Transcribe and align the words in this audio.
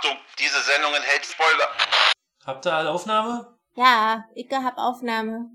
Achtung, 0.00 0.16
diese 0.38 0.62
Sendung 0.62 0.94
enthält 0.94 1.26
Spoiler. 1.26 1.68
Habt 2.46 2.64
ihr 2.66 2.72
alle 2.72 2.90
Aufnahme? 2.90 3.46
Ja, 3.76 4.24
ich 4.34 4.50
hab 4.50 4.78
Aufnahme. 4.78 5.50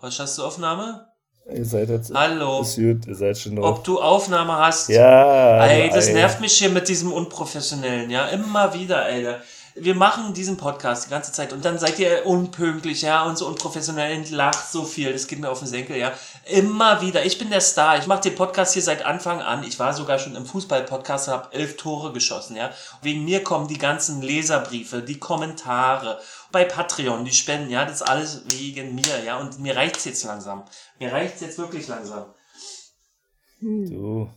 Was 0.00 0.18
hast 0.18 0.38
du 0.38 0.44
Aufnahme? 0.44 1.06
Ihr 1.54 1.64
seid 1.64 1.90
jetzt. 1.90 2.12
Hallo. 2.12 2.62
Ist 2.62 2.74
gut, 2.74 3.06
ihr 3.06 3.14
seid 3.14 3.38
schon 3.38 3.56
Ob 3.60 3.76
drauf. 3.76 3.82
du 3.84 4.00
Aufnahme 4.00 4.56
hast? 4.56 4.88
Ja. 4.88 5.64
Ey, 5.66 5.88
das 5.90 6.08
ey. 6.08 6.14
nervt 6.14 6.40
mich 6.40 6.58
hier 6.58 6.70
mit 6.70 6.88
diesem 6.88 7.12
Unprofessionellen, 7.12 8.10
ja. 8.10 8.26
Immer 8.26 8.74
wieder, 8.74 9.02
Alter. 9.04 9.42
Wir 9.78 9.94
machen 9.94 10.32
diesen 10.32 10.56
Podcast 10.56 11.04
die 11.04 11.10
ganze 11.10 11.32
Zeit 11.32 11.52
und 11.52 11.62
dann 11.62 11.78
seid 11.78 11.98
ihr 11.98 12.24
unpünktlich, 12.24 13.02
ja, 13.02 13.24
und 13.24 13.36
so 13.36 13.46
unprofessionell 13.46 14.16
und 14.16 14.30
lacht 14.30 14.72
so 14.72 14.84
viel. 14.84 15.12
Das 15.12 15.26
geht 15.26 15.38
mir 15.38 15.50
auf 15.50 15.58
den 15.58 15.68
Senkel, 15.68 15.98
ja. 15.98 16.14
Immer 16.46 17.02
wieder. 17.02 17.26
Ich 17.26 17.38
bin 17.38 17.50
der 17.50 17.60
Star. 17.60 17.98
Ich 17.98 18.06
mache 18.06 18.22
den 18.22 18.34
Podcast 18.34 18.72
hier 18.72 18.82
seit 18.82 19.04
Anfang 19.04 19.42
an. 19.42 19.64
Ich 19.64 19.78
war 19.78 19.92
sogar 19.92 20.18
schon 20.18 20.34
im 20.34 20.46
Fußball-Podcast 20.46 21.28
und 21.28 21.34
habe 21.34 21.54
elf 21.54 21.76
Tore 21.76 22.14
geschossen, 22.14 22.56
ja. 22.56 22.70
Wegen 23.02 23.26
mir 23.26 23.44
kommen 23.44 23.68
die 23.68 23.76
ganzen 23.76 24.22
Leserbriefe, 24.22 25.02
die 25.02 25.18
Kommentare. 25.18 26.20
Bei 26.52 26.64
Patreon, 26.64 27.26
die 27.26 27.32
Spenden, 27.32 27.70
ja, 27.70 27.84
das 27.84 27.96
ist 27.96 28.08
alles 28.08 28.44
wegen 28.48 28.94
mir, 28.94 29.24
ja. 29.26 29.38
Und 29.38 29.58
mir 29.58 29.76
reicht's 29.76 30.06
jetzt 30.06 30.24
langsam. 30.24 30.64
Mir 30.98 31.12
reicht's 31.12 31.42
jetzt 31.42 31.58
wirklich 31.58 31.86
langsam. 31.86 32.24
Du. 33.60 34.30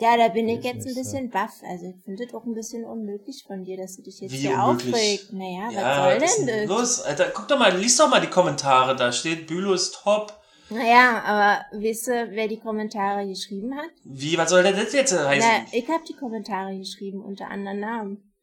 Ja, 0.00 0.16
da 0.16 0.28
bin 0.28 0.48
ich 0.48 0.62
jetzt 0.62 0.76
ein 0.76 0.78
nicht 0.84 0.94
so. 0.94 1.00
bisschen 1.00 1.30
baff. 1.30 1.54
Also 1.68 1.86
ich 1.86 2.04
finde 2.04 2.24
das 2.24 2.34
auch 2.34 2.44
ein 2.44 2.54
bisschen 2.54 2.84
unmöglich 2.84 3.42
von 3.46 3.64
dir, 3.64 3.76
dass 3.76 3.96
du 3.96 4.02
dich 4.02 4.20
jetzt 4.20 4.32
Wie 4.32 4.36
hier 4.38 4.52
unmöglich? 4.58 4.94
aufregst. 4.94 5.32
Naja, 5.32 5.70
Ja, 5.70 5.80
was 5.82 5.96
soll 5.96 6.20
was 6.22 6.30
ist 6.30 6.38
denn 6.48 6.68
das? 6.68 6.78
los? 6.78 7.00
Alter, 7.02 7.24
guck 7.34 7.48
doch 7.48 7.58
mal, 7.58 7.76
lies 7.76 7.96
doch 7.96 8.08
mal 8.08 8.20
die 8.20 8.30
Kommentare. 8.30 8.94
Da 8.94 9.10
steht, 9.10 9.46
Bülow 9.48 9.72
ist 9.74 9.94
top. 10.02 10.32
Naja, 10.70 11.22
aber 11.24 11.80
wisst 11.80 12.08
ihr, 12.08 12.28
wer 12.30 12.46
die 12.46 12.60
Kommentare 12.60 13.26
geschrieben 13.26 13.74
hat? 13.74 13.90
Wie, 14.04 14.36
was 14.38 14.50
soll 14.50 14.62
denn 14.62 14.76
das 14.76 14.92
jetzt 14.92 15.12
heißen? 15.18 15.50
Na, 15.50 15.66
ich 15.76 15.88
habe 15.88 16.04
die 16.06 16.14
Kommentare 16.14 16.76
geschrieben 16.76 17.22
unter 17.24 17.48
anderen 17.48 17.80
Namen. 17.80 18.34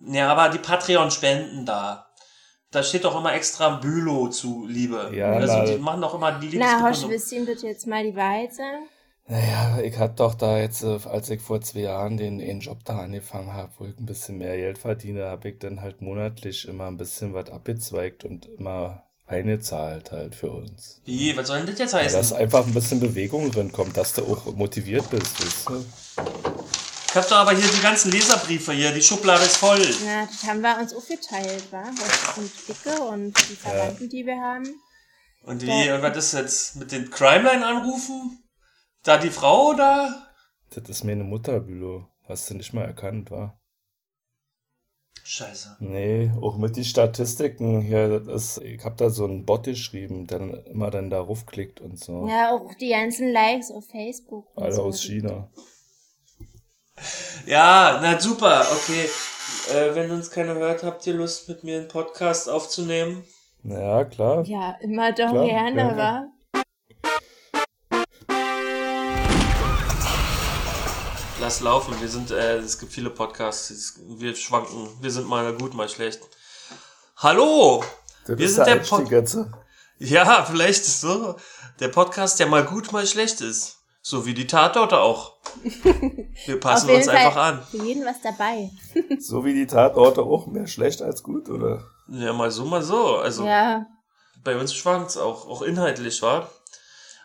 Ja, 0.00 0.30
aber 0.30 0.48
die 0.48 0.58
Patreon-Spenden 0.58 1.64
da. 1.64 2.06
Da 2.70 2.82
steht 2.82 3.04
doch 3.04 3.18
immer 3.18 3.32
extra 3.34 3.76
Bülow 3.76 4.28
zu 4.28 4.66
Liebe. 4.66 5.10
Ja, 5.14 5.30
also 5.32 5.64
die 5.72 5.78
machen 5.80 6.02
doch 6.02 6.14
immer 6.14 6.32
die 6.38 6.56
Na, 6.58 6.66
Hosch, 6.82 7.02
Liebesbekundung. 7.02 7.10
willst 7.10 7.32
du 7.32 7.36
ihm 7.36 7.46
bitte 7.46 7.66
jetzt 7.66 7.86
mal 7.86 8.04
die 8.04 8.14
Wahrheit 8.14 8.54
sagen? 8.54 8.86
Naja, 9.30 9.80
ich 9.82 9.98
hab 9.98 10.16
doch 10.16 10.34
da 10.34 10.58
jetzt, 10.58 10.82
äh, 10.82 10.98
als 11.04 11.28
ich 11.28 11.42
vor 11.42 11.60
zwei 11.60 11.80
Jahren 11.80 12.16
den, 12.16 12.38
den 12.38 12.60
Job 12.60 12.78
da 12.86 13.00
angefangen 13.00 13.52
habe, 13.52 13.70
wo 13.78 13.84
ich 13.84 13.98
ein 13.98 14.06
bisschen 14.06 14.38
mehr 14.38 14.56
Geld 14.56 14.78
verdiene, 14.78 15.26
habe 15.26 15.50
ich 15.50 15.58
dann 15.58 15.82
halt 15.82 16.00
monatlich 16.00 16.66
immer 16.66 16.86
ein 16.86 16.96
bisschen 16.96 17.34
was 17.34 17.50
abgezweigt 17.50 18.24
und 18.24 18.46
immer 18.58 19.02
eingezahlt 19.26 20.12
halt 20.12 20.34
für 20.34 20.50
uns. 20.50 21.02
Wie, 21.04 21.36
was 21.36 21.46
soll 21.48 21.58
denn 21.58 21.66
das 21.66 21.78
jetzt 21.78 21.92
Ja, 21.92 21.98
heißen? 21.98 22.18
dass 22.18 22.32
einfach 22.32 22.66
ein 22.66 22.72
bisschen 22.72 23.00
Bewegung 23.00 23.50
drin 23.50 23.70
kommt, 23.70 23.98
dass 23.98 24.14
du 24.14 24.22
auch 24.24 24.46
motiviert 24.56 25.10
bist, 25.10 25.38
weißt 25.44 25.68
du? 25.68 25.84
ich 27.10 27.14
hab 27.14 27.28
doch 27.28 27.36
aber 27.36 27.52
hier 27.52 27.68
die 27.70 27.82
ganzen 27.82 28.10
Leserbriefe 28.10 28.72
hier. 28.72 28.92
Die 28.92 29.02
Schublade 29.02 29.44
ist 29.44 29.58
voll. 29.58 29.86
Na, 30.06 30.24
das 30.24 30.44
haben 30.44 30.62
wir 30.62 30.78
uns 30.80 30.94
aufgeteilt, 30.94 31.64
wa? 31.70 31.82
Hosch 31.84 32.38
und 32.38 32.50
Dicke 32.66 32.98
und 33.02 33.50
die 33.50 33.56
Verwandten, 33.56 34.08
die 34.08 34.24
wir 34.24 34.40
haben. 34.40 34.64
Und 35.42 35.60
wie, 35.62 35.90
und 35.90 36.00
was 36.00 36.16
ist 36.16 36.32
jetzt? 36.32 36.76
Mit 36.76 36.92
den 36.92 37.10
Crimeline 37.10 37.66
anrufen? 37.66 38.42
Da 39.08 39.16
die 39.16 39.30
Frau 39.30 39.70
oder? 39.70 40.26
Das 40.68 40.86
ist 40.86 41.02
meine 41.02 41.24
Mutter, 41.24 41.60
Bülow. 41.60 42.04
Hast 42.28 42.50
du 42.50 42.54
nicht 42.54 42.74
mal 42.74 42.84
erkannt, 42.84 43.30
wa? 43.30 43.58
Scheiße. 45.24 45.78
Nee, 45.80 46.30
auch 46.42 46.58
mit 46.58 46.76
die 46.76 46.84
Statistiken 46.84 47.80
hier, 47.80 48.20
das 48.20 48.58
ist, 48.58 48.62
ich 48.62 48.84
hab 48.84 48.98
da 48.98 49.08
so 49.08 49.24
einen 49.24 49.46
Bot 49.46 49.64
geschrieben, 49.64 50.26
der 50.26 50.40
dann 50.40 50.64
immer 50.66 50.90
dann 50.90 51.08
da 51.08 51.22
raufklickt 51.22 51.80
und 51.80 51.98
so. 51.98 52.28
Ja, 52.28 52.50
auch 52.50 52.74
die 52.74 52.90
ganzen 52.90 53.32
Likes 53.32 53.70
auf 53.70 53.86
Facebook. 53.86 54.54
und 54.54 54.62
Alle 54.64 54.74
so. 54.74 54.82
aus 54.82 55.02
China. 55.02 55.48
Ja, 57.46 58.00
na 58.02 58.20
super, 58.20 58.66
okay. 58.72 59.08
Äh, 59.74 59.94
wenn 59.94 60.10
uns 60.10 60.30
keiner 60.30 60.52
hört, 60.56 60.82
habt 60.82 61.06
ihr 61.06 61.14
Lust, 61.14 61.48
mit 61.48 61.64
mir 61.64 61.78
einen 61.78 61.88
Podcast 61.88 62.50
aufzunehmen? 62.50 63.24
Ja, 63.64 64.04
klar. 64.04 64.44
Ja, 64.44 64.76
immer 64.82 65.12
doch 65.12 65.30
Klar, 65.30 65.46
gerne, 65.46 65.74
gerne. 65.76 65.96
wa? 65.96 66.26
Lass 71.40 71.60
laufen, 71.60 71.94
wir 72.00 72.08
sind, 72.08 72.32
äh, 72.32 72.56
es 72.56 72.80
gibt 72.80 72.92
viele 72.92 73.10
Podcasts, 73.10 74.00
wir 74.18 74.34
schwanken, 74.34 74.88
wir 75.00 75.10
sind 75.10 75.28
mal 75.28 75.52
gut, 75.54 75.72
mal 75.72 75.88
schlecht. 75.88 76.20
Hallo! 77.16 77.84
Das 78.26 78.38
Wir 78.38 78.46
ist 78.46 78.54
sind 78.56 78.66
der 78.66 78.74
Einstieg 78.74 78.98
Pod 78.98 79.10
jetzt. 79.10 79.38
Ja, 79.98 80.44
vielleicht 80.44 80.80
ist 80.80 81.00
so. 81.00 81.36
Der 81.78 81.88
Podcast, 81.88 82.40
der 82.40 82.48
mal 82.48 82.64
gut, 82.64 82.90
mal 82.90 83.06
schlecht 83.06 83.40
ist. 83.40 83.76
So 84.02 84.26
wie 84.26 84.34
die 84.34 84.48
Tatorte 84.48 84.98
auch. 84.98 85.36
Wir 86.46 86.58
passen 86.60 86.90
uns 86.90 87.06
Fall 87.06 87.16
einfach 87.16 87.36
an. 87.36 87.62
Für 87.70 87.84
jeden 87.84 88.04
was 88.04 88.20
dabei. 88.20 88.70
So 89.20 89.44
wie 89.44 89.54
die 89.54 89.66
Tatorte 89.66 90.22
auch 90.22 90.48
mehr 90.48 90.66
schlecht 90.66 91.02
als 91.02 91.22
gut, 91.22 91.48
oder? 91.48 91.84
Ja, 92.08 92.32
mal 92.32 92.50
so, 92.50 92.64
mal 92.64 92.82
so. 92.82 93.16
Also 93.16 93.46
Ja, 93.46 93.86
bei 94.42 94.56
uns 94.56 94.74
schwankt's 94.74 95.16
auch, 95.16 95.46
auch 95.46 95.62
inhaltlich, 95.62 96.20
war. 96.22 96.50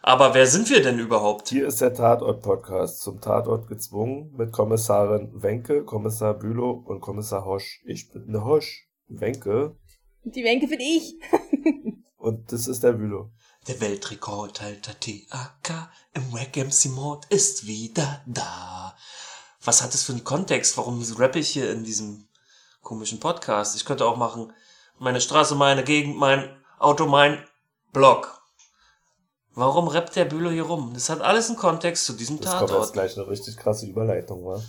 Aber 0.06 0.34
wer 0.34 0.48
sind 0.48 0.70
wir 0.70 0.84
denn 0.84 1.00
überhaupt? 1.00 1.48
Hier 1.48 1.66
ist 1.66 1.80
der 1.80 1.94
Tatort-Podcast. 1.94 3.00
Zum 3.02 3.22
Tatort 3.22 3.70
gezwungen 3.70 4.34
mit 4.36 4.52
Kommissarin 4.52 5.32
Wenke, 5.34 5.86
Kommissar 5.86 6.34
Bülow 6.34 6.84
und 6.86 7.00
Kommissar 7.00 7.46
Hosch. 7.46 7.82
Ich 7.86 8.12
bin 8.12 8.30
der 8.34 8.44
Hosch. 8.44 8.86
Wenke. 9.08 9.78
die 10.26 10.44
Wenke 10.44 10.68
bin 10.68 10.82
ich. 10.82 11.16
Und 12.18 12.52
das 12.52 12.68
ist 12.68 12.84
der 12.84 12.92
Bülow. 12.94 13.32
Der 13.70 13.80
Weltrekordhalter 13.80 15.00
TAK 15.00 15.90
im 16.14 16.34
Wack 16.34 16.58
MC 16.58 16.92
Mode 16.92 17.26
ist 17.30 17.66
wieder 17.66 18.22
da. 18.26 18.98
Was 19.64 19.82
hat 19.82 19.94
das 19.94 20.04
für 20.04 20.12
einen 20.12 20.26
Kontext? 20.26 20.78
Warum 20.78 21.02
rappe 21.18 21.40
ich 21.40 21.48
hier 21.48 21.72
in 21.72 21.86
diesem 21.86 22.28
komischen 22.82 23.22
Podcast? 23.22 23.78
Ich 23.78 23.86
könnte 23.86 24.06
auch 24.06 24.18
machen, 24.18 24.52
meine 25.00 25.22
Straße, 25.22 25.56
meine 25.56 25.86
Gegend, 25.86 26.18
mein 26.18 26.50
Auto, 26.78 27.06
mein 27.06 27.42
Blog. 27.94 28.43
Warum 29.56 29.88
rappt 29.88 30.16
der 30.16 30.26
Bühler 30.26 30.52
hier 30.52 30.64
rum? 30.64 30.92
Das 30.94 31.10
hat 31.10 31.22
alles 31.22 31.48
einen 31.48 31.58
Kontext 31.58 32.06
zu 32.06 32.14
diesem 32.14 32.40
Das 32.40 32.52
kommt 32.52 32.62
jetzt 32.62 32.70
Tatort. 32.72 32.94
gleich 32.94 33.18
eine 33.18 33.28
richtig 33.28 33.58
krasse 33.58 33.86
Überleitung, 33.86 34.46
wa? 34.46 34.62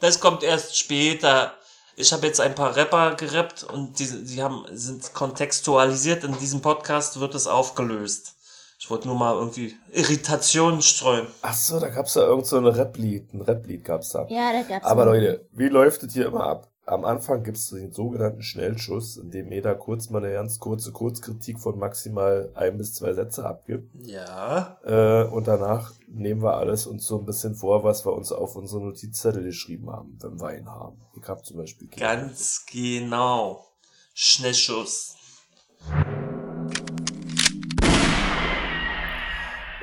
Das 0.00 0.18
kommt 0.18 0.42
erst 0.42 0.76
später. 0.76 1.54
Ich 1.94 2.12
habe 2.12 2.26
jetzt 2.26 2.40
ein 2.40 2.54
paar 2.54 2.74
Rapper 2.74 3.14
gerappt 3.14 3.64
und 3.64 3.98
die, 3.98 4.24
die 4.24 4.42
haben, 4.42 4.64
sind 4.72 5.12
kontextualisiert. 5.14 6.24
In 6.24 6.36
diesem 6.38 6.60
Podcast 6.60 7.20
wird 7.20 7.34
es 7.34 7.46
aufgelöst. 7.46 8.34
Ich 8.80 8.90
wollte 8.90 9.06
nur 9.06 9.16
mal 9.16 9.34
irgendwie 9.34 9.76
Irritationen 9.92 10.82
streuen. 10.82 11.28
Ach 11.42 11.54
so, 11.54 11.78
da 11.78 11.88
gab's 11.88 12.14
ja 12.16 12.22
irgend 12.22 12.46
so 12.46 12.56
ein 12.56 12.66
Rap-Lied. 12.66 13.32
Ein 13.32 13.42
Rap-Lied 13.42 13.84
gab's 13.84 14.08
da. 14.08 14.26
Ja, 14.28 14.52
da 14.52 14.62
gab's 14.62 14.84
Aber 14.84 15.04
Leute, 15.04 15.46
wie 15.52 15.68
läuft 15.68 16.02
es 16.02 16.14
hier 16.14 16.26
immer 16.26 16.44
ab? 16.44 16.71
Am 16.84 17.04
Anfang 17.04 17.44
gibt's 17.44 17.70
den 17.70 17.92
sogenannten 17.92 18.42
Schnellschuss, 18.42 19.16
in 19.16 19.30
dem 19.30 19.52
jeder 19.52 19.76
kurz 19.76 20.10
mal 20.10 20.24
eine 20.24 20.34
ganz 20.34 20.58
kurze 20.58 20.90
Kurzkritik 20.90 21.60
von 21.60 21.78
maximal 21.78 22.50
ein 22.54 22.76
bis 22.76 22.94
zwei 22.94 23.12
Sätze 23.12 23.46
abgibt. 23.46 23.88
Ja. 24.04 24.80
Äh, 24.82 25.28
und 25.28 25.46
danach 25.46 25.92
nehmen 26.08 26.42
wir 26.42 26.56
alles 26.56 26.88
uns 26.88 27.06
so 27.06 27.20
ein 27.20 27.24
bisschen 27.24 27.54
vor, 27.54 27.84
was 27.84 28.04
wir 28.04 28.12
uns 28.12 28.32
auf 28.32 28.56
unsere 28.56 28.82
Notizzettel 28.82 29.44
geschrieben 29.44 29.92
haben, 29.92 30.18
wenn 30.20 30.40
wir 30.40 30.48
einen 30.48 30.68
haben. 30.68 31.00
Ich 31.20 31.28
habe 31.28 31.40
zum 31.42 31.58
Beispiel 31.58 31.86
Ganz 31.86 32.66
genau. 32.68 33.64
Schnellschuss. 34.12 35.14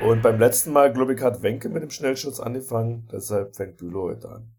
Und 0.01 0.21
beim 0.21 0.37
letzten 0.37 0.73
Mal, 0.73 0.91
glaube 0.91 1.13
ich, 1.13 1.21
hat 1.21 1.41
Wenke 1.43 1.69
mit 1.69 1.81
dem 1.81 1.91
Schnellschuss 1.91 2.41
angefangen, 2.41 3.07
deshalb 3.09 3.55
fängt 3.55 3.77
Bülow 3.77 4.09
heute 4.09 4.29
an. 4.29 4.51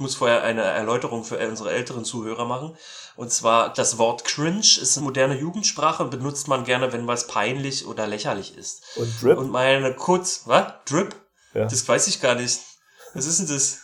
Ich 0.00 0.02
muss 0.02 0.14
vorher 0.14 0.42
eine 0.44 0.62
Erläuterung 0.62 1.24
für 1.24 1.36
unsere 1.46 1.72
älteren 1.72 2.06
Zuhörer 2.06 2.46
machen. 2.46 2.74
Und 3.16 3.30
zwar, 3.30 3.70
das 3.70 3.98
Wort 3.98 4.24
cringe 4.24 4.60
ist 4.60 4.96
eine 4.96 5.04
moderne 5.04 5.38
Jugendsprache 5.38 6.02
und 6.02 6.08
benutzt 6.10 6.48
man 6.48 6.64
gerne, 6.64 6.90
wenn 6.94 7.06
was 7.06 7.26
peinlich 7.26 7.84
oder 7.86 8.06
lächerlich 8.06 8.56
ist. 8.56 8.82
Und 8.96 9.12
Drip, 9.20 9.36
Und 9.36 9.50
meine 9.50 9.94
kurz, 9.94 10.44
was? 10.46 10.72
Drip? 10.86 11.14
Ja. 11.52 11.66
Das 11.66 11.86
weiß 11.86 12.06
ich 12.06 12.22
gar 12.22 12.34
nicht. 12.34 12.60
Was 13.12 13.26
ist 13.26 13.40
denn 13.40 13.48
das? 13.48 13.80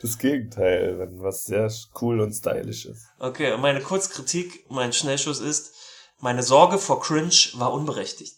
das 0.00 0.18
Gegenteil, 0.18 0.98
wenn 0.98 1.22
was 1.22 1.44
sehr 1.44 1.70
cool 2.00 2.18
und 2.18 2.32
stylisch 2.32 2.86
ist. 2.86 3.06
Okay, 3.20 3.52
und 3.52 3.60
meine 3.60 3.80
Kurzkritik, 3.80 4.66
mein 4.68 4.92
Schnellschuss 4.92 5.38
ist, 5.38 5.74
meine 6.18 6.42
Sorge 6.42 6.78
vor 6.78 7.00
Cringe 7.00 7.30
war 7.54 7.72
unberechtigt. 7.72 8.34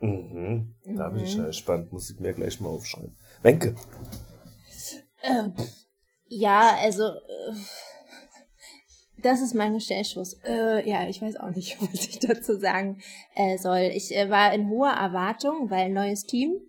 Mhm. 0.00 0.76
Da 0.96 1.10
bin 1.10 1.24
ich 1.24 1.34
Mhm. 1.34 1.42
ja 1.42 1.46
gespannt, 1.48 1.92
muss 1.92 2.08
ich 2.08 2.18
mir 2.20 2.32
gleich 2.32 2.58
mal 2.58 2.70
aufschreiben. 2.70 3.18
Wenke, 3.42 3.74
Äh, 5.24 5.48
ja, 6.28 6.76
also, 6.80 7.04
äh, 7.04 7.54
das 9.22 9.40
ist 9.40 9.54
mein 9.54 9.80
Schnellschuss. 9.80 10.34
Äh, 10.44 10.88
ja, 10.88 11.08
ich 11.08 11.22
weiß 11.22 11.36
auch 11.36 11.50
nicht, 11.50 11.80
was 11.80 12.06
ich 12.06 12.18
dazu 12.18 12.58
sagen 12.58 13.00
äh, 13.34 13.56
soll. 13.58 13.90
Ich 13.94 14.14
äh, 14.14 14.28
war 14.28 14.52
in 14.52 14.68
hoher 14.68 14.92
Erwartung, 14.92 15.70
weil 15.70 15.90
neues 15.90 16.24
Team, 16.24 16.60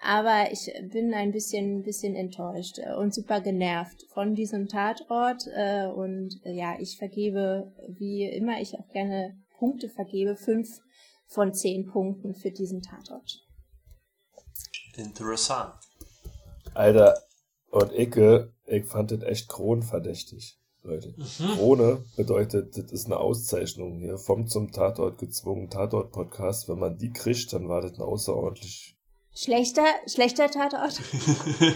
aber 0.00 0.52
ich 0.52 0.72
bin 0.92 1.12
ein 1.12 1.32
bisschen, 1.32 1.82
bisschen 1.82 2.14
enttäuscht 2.14 2.78
äh, 2.78 2.94
und 2.94 3.12
super 3.12 3.40
genervt 3.40 4.06
von 4.12 4.34
diesem 4.34 4.68
Tatort. 4.68 5.46
Äh, 5.52 5.86
und 5.86 6.40
äh, 6.44 6.52
ja, 6.52 6.76
ich 6.78 6.96
vergebe, 6.98 7.72
wie 7.88 8.24
immer 8.24 8.60
ich 8.60 8.78
auch 8.78 8.88
gerne 8.90 9.36
Punkte 9.58 9.88
vergebe, 9.88 10.36
fünf 10.36 10.68
von 11.26 11.52
zehn 11.52 11.86
Punkten 11.86 12.34
für 12.34 12.50
diesen 12.50 12.82
Tatort. 12.82 13.40
Interessant. 14.96 15.74
Alter, 16.74 17.14
und 17.74 17.92
Icke, 17.92 18.52
Ich 18.66 18.86
fand 18.86 19.10
das 19.10 19.22
echt 19.22 19.48
kronverdächtig, 19.48 20.58
Leute. 20.84 21.14
Krone 21.56 22.04
bedeutet, 22.16 22.78
das 22.78 22.92
ist 22.92 23.06
eine 23.06 23.16
Auszeichnung 23.16 23.98
hier 23.98 24.16
vom 24.16 24.46
zum 24.46 24.70
Tatort 24.70 25.18
gezwungen 25.18 25.68
Tatort-Podcast. 25.70 26.68
Wenn 26.68 26.78
man 26.78 26.96
die 26.98 27.12
kriegt, 27.12 27.52
dann 27.52 27.68
war 27.68 27.82
das 27.82 27.94
ein 27.94 28.02
außerordentlich, 28.02 28.96
Schlechter, 29.34 29.84
schlechter 30.06 30.48
Tatort? 30.48 31.00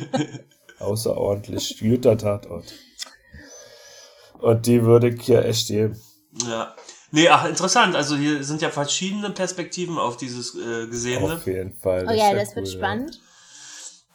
außerordentlich 0.78 1.80
guter 1.80 2.16
Tatort. 2.16 2.72
Und 4.40 4.66
die 4.66 4.84
würde 4.84 5.08
ich 5.08 5.22
hier 5.22 5.44
echt 5.44 5.66
geben. 5.66 6.00
Ja. 6.46 6.76
Nee, 7.10 7.28
ach, 7.28 7.48
interessant. 7.48 7.96
Also 7.96 8.16
hier 8.16 8.44
sind 8.44 8.62
ja 8.62 8.70
verschiedene 8.70 9.30
Perspektiven 9.30 9.98
auf 9.98 10.16
dieses 10.16 10.54
äh, 10.54 10.86
Gesehene. 10.86 11.34
Auf 11.34 11.46
jeden 11.46 11.74
Fall. 11.74 12.06
Oh 12.08 12.12
ja, 12.12 12.34
das 12.34 12.54
wird 12.54 12.68
cool, 12.68 12.74
ja. 12.74 12.78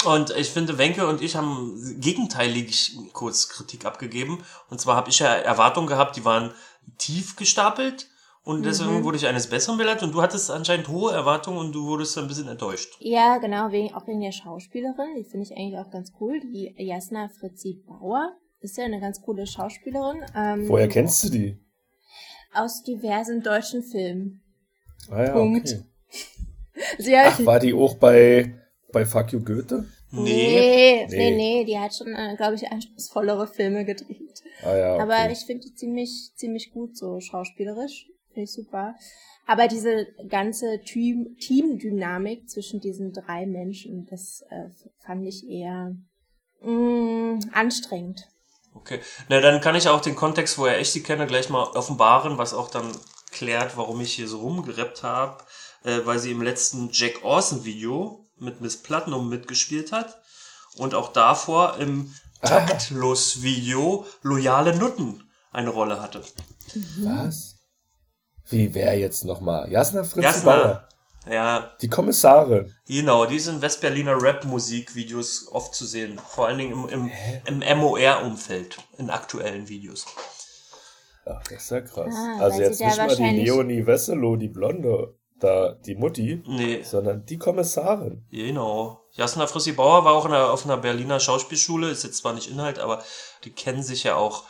Und 0.05 0.31
ich 0.31 0.50
finde, 0.50 0.77
Wenke 0.77 1.07
und 1.07 1.21
ich 1.21 1.35
haben 1.35 1.77
gegenteilig 2.00 2.97
kurz 3.13 3.50
Kritik 3.50 3.85
abgegeben. 3.85 4.44
Und 4.69 4.79
zwar 4.79 4.95
habe 4.95 5.09
ich 5.09 5.19
ja 5.19 5.33
Erwartungen 5.33 5.88
gehabt, 5.88 6.15
die 6.15 6.25
waren 6.25 6.51
tief 6.97 7.35
gestapelt. 7.35 8.09
Und 8.45 8.65
deswegen 8.65 9.05
wurde 9.05 9.15
ich 9.15 9.25
eines 9.25 9.47
Besseren 9.47 9.77
belehrt. 9.77 10.03
Und 10.03 10.13
du 10.13 10.21
hattest 10.21 10.51
anscheinend 10.51 10.89
hohe 10.89 11.13
Erwartungen 11.13 11.59
und 11.59 11.71
du 11.71 11.85
wurdest 11.85 12.17
ein 12.17 12.27
bisschen 12.27 12.50
enttäuscht. 12.50 12.94
Ja, 13.00 13.38
genau, 13.38 13.71
wegen, 13.71 13.94
auch 13.94 14.05
wegen 14.05 14.19
der 14.19 14.33
Schauspielerin. 14.33 15.15
Die 15.17 15.23
finde 15.23 15.45
ich 15.45 15.57
eigentlich 15.57 15.79
auch 15.79 15.89
ganz 15.89 16.11
cool. 16.19 16.41
Die 16.41 16.75
Jasna 16.77 17.29
Fritzi 17.29 17.81
Bauer 17.88 18.33
ist 18.59 18.77
ja 18.77 18.83
eine 18.83 19.00
ganz 19.00 19.21
coole 19.21 19.47
Schauspielerin. 19.47 20.25
Ähm, 20.35 20.67
Woher 20.67 20.89
kennst 20.89 21.23
du 21.23 21.29
die? 21.29 21.57
Aus 22.53 22.83
diversen 22.83 23.41
deutschen 23.41 23.81
Filmen. 23.81 24.41
Ah 25.09 25.23
ja, 25.23 25.31
Punkt. 25.31 25.85
okay. 26.97 27.25
Ach, 27.25 27.45
war 27.45 27.59
die 27.59 27.73
auch 27.73 27.95
bei, 27.95 28.53
bei 28.93 29.05
Fuck 29.05 29.33
You 29.33 29.41
Goethe? 29.43 29.85
nee, 30.11 31.05
Nee. 31.09 31.17
nee, 31.17 31.35
nee, 31.35 31.65
die 31.65 31.77
hat 31.77 31.93
schon, 31.93 32.13
äh, 32.15 32.35
glaube 32.37 32.55
ich, 32.55 32.71
anspruchsvollere 32.71 33.47
Filme 33.47 33.83
gedreht. 33.83 34.41
Ah 34.63 34.75
ja, 34.75 34.93
okay. 34.93 35.01
Aber 35.01 35.31
ich 35.31 35.39
finde 35.39 35.67
die 35.67 35.73
ziemlich, 35.75 36.31
ziemlich 36.35 36.71
gut 36.71 36.95
so 36.95 37.19
schauspielerisch. 37.19 38.07
Finde 38.29 38.43
ich 38.45 38.53
super. 38.53 38.95
Aber 39.45 39.67
diese 39.67 40.07
ganze 40.29 40.79
Team 40.85 41.35
Teamdynamik 41.39 42.49
zwischen 42.49 42.79
diesen 42.79 43.11
drei 43.11 43.45
Menschen, 43.45 44.07
das 44.09 44.43
äh, 44.49 44.69
fand 45.05 45.25
ich 45.27 45.47
eher 45.49 45.95
mh, 46.61 47.39
anstrengend. 47.51 48.27
Okay. 48.75 48.99
Na, 49.29 49.39
dann 49.41 49.61
kann 49.61 49.75
ich 49.75 49.87
auch 49.87 50.01
den 50.01 50.15
Kontext, 50.15 50.57
woher 50.57 50.79
ich 50.79 50.89
sie 50.91 51.03
kenne, 51.03 51.27
gleich 51.27 51.49
mal 51.49 51.63
offenbaren, 51.75 52.37
was 52.37 52.53
auch 52.53 52.69
dann 52.71 52.91
klärt, 53.31 53.77
warum 53.77 54.01
ich 54.01 54.13
hier 54.13 54.27
so 54.27 54.39
rumgerappt 54.39 55.03
habe, 55.03 55.43
äh, 55.83 55.99
weil 56.05 56.19
sie 56.19 56.31
im 56.31 56.41
letzten 56.41 56.89
Jack 56.91 57.23
Orson 57.23 57.65
Video 57.65 58.22
mit 58.43 58.61
Miss 58.61 58.81
Platinum 58.81 59.29
mitgespielt 59.29 59.91
hat 59.91 60.21
und 60.77 60.93
auch 60.93 61.11
davor 61.13 61.77
im 61.77 62.13
Taktlos 62.41 63.41
Video 63.41 64.05
Loyale 64.21 64.75
Nutten 64.75 65.23
eine 65.51 65.69
Rolle 65.69 66.01
hatte. 66.01 66.21
Was? 66.99 67.55
Wie 68.49 68.73
wer 68.73 68.97
jetzt 68.97 69.23
nochmal? 69.23 69.71
Jasna 69.71 70.03
Fritz 70.03 70.23
Jasna. 70.23 70.55
Bauer. 70.55 70.89
Ja, 71.31 71.71
Die 71.81 71.87
Kommissarin. 71.87 72.75
genau, 72.85 73.25
die 73.25 73.37
in 73.37 73.61
Westberliner 73.61 74.21
Rap-Musikvideos 74.21 75.47
oft 75.53 75.73
zu 75.73 75.85
sehen. 75.85 76.19
Vor 76.19 76.47
allen 76.47 76.57
Dingen 76.57 76.89
im, 76.89 77.09
im, 77.45 77.61
im 77.61 77.77
MOR-Umfeld, 77.77 78.77
in 78.97 79.09
aktuellen 79.09 79.69
Videos. 79.69 80.05
Ach, 81.25 81.41
das 81.43 81.63
ist 81.63 81.71
ja 81.71 81.79
krass. 81.79 82.13
Ah, 82.13 82.39
also 82.41 82.61
jetzt 82.61 82.81
nicht 82.81 82.97
mal 82.97 83.15
die 83.15 83.23
Leonie 83.45 83.85
Wesselow, 83.87 84.35
die 84.35 84.49
Blonde, 84.49 85.15
da 85.43 85.73
die 85.85 85.95
Mutti, 85.95 86.41
Nee, 86.47 86.81
sondern 86.83 87.25
die 87.25 87.37
Kommissarin. 87.37 88.25
Genau. 88.31 89.01
Jasna 89.11 89.47
Frissi 89.47 89.73
Bauer 89.73 90.05
war 90.05 90.13
auch 90.13 90.25
in 90.25 90.33
einer, 90.33 90.51
auf 90.51 90.65
einer 90.65 90.77
Berliner 90.77 91.19
Schauspielschule, 91.19 91.89
ist 91.89 92.03
jetzt 92.03 92.17
zwar 92.17 92.33
nicht 92.33 92.49
Inhalt, 92.49 92.79
aber 92.79 93.03
die 93.43 93.51
kennen 93.51 93.83
sich 93.83 94.03
ja 94.03 94.15
auch. 94.15 94.45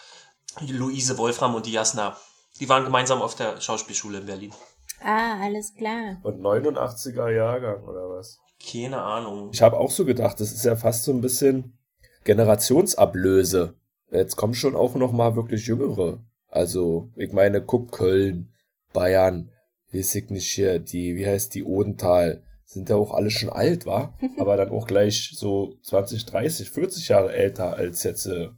Die 0.61 0.71
Luise 0.71 1.17
Wolfram 1.17 1.55
und 1.55 1.65
die 1.65 1.71
Jasna. 1.71 2.15
Die 2.59 2.69
waren 2.69 2.83
gemeinsam 2.83 3.21
auf 3.21 3.35
der 3.35 3.59
Schauspielschule 3.59 4.19
in 4.19 4.25
Berlin. 4.27 4.53
Ah, 5.01 5.41
alles 5.41 5.73
klar. 5.75 6.17
Und 6.21 6.39
89er 6.39 7.29
Jahrgang, 7.29 7.83
oder 7.83 8.09
was? 8.09 8.39
Keine 8.71 9.01
Ahnung. 9.01 9.49
Ich 9.51 9.61
habe 9.61 9.77
auch 9.77 9.89
so 9.89 10.05
gedacht, 10.05 10.39
das 10.39 10.53
ist 10.53 10.63
ja 10.63 10.75
fast 10.75 11.03
so 11.03 11.11
ein 11.11 11.21
bisschen 11.21 11.77
Generationsablöse. 12.23 13.73
Jetzt 14.11 14.35
kommen 14.35 14.53
schon 14.53 14.75
auch 14.75 14.95
noch 14.95 15.11
mal 15.11 15.35
wirklich 15.35 15.65
Jüngere. 15.65 16.23
Also, 16.47 17.09
ich 17.15 17.33
meine, 17.33 17.63
guck 17.63 17.91
Köln, 17.91 18.53
Bayern, 18.93 19.49
nicht 19.93 20.51
hier, 20.51 20.79
die, 20.79 21.15
wie 21.15 21.27
heißt 21.27 21.53
die, 21.53 21.63
Odenthal, 21.63 22.41
sind 22.65 22.89
ja 22.89 22.95
auch 22.95 23.13
alle 23.13 23.29
schon 23.29 23.49
alt, 23.49 23.85
wa? 23.85 24.13
Aber 24.39 24.57
dann 24.57 24.69
auch 24.71 24.87
gleich 24.87 25.31
so 25.35 25.75
20, 25.83 26.25
30, 26.25 26.69
40 26.69 27.07
Jahre 27.09 27.33
älter 27.33 27.73
als 27.73 28.03
jetzt 28.03 28.25
äh, 28.25 28.49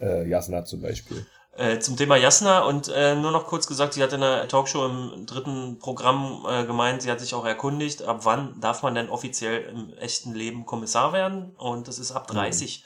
äh, 0.00 0.28
Jasna 0.28 0.64
zum 0.64 0.82
Beispiel. 0.82 1.26
Äh, 1.56 1.78
zum 1.78 1.96
Thema 1.96 2.16
Jasna 2.16 2.64
und 2.64 2.88
äh, 2.88 3.14
nur 3.14 3.30
noch 3.30 3.46
kurz 3.46 3.68
gesagt, 3.68 3.94
sie 3.94 4.02
hat 4.02 4.12
in 4.12 4.20
der 4.20 4.48
Talkshow 4.48 4.86
im 4.86 5.24
dritten 5.24 5.78
Programm 5.78 6.44
äh, 6.48 6.64
gemeint, 6.66 7.02
sie 7.02 7.10
hat 7.12 7.20
sich 7.20 7.32
auch 7.32 7.44
erkundigt, 7.44 8.02
ab 8.02 8.24
wann 8.24 8.60
darf 8.60 8.82
man 8.82 8.96
denn 8.96 9.08
offiziell 9.08 9.62
im 9.68 9.92
echten 9.98 10.34
Leben 10.34 10.66
Kommissar 10.66 11.12
werden? 11.12 11.54
Und 11.56 11.86
das 11.86 12.00
ist 12.00 12.10
ab 12.10 12.26
30. 12.26 12.84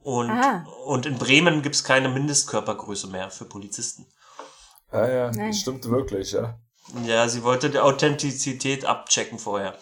Und, 0.00 0.30
Ah. 0.30 0.64
und 0.84 1.06
in 1.06 1.18
Bremen 1.18 1.62
gibt's 1.62 1.82
keine 1.82 2.08
Mindestkörpergröße 2.08 3.08
mehr 3.08 3.30
für 3.30 3.46
Polizisten. 3.46 4.06
Ah 4.90 5.08
ja, 5.08 5.30
Nein. 5.32 5.48
das 5.48 5.58
stimmt 5.58 5.88
wirklich, 5.88 6.32
ja. 6.32 6.56
Ja, 7.06 7.28
sie 7.28 7.42
wollte 7.42 7.70
die 7.70 7.78
Authentizität 7.78 8.84
abchecken 8.84 9.38
vorher. 9.38 9.74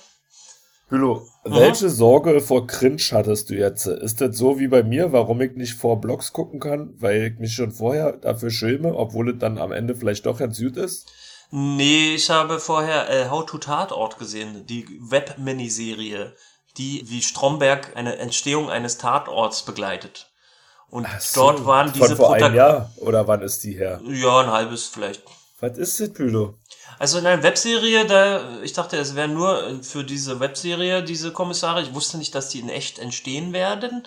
Hülo, 0.89 1.27
welche 1.45 1.89
Sorge 1.89 2.41
vor 2.43 2.67
Cringe 2.67 3.03
hattest 3.13 3.49
du 3.49 3.55
jetzt? 3.55 3.87
Ist 3.87 4.21
das 4.21 4.37
so 4.37 4.59
wie 4.59 4.69
bei 4.69 4.83
mir, 4.83 5.11
warum 5.13 5.41
ich 5.41 5.53
nicht 5.57 5.75
vor 5.75 6.01
Blogs 6.01 6.35
gucken 6.35 6.61
kann, 6.61 6.95
weil 6.99 7.33
ich 7.33 7.39
mich 7.39 7.55
schon 7.55 7.73
vorher 7.73 8.13
dafür 8.13 8.51
schäme, 8.51 8.95
obwohl 8.95 9.31
es 9.31 9.39
dann 9.39 9.57
am 9.57 9.73
Ende 9.73 9.95
vielleicht 9.95 10.27
doch 10.27 10.39
ganz 10.39 10.61
gut 10.61 10.77
ist? 10.77 11.11
Nee, 11.51 12.15
ich 12.15 12.29
habe 12.29 12.61
vorher 12.61 13.09
äh, 13.09 13.31
How 13.31 13.47
to 13.47 13.59
Tatort 13.59 14.19
gesehen, 14.19 14.67
die 14.67 14.87
Web-Miniserie, 15.01 16.35
die 16.77 17.05
wie 17.07 17.23
Stromberg 17.23 17.97
eine 17.97 18.19
Entstehung 18.19 18.71
eines 18.71 18.99
Tatorts 18.99 19.63
begleitet. 19.63 20.31
Und 20.91 21.07
so, 21.21 21.41
dort 21.41 21.65
waren 21.65 21.91
diese 21.93 22.09
Von 22.09 22.17
vor 22.17 22.35
einem 22.35 22.53
Protagonisten. 22.53 22.57
Jahr? 22.57 22.93
Oder 22.97 23.29
wann 23.29 23.41
ist 23.41 23.65
die 23.65 23.73
her? 23.73 24.01
Ja, 24.05 24.41
ein 24.41 24.51
halbes 24.51 24.87
vielleicht. 24.89 25.23
Was 25.63 25.79
ist 25.79 26.01
das, 26.01 26.13
Bülow? 26.13 26.55
Also 26.99 27.19
in 27.19 27.27
einer 27.27 27.45
Webserie, 27.45 28.05
da, 28.05 28.61
ich 28.63 28.73
dachte, 28.73 28.97
es 28.97 29.15
wären 29.15 29.33
nur 29.33 29.65
äh, 29.65 29.83
für 29.83 30.03
diese 30.03 30.41
Webserie 30.41 31.05
diese 31.05 31.33
Kommissare. 31.33 31.83
Ich 31.83 31.95
wusste 31.95 32.19
nicht, 32.19 32.35
dass 32.35 32.49
die 32.49 32.59
in 32.59 32.69
echt 32.69 32.99
entstehen 32.99 33.53
werden. 33.53 34.07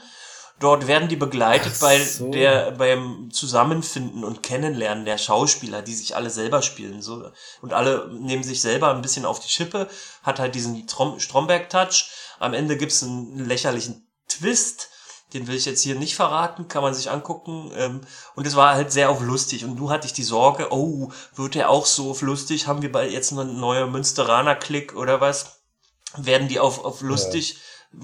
Dort 0.59 0.87
werden 0.87 1.07
die 1.07 1.15
begleitet 1.15 1.71
Ach 1.77 1.81
bei 1.81 2.03
so. 2.03 2.29
der, 2.29 2.71
beim 2.71 3.29
Zusammenfinden 3.31 4.25
und 4.25 4.43
Kennenlernen 4.43 5.05
der 5.05 5.17
Schauspieler, 5.17 5.81
die 5.81 5.93
sich 5.93 6.17
alle 6.17 6.29
selber 6.29 6.61
spielen, 6.61 7.01
so. 7.01 7.31
Und 7.61 7.71
alle 7.71 8.09
nehmen 8.13 8.43
sich 8.43 8.59
selber 8.59 8.93
ein 8.93 9.01
bisschen 9.01 9.25
auf 9.25 9.39
die 9.39 9.49
Schippe, 9.49 9.87
hat 10.23 10.39
halt 10.39 10.55
diesen 10.55 10.87
Trom 10.87 11.21
Stromberg-Touch. 11.21 12.09
Am 12.39 12.53
Ende 12.53 12.75
gibt's 12.75 13.01
einen 13.01 13.45
lächerlichen 13.45 14.05
Twist. 14.27 14.89
Den 15.35 15.47
will 15.47 15.55
ich 15.55 15.65
jetzt 15.65 15.83
hier 15.83 15.95
nicht 15.95 16.15
verraten, 16.15 16.67
kann 16.67 16.81
man 16.81 16.93
sich 16.93 17.11
angucken. 17.11 17.71
Ähm, 17.75 18.01
und 18.35 18.47
es 18.47 18.55
war 18.55 18.73
halt 18.73 18.91
sehr 18.91 19.09
auf 19.09 19.21
lustig. 19.21 19.65
Und 19.65 19.75
du 19.75 19.91
hatte 19.91 20.07
ich 20.07 20.13
die 20.13 20.23
Sorge, 20.23 20.71
oh, 20.71 21.11
wird 21.35 21.55
der 21.55 21.69
auch 21.69 21.85
so 21.85 22.11
auf 22.11 22.21
lustig? 22.21 22.65
Haben 22.65 22.81
wir 22.81 22.91
bald 22.91 23.11
jetzt 23.11 23.33
eine 23.33 23.45
neue 23.45 23.85
Münsteraner-Klick 23.85 24.95
oder 24.95 25.21
was? 25.21 25.59
Werden 26.15 26.47
die 26.47 26.59
auf, 26.59 26.83
auf 26.83 27.01
lustig 27.01 27.57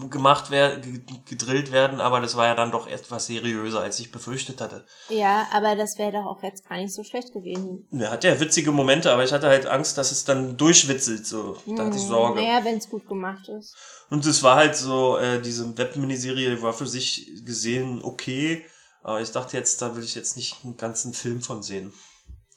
gemacht 0.09 0.51
werden, 0.51 1.05
gedrillt 1.25 1.71
werden? 1.71 2.01
Aber 2.01 2.19
das 2.19 2.35
war 2.35 2.47
ja 2.47 2.55
dann 2.55 2.71
doch 2.71 2.87
etwas 2.87 3.27
seriöser, 3.27 3.81
als 3.81 3.99
ich 3.99 4.11
befürchtet 4.11 4.61
hatte. 4.61 4.85
Ja, 5.09 5.47
aber 5.51 5.75
das 5.75 5.97
wäre 5.97 6.11
doch 6.11 6.25
auch 6.25 6.43
jetzt 6.43 6.67
gar 6.67 6.77
nicht 6.77 6.93
so 6.93 7.03
schlecht 7.03 7.33
gewesen. 7.33 7.87
Er 7.91 8.11
hat 8.11 8.23
ja 8.23 8.39
witzige 8.39 8.71
Momente, 8.71 9.11
aber 9.11 9.23
ich 9.23 9.31
hatte 9.33 9.47
halt 9.47 9.65
Angst, 9.65 9.97
dass 9.97 10.11
es 10.11 10.23
dann 10.23 10.57
durchwitzelt, 10.57 11.25
so. 11.25 11.57
Da 11.65 11.85
hatte 11.85 11.97
ich 11.97 12.03
Sorge. 12.03 12.39
Hm, 12.39 12.47
Naja, 12.47 12.65
wenn 12.65 12.77
es 12.77 12.89
gut 12.89 13.07
gemacht 13.07 13.47
ist. 13.49 13.75
Und 14.09 14.25
es 14.25 14.43
war 14.43 14.57
halt 14.57 14.75
so, 14.75 15.17
äh, 15.17 15.41
diese 15.41 15.77
Web-Miniserie 15.77 16.61
war 16.61 16.73
für 16.73 16.87
sich 16.87 17.43
gesehen 17.45 18.01
okay, 18.03 18.65
aber 19.03 19.21
ich 19.21 19.31
dachte 19.31 19.57
jetzt, 19.57 19.81
da 19.81 19.95
will 19.95 20.03
ich 20.03 20.15
jetzt 20.15 20.35
nicht 20.35 20.57
einen 20.63 20.77
ganzen 20.77 21.13
Film 21.13 21.41
von 21.41 21.63
sehen. 21.63 21.93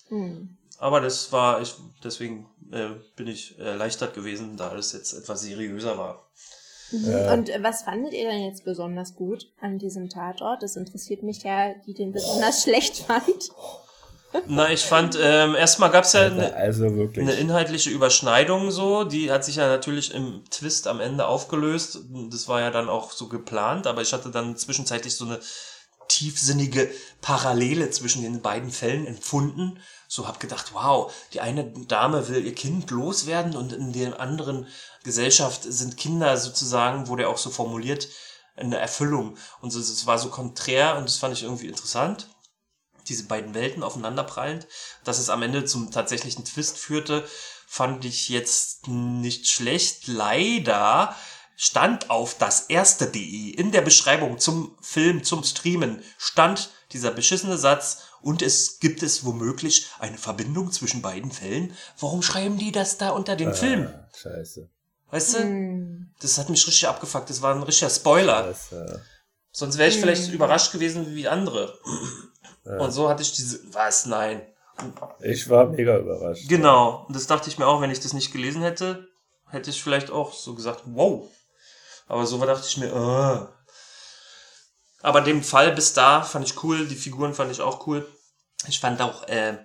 Hm. 0.08 0.56
Aber 0.78 1.00
das 1.00 1.32
war, 1.32 1.62
ich, 1.62 1.74
deswegen 2.02 2.46
äh, 2.72 2.90
bin 3.16 3.28
ich 3.28 3.58
erleichtert 3.58 4.14
gewesen, 4.14 4.56
da 4.56 4.74
es 4.76 4.92
jetzt 4.92 5.12
etwas 5.12 5.42
seriöser 5.42 5.96
war. 5.96 6.28
Ja. 7.02 7.32
Und 7.32 7.50
äh, 7.50 7.62
was 7.62 7.82
fandet 7.82 8.12
ihr 8.12 8.30
denn 8.30 8.44
jetzt 8.44 8.64
besonders 8.64 9.14
gut 9.14 9.50
an 9.60 9.78
diesem 9.78 10.08
Tatort? 10.08 10.62
Das 10.62 10.76
interessiert 10.76 11.22
mich 11.22 11.42
ja, 11.42 11.74
die 11.86 11.94
den 11.94 12.12
besonders 12.12 12.62
schlecht 12.62 12.98
fand. 12.98 13.50
Na, 14.48 14.70
ich 14.72 14.82
fand, 14.82 15.16
ähm, 15.20 15.54
erstmal 15.54 15.90
gab's 15.90 16.12
ja 16.12 16.22
eine, 16.22 16.54
Also 16.56 16.86
eine 16.86 17.34
inhaltliche 17.34 17.90
Überschneidung 17.90 18.72
so, 18.72 19.04
die 19.04 19.30
hat 19.30 19.44
sich 19.44 19.56
ja 19.56 19.68
natürlich 19.68 20.12
im 20.12 20.42
Twist 20.50 20.88
am 20.88 21.00
Ende 21.00 21.26
aufgelöst. 21.26 22.00
Das 22.30 22.48
war 22.48 22.60
ja 22.60 22.70
dann 22.70 22.88
auch 22.88 23.12
so 23.12 23.28
geplant, 23.28 23.86
aber 23.86 24.02
ich 24.02 24.12
hatte 24.12 24.30
dann 24.30 24.56
zwischenzeitlich 24.56 25.14
so 25.14 25.24
eine 25.24 25.38
tiefsinnige 26.08 26.90
Parallele 27.20 27.90
zwischen 27.90 28.22
den 28.22 28.42
beiden 28.42 28.70
Fällen 28.70 29.06
empfunden. 29.06 29.78
So 30.08 30.28
hab 30.28 30.40
gedacht, 30.40 30.72
wow, 30.74 31.12
die 31.32 31.40
eine 31.40 31.64
Dame 31.88 32.28
will 32.28 32.44
ihr 32.44 32.54
Kind 32.54 32.90
loswerden 32.90 33.56
und 33.56 33.72
in 33.72 33.92
der 33.92 34.20
anderen 34.20 34.66
Gesellschaft 35.04 35.62
sind 35.62 35.96
Kinder 35.96 36.36
sozusagen, 36.36 37.06
wurde 37.06 37.28
auch 37.28 37.38
so 37.38 37.50
formuliert, 37.50 38.08
eine 38.56 38.78
Erfüllung. 38.78 39.36
Und 39.60 39.70
so, 39.70 39.78
es 39.78 40.06
war 40.06 40.18
so 40.18 40.30
konträr 40.30 40.96
und 40.96 41.04
das 41.08 41.18
fand 41.18 41.34
ich 41.34 41.44
irgendwie 41.44 41.68
interessant. 41.68 42.28
Diese 43.08 43.24
beiden 43.24 43.54
Welten 43.54 43.82
aufeinanderprallend. 43.82 44.66
Dass 45.04 45.18
es 45.18 45.28
am 45.28 45.42
Ende 45.42 45.64
zum 45.64 45.90
tatsächlichen 45.90 46.44
Twist 46.44 46.78
führte, 46.78 47.28
fand 47.66 48.04
ich 48.04 48.28
jetzt 48.30 48.88
nicht 48.88 49.48
schlecht. 49.48 50.06
Leider 50.06 51.14
stand 51.56 52.10
auf 52.10 52.36
das 52.38 52.62
erste.de 52.62 53.50
in 53.50 53.72
der 53.72 53.82
Beschreibung 53.82 54.38
zum 54.38 54.76
Film, 54.80 55.22
zum 55.22 55.44
Streamen, 55.44 56.02
stand 56.18 56.70
dieser 56.92 57.10
beschissene 57.10 57.58
Satz 57.58 58.04
und 58.22 58.40
es 58.40 58.78
gibt 58.78 59.02
es 59.02 59.24
womöglich 59.24 59.88
eine 59.98 60.16
Verbindung 60.16 60.72
zwischen 60.72 61.02
beiden 61.02 61.30
Fällen. 61.30 61.76
Warum 61.98 62.22
schreiben 62.22 62.56
die 62.58 62.72
das 62.72 62.96
da 62.96 63.10
unter 63.10 63.36
den 63.36 63.50
Ah, 63.50 63.54
Film? 63.54 63.92
Scheiße. 64.16 64.70
Weißt 65.14 65.34
du? 65.34 65.38
Hm. 65.38 66.10
Das 66.20 66.38
hat 66.38 66.50
mich 66.50 66.66
richtig 66.66 66.88
abgefuckt. 66.88 67.30
Das 67.30 67.40
war 67.40 67.54
ein 67.54 67.62
richtiger 67.62 67.88
Spoiler. 67.88 68.46
Scheiße. 68.46 69.00
Sonst 69.52 69.78
wäre 69.78 69.88
ich 69.88 69.94
Hm. 69.94 70.02
vielleicht 70.02 70.32
überrascht 70.32 70.72
gewesen 70.72 71.14
wie 71.14 71.28
andere. 71.28 71.78
Ja. 72.64 72.78
Und 72.78 72.90
so 72.90 73.08
hatte 73.08 73.22
ich 73.22 73.30
diese, 73.32 73.60
was, 73.72 74.06
nein. 74.06 74.42
Ich 75.20 75.48
war 75.48 75.66
mega 75.66 75.98
überrascht. 75.98 76.48
Genau. 76.48 77.04
Und 77.06 77.14
das 77.14 77.28
dachte 77.28 77.48
ich 77.48 77.58
mir 77.58 77.66
auch, 77.68 77.80
wenn 77.80 77.92
ich 77.92 78.00
das 78.00 78.12
nicht 78.12 78.32
gelesen 78.32 78.62
hätte, 78.62 79.06
hätte 79.48 79.70
ich 79.70 79.80
vielleicht 79.80 80.10
auch 80.10 80.32
so 80.32 80.56
gesagt, 80.56 80.82
wow. 80.86 81.30
Aber 82.08 82.26
so 82.26 82.44
dachte 82.44 82.66
ich 82.66 82.76
mir, 82.78 82.88
äh. 82.88 83.46
Aber 85.00 85.20
den 85.20 85.44
Fall 85.44 85.70
bis 85.72 85.92
da 85.92 86.22
fand 86.22 86.44
ich 86.44 86.60
cool, 86.64 86.88
die 86.88 86.96
Figuren 86.96 87.34
fand 87.34 87.52
ich 87.52 87.60
auch 87.60 87.86
cool. 87.86 88.04
Ich 88.66 88.80
fand 88.80 89.00
auch 89.00 89.28
äh, 89.28 89.58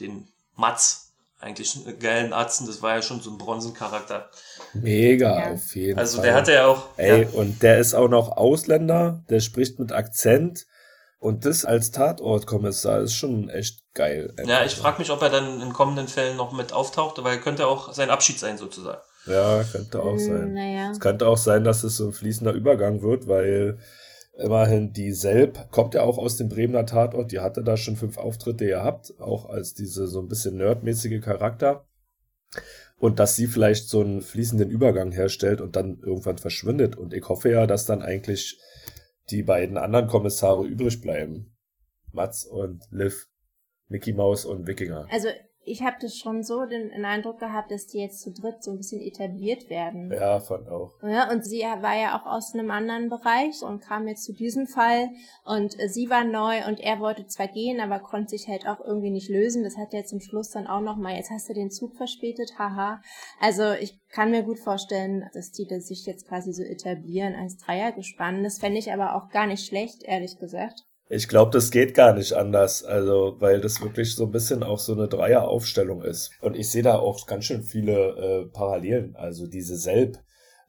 den 0.00 0.32
Mats 0.54 1.03
eigentlich 1.44 1.76
einen 1.86 1.98
geilen 1.98 2.32
Atzen, 2.32 2.66
das 2.66 2.82
war 2.82 2.96
ja 2.96 3.02
schon 3.02 3.20
so 3.20 3.30
ein 3.30 3.38
Bronzencharakter. 3.38 4.28
Mega, 4.72 5.38
Ja. 5.38 5.52
auf 5.52 5.76
jeden 5.76 5.98
Also 5.98 6.16
Fall. 6.16 6.26
der 6.26 6.34
hatte 6.34 6.52
ja 6.52 6.66
auch. 6.66 6.88
Ey, 6.96 7.22
ja, 7.22 7.28
und 7.30 7.62
der 7.62 7.78
ist 7.78 7.94
auch 7.94 8.08
noch 8.08 8.36
Ausländer, 8.36 9.22
der 9.30 9.40
spricht 9.40 9.78
mit 9.78 9.92
Akzent. 9.92 10.66
Und 11.20 11.46
das 11.46 11.64
als 11.64 11.90
Tatortkommissar 11.90 13.00
ist 13.00 13.14
schon 13.14 13.48
echt 13.48 13.80
geil. 13.94 14.34
ja, 14.44 14.64
ich 14.64 14.74
frage 14.74 14.98
mich, 14.98 15.10
ob 15.10 15.22
er 15.22 15.30
dann 15.30 15.62
in 15.62 15.72
kommenden 15.72 16.06
Fällen 16.08 16.36
noch 16.36 16.52
mit 16.52 16.72
auftaucht, 16.74 17.22
weil 17.24 17.36
er 17.36 17.40
könnte 17.40 17.66
auch 17.66 17.94
sein 17.94 18.10
Abschied 18.10 18.38
sein 18.38 18.58
sozusagen. 18.58 19.00
Ja, 19.26 19.64
könnte 19.72 20.02
auch 20.02 20.12
Hm, 20.12 20.18
sein. 20.18 20.52
Naja. 20.52 20.90
Es 20.90 21.00
könnte 21.00 21.26
auch 21.26 21.38
sein, 21.38 21.64
dass 21.64 21.82
es 21.82 21.96
so 21.96 22.08
ein 22.08 22.12
fließender 22.12 22.52
Übergang 22.52 23.00
wird, 23.00 23.26
weil 23.26 23.78
immerhin 24.36 24.92
die 24.92 25.12
Selb 25.12 25.70
kommt 25.70 25.94
ja 25.94 26.02
auch 26.02 26.18
aus 26.18 26.36
dem 26.36 26.48
Bremener 26.48 26.86
Tatort. 26.86 27.32
Die 27.32 27.40
hatte 27.40 27.62
da 27.62 27.76
schon 27.76 27.96
fünf 27.96 28.18
Auftritte 28.18 28.66
gehabt, 28.66 29.14
auch 29.18 29.46
als 29.46 29.74
diese 29.74 30.06
so 30.06 30.20
ein 30.20 30.28
bisschen 30.28 30.56
nerdmäßige 30.56 31.20
Charakter. 31.20 31.86
Und 32.96 33.18
dass 33.18 33.36
sie 33.36 33.46
vielleicht 33.46 33.88
so 33.88 34.00
einen 34.00 34.22
fließenden 34.22 34.70
Übergang 34.70 35.12
herstellt 35.12 35.60
und 35.60 35.76
dann 35.76 35.98
irgendwann 36.00 36.38
verschwindet. 36.38 36.96
Und 36.96 37.12
ich 37.12 37.28
hoffe 37.28 37.50
ja, 37.50 37.66
dass 37.66 37.86
dann 37.86 38.02
eigentlich 38.02 38.58
die 39.30 39.42
beiden 39.42 39.76
anderen 39.76 40.06
Kommissare 40.06 40.64
übrig 40.64 41.00
bleiben. 41.00 41.56
Mats 42.12 42.44
und 42.44 42.84
Liv, 42.90 43.28
Mickey 43.88 44.12
Mouse 44.12 44.44
und 44.44 44.66
Wikinger. 44.66 45.06
Also 45.10 45.28
ich 45.64 45.82
habe 45.82 45.96
das 46.00 46.16
schon 46.16 46.42
so 46.42 46.66
den, 46.66 46.90
den 46.90 47.04
Eindruck 47.04 47.38
gehabt, 47.38 47.70
dass 47.70 47.86
die 47.86 47.98
jetzt 47.98 48.20
zu 48.20 48.32
dritt 48.32 48.62
so 48.62 48.70
ein 48.70 48.78
bisschen 48.78 49.00
etabliert 49.00 49.70
werden. 49.70 50.12
Ja, 50.12 50.40
fand 50.40 50.68
auch. 50.68 50.92
Ja, 51.02 51.30
und 51.30 51.44
sie 51.44 51.60
war 51.60 51.96
ja 51.96 52.18
auch 52.18 52.26
aus 52.26 52.54
einem 52.54 52.70
anderen 52.70 53.08
Bereich 53.08 53.62
und 53.62 53.80
kam 53.80 54.06
jetzt 54.08 54.24
zu 54.24 54.32
diesem 54.32 54.66
Fall 54.66 55.10
und 55.44 55.78
äh, 55.80 55.88
sie 55.88 56.10
war 56.10 56.24
neu 56.24 56.66
und 56.66 56.80
er 56.80 57.00
wollte 57.00 57.26
zwar 57.26 57.48
gehen, 57.48 57.80
aber 57.80 57.98
konnte 57.98 58.30
sich 58.30 58.48
halt 58.48 58.66
auch 58.66 58.80
irgendwie 58.80 59.10
nicht 59.10 59.28
lösen. 59.28 59.64
Das 59.64 59.76
hat 59.76 59.92
ja 59.92 60.04
zum 60.04 60.20
Schluss 60.20 60.50
dann 60.50 60.66
auch 60.66 60.80
nochmal, 60.80 61.16
jetzt 61.16 61.30
hast 61.30 61.48
du 61.48 61.54
den 61.54 61.70
Zug 61.70 61.96
verspätet, 61.96 62.58
haha. 62.58 63.00
Also 63.40 63.72
ich 63.72 63.98
kann 64.08 64.30
mir 64.30 64.42
gut 64.42 64.58
vorstellen, 64.58 65.28
dass 65.34 65.52
die 65.52 65.66
das 65.66 65.88
sich 65.88 66.06
jetzt 66.06 66.28
quasi 66.28 66.52
so 66.52 66.62
etablieren 66.62 67.34
als 67.34 67.56
Dreiergespann. 67.58 68.42
Das 68.42 68.58
fände 68.58 68.78
ich 68.78 68.92
aber 68.92 69.16
auch 69.16 69.30
gar 69.30 69.46
nicht 69.46 69.66
schlecht, 69.66 70.02
ehrlich 70.04 70.38
gesagt. 70.38 70.84
Ich 71.10 71.28
glaube, 71.28 71.50
das 71.50 71.70
geht 71.70 71.94
gar 71.94 72.14
nicht 72.14 72.32
anders, 72.32 72.82
also 72.82 73.36
weil 73.38 73.60
das 73.60 73.82
wirklich 73.82 74.14
so 74.14 74.24
ein 74.24 74.30
bisschen 74.30 74.62
auch 74.62 74.78
so 74.78 74.94
eine 74.94 75.06
Dreieraufstellung 75.06 76.02
ist. 76.02 76.30
Und 76.40 76.56
ich 76.56 76.70
sehe 76.70 76.82
da 76.82 76.98
auch 76.98 77.26
ganz 77.26 77.44
schön 77.44 77.62
viele 77.62 77.92
äh, 77.92 78.46
Parallelen. 78.46 79.14
Also 79.14 79.46
diese 79.46 79.76
Selb, 79.76 80.18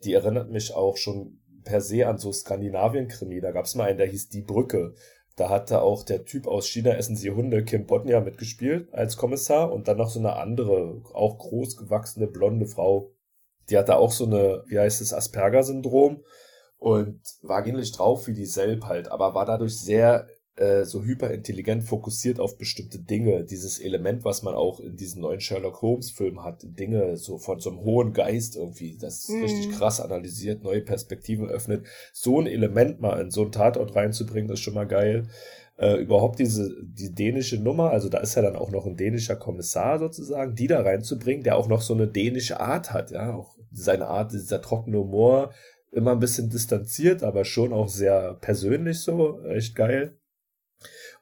die 0.04 0.13
erinnert 0.13 0.51
mich 0.51 0.74
auch 0.75 0.98
schon 0.98 1.39
per 1.63 1.80
se 1.80 2.06
an 2.06 2.18
so 2.18 2.34
Skandinavien-Krimi. 2.34 3.39
Da 3.39 3.51
gab 3.51 3.65
es 3.65 3.75
mal 3.75 3.86
einen, 3.86 3.98
der 3.98 4.08
hieß 4.08 4.27
Die 4.30 4.42
Brücke. 4.42 4.94
Da 5.38 5.50
hatte 5.50 5.82
auch 5.82 6.04
der 6.04 6.25
Typ 6.25 6.48
aus 6.48 6.68
China 6.68 6.92
essen 6.92 7.15
sie 7.15 7.32
Hunde, 7.32 7.63
Kim 7.63 7.86
Bodnia, 7.86 8.22
mitgespielt 8.22 8.94
als 8.94 9.18
Kommissar 9.18 9.72
und 9.72 9.88
dann 9.88 9.98
noch 9.98 10.10
so 10.10 10.20
eine 10.20 10.36
andere, 10.38 11.01
auch 11.13 11.38
groß 11.38 11.75
gewachsene 11.77 12.27
blonde 12.27 12.68
Frau. 12.68 13.12
Die 13.70 13.77
hatte 13.77 13.98
auch 13.98 14.12
so 14.12 14.25
eine, 14.25 14.63
wie 14.68 14.80
heißt 14.80 15.01
es, 15.01 15.13
Asperger-Syndrom 15.13 16.24
und 16.77 17.20
war 17.41 17.65
ähnlich 17.65 17.91
drauf 17.91 18.27
wie 18.27 18.34
die 18.34 18.46
Selb 18.46 18.86
halt, 18.86 19.12
aber 19.12 19.34
war 19.34 19.46
dadurch 19.46 19.79
sehr 19.79 20.27
äh, 20.58 20.86
so 20.86 21.03
hyperintelligent 21.03 21.84
fokussiert 21.84 22.39
auf 22.39 22.58
bestimmte 22.58 23.00
Dinge. 23.00 23.44
Dieses 23.44 23.77
Element, 23.79 24.24
was 24.24 24.41
man 24.41 24.55
auch 24.55 24.79
in 24.79 24.96
diesen 24.96 25.22
neuen 25.22 25.41
Sherlock 25.41 25.82
Holmes 25.82 26.12
Filmen 26.12 26.44
hat, 26.44 26.62
Dinge 26.63 27.17
so 27.17 27.38
von 27.38 27.60
so 27.60 27.72
einem 27.72 27.82
hohen 27.82 28.13
Geist 28.13 28.55
irgendwie, 28.55 28.98
das 28.98 29.27
Mhm. 29.27 29.41
richtig 29.41 29.70
krass 29.72 30.00
analysiert, 30.00 30.63
neue 30.63 30.82
Perspektiven 30.82 31.50
öffnet. 31.50 31.86
So 32.13 32.39
ein 32.39 32.48
Element 32.48 33.01
mal 33.01 33.20
in 33.20 33.32
so 33.32 33.41
einen 33.41 33.51
Tatort 33.51 33.96
reinzubringen, 33.96 34.50
ist 34.50 34.62
schon 34.62 34.75
mal 34.75 34.88
geil. 34.88 35.27
Äh, 35.77 35.96
überhaupt 35.98 36.39
diese, 36.39 36.74
die 36.84 37.13
dänische 37.13 37.58
Nummer, 37.58 37.89
also 37.91 38.08
da 38.08 38.20
ist 38.20 38.36
ja 38.36 38.41
dann 38.41 38.55
auch 38.55 38.72
noch 38.72 38.86
ein 38.86 38.96
dänischer 38.96 39.36
Kommissar 39.36 40.00
sozusagen, 40.00 40.55
die 40.55 40.67
da 40.67 40.79
reinzubringen, 40.82 41.44
der 41.44 41.58
auch 41.58 41.67
noch 41.67 41.82
so 41.82 41.94
eine 41.94 42.08
dänische 42.08 42.62
Art 42.62 42.94
hat, 42.94 43.12
ja, 43.12 43.34
auch 43.36 43.58
seine 43.74 44.08
Art, 44.08 44.32
dieser 44.32 44.62
trockene 44.62 45.00
Humor, 45.00 45.51
immer 45.96 46.12
ein 46.12 46.20
bisschen 46.20 46.50
distanziert, 46.50 47.24
aber 47.24 47.46
schon 47.46 47.74
auch 47.74 47.88
sehr 47.88 48.36
persönlich 48.36 49.00
so, 49.00 49.42
echt 49.46 49.75
geil. 49.75 50.18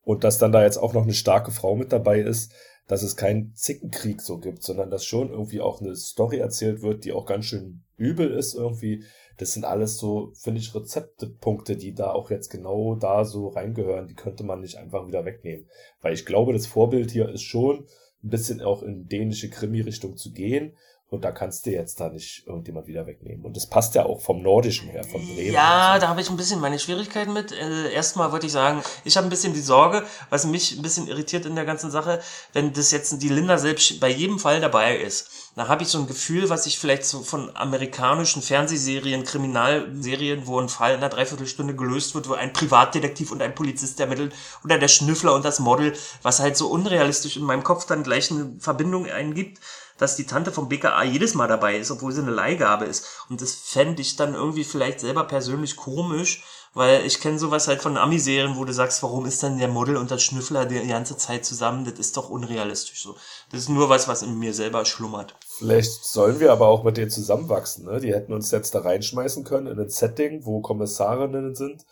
Und 0.01 0.24
dass 0.24 0.39
dann 0.39 0.51
da 0.51 0.63
jetzt 0.63 0.77
auch 0.77 0.94
noch 0.94 1.03
eine 1.03 1.13
starke 1.13 1.51
Frau 1.51 1.75
mit 1.75 1.92
dabei 1.92 2.20
ist, 2.20 2.51
dass 2.88 3.03
es 3.03 3.15
keinen 3.15 3.56
Zickenkrieg 3.56 4.22
so 4.22 4.39
gibt, 4.39 4.63
sondern 4.63 4.89
dass 4.89 5.06
schon 5.06 5.30
irgendwie 5.30 5.62
auch 5.62 5.80
eine 5.80 5.96
Story 5.96 6.39
erzählt 6.39 6.82
wird, 6.82 7.06
die 7.06 7.13
auch 7.13 7.25
ganz 7.25 7.46
schön 7.46 7.84
übel 7.96 8.32
ist 8.32 8.56
irgendwie. 8.56 9.06
Das 9.38 9.53
sind 9.53 9.63
alles 9.63 9.98
so, 9.98 10.32
finde 10.34 10.60
ich, 10.60 10.75
Rezeptepunkte, 10.75 11.77
die 11.77 11.94
da 11.94 12.12
auch 12.12 12.30
jetzt 12.30 12.50
genau 12.50 12.96
da 12.96 13.24
so 13.24 13.48
reingehören. 13.48 14.08
Die 14.08 14.15
könnte 14.15 14.44
man 14.44 14.60
nicht 14.60 14.77
einfach 14.77 15.08
wieder 15.08 15.24
wegnehmen. 15.24 15.68
Weil 16.01 16.13
ich 16.13 16.25
glaube, 16.25 16.51
das 16.51 16.68
Vorbild 16.68 17.12
hier 17.12 17.30
ist 17.30 17.44
schon 17.44 17.86
ein 18.24 18.30
bisschen 18.30 18.62
auch 18.62 18.84
in 18.84 19.08
dänische 19.08 19.50
Krimi-Richtung 19.50 20.18
zu 20.18 20.34
gehen. 20.34 20.75
Und 21.13 21.24
da 21.24 21.32
kannst 21.32 21.67
du 21.67 21.70
jetzt 21.70 22.00
da 22.00 22.10
nicht 22.10 22.48
irgendjemand 22.48 22.88
wieder 22.88 23.05
wegnehmen. 23.05 23.46
Und 23.46 23.55
das 23.55 23.67
passt 23.67 23.93
ja 23.93 24.03
auch 24.03 24.20
vom 24.20 24.41
Nordischen 24.41 24.89
her, 24.89 25.03
von 25.03 25.22
Bremen. 25.24 25.53
Ja, 25.53 25.91
so. 25.93 26.01
da 26.01 26.08
habe 26.08 26.22
ich 26.22 26.29
ein 26.32 26.38
bisschen 26.38 26.60
meine 26.60 26.79
Schwierigkeiten 26.79 27.34
mit. 27.34 27.51
Äh, 27.51 27.93
erstmal 27.93 28.32
wollte 28.32 28.48
ich 28.48 28.51
sagen, 28.51 28.82
ich 29.03 29.15
habe 29.15 29.27
ein 29.27 29.29
bisschen 29.29 29.53
die 29.53 29.62
Sorge, 29.62 30.08
was 30.32 30.43
mich 30.48 30.75
ein 30.75 30.82
bisschen 30.82 31.08
irritiert 31.08 31.46
in 31.46 31.53
der 31.53 31.65
ganzen 31.65 31.91
Sache, 31.91 32.20
wenn 32.53 32.74
das 32.74 32.89
jetzt 32.89 33.22
die 33.22 33.29
Linda 33.29 33.60
selbst 33.60 34.00
bei 34.00 34.10
jedem 34.10 34.39
Fall 34.39 34.60
dabei 34.60 34.98
ist. 34.98 35.29
Da 35.55 35.67
habe 35.67 35.84
ich 35.84 35.89
so 35.89 36.00
ein 36.00 36.08
Gefühl, 36.08 36.50
was 36.50 36.65
ich 36.65 36.79
vielleicht 36.79 37.05
so 37.05 37.22
von 37.22 37.55
amerikanischen 37.55 38.41
Fernsehserien, 38.41 39.24
Kriminalserien, 39.24 40.48
wo 40.48 40.60
ein 40.60 40.67
Fall 40.67 40.93
in 40.93 40.98
einer 40.98 41.10
Dreiviertelstunde 41.10 41.75
gelöst 41.75 42.15
wird, 42.15 42.27
wo 42.27 42.34
ein 42.34 42.53
Privatdetektiv 42.53 43.32
und 43.32 43.43
ein 43.43 43.53
Polizist 43.53 44.00
ermittelt 44.00 44.34
oder 44.63 44.79
der 44.79 44.88
Schnüffler 44.88 45.36
und 45.36 45.46
das 45.46 45.60
Model, 45.60 45.93
was 46.24 46.39
halt 46.39 46.58
so 46.58 46.70
unrealistisch 46.70 47.38
in 47.38 47.43
meinem 47.43 47.63
Kopf 47.63 47.86
dann 47.86 48.01
gleich 48.01 48.32
eine 48.32 48.55
Verbindung 48.58 49.05
eingibt 49.05 49.60
dass 50.03 50.17
die 50.17 50.25
Tante 50.25 50.51
vom 50.51 50.67
BKA 50.67 51.03
jedes 51.03 51.33
Mal 51.33 51.48
dabei 51.48 51.77
ist, 51.77 51.89
obwohl 51.89 52.12
sie 52.12 52.22
eine 52.22 52.31
Leihgabe 52.31 52.83
ist. 52.86 53.05
Und 53.29 53.41
das 53.41 53.53
fände 53.53 54.01
ich 54.01 54.17
dann 54.17 54.33
irgendwie 54.33 54.65
vielleicht 54.65 55.00
selber 55.00 55.24
persönlich 55.24 55.77
komisch, 55.77 56.43
weil 56.74 57.05
ich 57.05 57.22
kenne 57.22 57.39
sowas 57.39 57.67
halt 57.67 57.81
von 57.81 57.95
Ami-Serien, 57.95 58.57
wo 58.57 58.65
du 58.65 58.74
sagst, 58.74 59.01
warum 59.01 59.25
ist 59.25 59.41
dann 59.43 59.60
der 59.60 59.69
Model 59.69 59.95
und 59.95 60.12
das 60.12 60.22
Schnüffler 60.22 60.65
die 60.65 60.86
ganze 60.88 61.15
Zeit 61.15 61.45
zusammen? 61.45 61.86
Das 61.86 61.93
ist 62.00 62.17
doch 62.17 62.29
unrealistisch 62.29 63.01
so. 63.01 63.15
Das 63.51 63.62
ist 63.62 63.69
nur 63.69 63.88
was, 63.89 64.10
was 64.10 64.24
in 64.24 64.38
mir 64.38 64.53
selber 64.53 64.83
schlummert. 64.83 65.36
Vielleicht 65.48 66.03
sollen 66.03 66.41
wir 66.41 66.51
aber 66.51 66.67
auch 66.67 66.83
mit 66.83 66.98
denen 66.98 67.12
zusammenwachsen. 67.12 67.86
Ne? 67.86 68.01
Die 68.01 68.13
hätten 68.13 68.33
uns 68.33 68.51
jetzt 68.51 68.75
da 68.75 68.79
reinschmeißen 68.79 69.45
können 69.45 69.67
in 69.67 69.79
ein 69.79 69.89
Setting, 69.89 70.45
wo 70.45 70.60
Kommissarinnen 70.60 71.55
sind, 71.55 71.86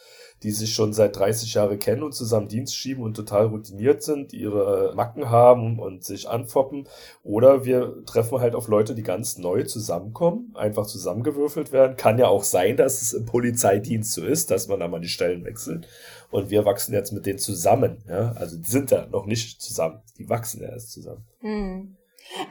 die 0.44 0.52
sich 0.52 0.74
schon 0.74 0.94
seit 0.94 1.16
30 1.18 1.54
Jahren 1.54 1.78
kennen 1.78 2.04
und 2.04 2.14
zusammen 2.14 2.48
Dienst 2.48 2.76
schieben 2.76 3.04
und 3.04 3.16
total 3.16 3.48
routiniert 3.48 4.02
sind, 4.02 4.34
ihre 4.34 4.94
Macken 4.96 5.30
haben 5.30 5.80
und 5.80 6.04
sich 6.04 6.28
anfoppen. 6.28 6.88
Oder 7.24 7.64
wir 7.66 8.04
treffen 8.06 8.40
halt 8.40 8.56
auf 8.56 8.68
Leute, 8.68 8.96
die 8.96 9.04
ganz 9.04 9.38
neu 9.38 9.64
zusammenkommen, 9.64 10.52
einfach 10.56 10.88
zusammengewürfelt 10.88 11.72
werden. 11.72 11.96
Kann 11.96 12.18
ja 12.18 12.28
auch 12.28 12.44
sein, 12.44 12.78
dass 12.78 13.02
es 13.02 13.14
im 13.14 13.26
Polizeidienst 13.26 14.14
so 14.14 14.26
ist, 14.26 14.50
dass 14.50 14.68
man 14.68 14.80
da 14.80 14.88
mal 14.88 15.02
die 15.02 15.08
Stellen 15.08 15.46
wechselt. 15.46 15.88
Und 16.32 16.50
wir 16.50 16.66
wachsen 16.66 16.94
jetzt 16.94 17.12
mit 17.12 17.26
denen 17.26 17.40
zusammen. 17.40 17.98
Ja? 18.08 18.32
Also 18.34 18.58
die 18.58 18.70
sind 18.70 18.92
da 18.92 19.06
noch 19.08 19.26
nicht 19.26 19.62
zusammen. 19.62 20.02
Die 20.18 20.30
wachsen 20.30 20.62
ja 20.62 20.70
erst 20.70 20.92
zusammen. 20.92 21.26
Hm. 21.42 21.98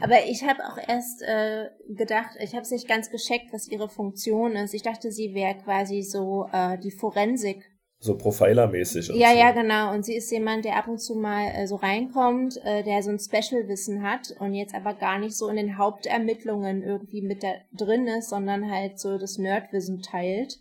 Aber 0.00 0.24
ich 0.26 0.42
habe 0.42 0.60
auch 0.66 0.78
erst 0.88 1.22
äh, 1.22 1.70
gedacht, 1.88 2.36
ich 2.38 2.52
habe 2.52 2.62
es 2.62 2.70
nicht 2.70 2.88
ganz 2.88 3.10
gescheckt, 3.10 3.52
was 3.52 3.68
ihre 3.68 3.88
Funktion 3.88 4.52
ist. 4.52 4.74
Ich 4.74 4.82
dachte, 4.82 5.10
sie 5.10 5.34
wäre 5.34 5.56
quasi 5.56 6.02
so 6.02 6.48
äh, 6.52 6.78
die 6.78 6.90
Forensik. 6.90 7.69
So 8.02 8.14
Profiler-mäßig. 8.14 9.08
Ja, 9.08 9.32
so. 9.32 9.38
ja, 9.38 9.50
genau. 9.52 9.92
Und 9.92 10.06
sie 10.06 10.16
ist 10.16 10.30
jemand, 10.30 10.64
der 10.64 10.76
ab 10.76 10.88
und 10.88 10.98
zu 10.98 11.14
mal 11.14 11.48
äh, 11.54 11.66
so 11.66 11.76
reinkommt, 11.76 12.56
äh, 12.64 12.82
der 12.82 13.02
so 13.02 13.10
ein 13.10 13.18
Special-Wissen 13.18 14.02
hat 14.02 14.34
und 14.38 14.54
jetzt 14.54 14.74
aber 14.74 14.94
gar 14.94 15.18
nicht 15.18 15.36
so 15.36 15.48
in 15.48 15.56
den 15.56 15.76
Hauptermittlungen 15.76 16.82
irgendwie 16.82 17.20
mit 17.20 17.42
da 17.42 17.52
drin 17.72 18.06
ist, 18.06 18.30
sondern 18.30 18.70
halt 18.70 18.98
so 18.98 19.18
das 19.18 19.36
Nerdwissen 19.36 20.00
teilt. 20.00 20.58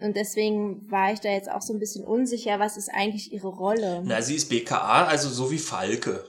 Und 0.00 0.16
deswegen 0.16 0.90
war 0.90 1.12
ich 1.12 1.20
da 1.20 1.28
jetzt 1.28 1.50
auch 1.50 1.60
so 1.60 1.74
ein 1.74 1.78
bisschen 1.78 2.04
unsicher, 2.04 2.58
was 2.58 2.78
ist 2.78 2.88
eigentlich 2.88 3.34
ihre 3.34 3.48
Rolle? 3.48 4.00
Na, 4.04 4.22
sie 4.22 4.36
ist 4.36 4.48
BKA, 4.48 5.04
also 5.04 5.28
so 5.28 5.50
wie 5.50 5.58
Falke. 5.58 6.24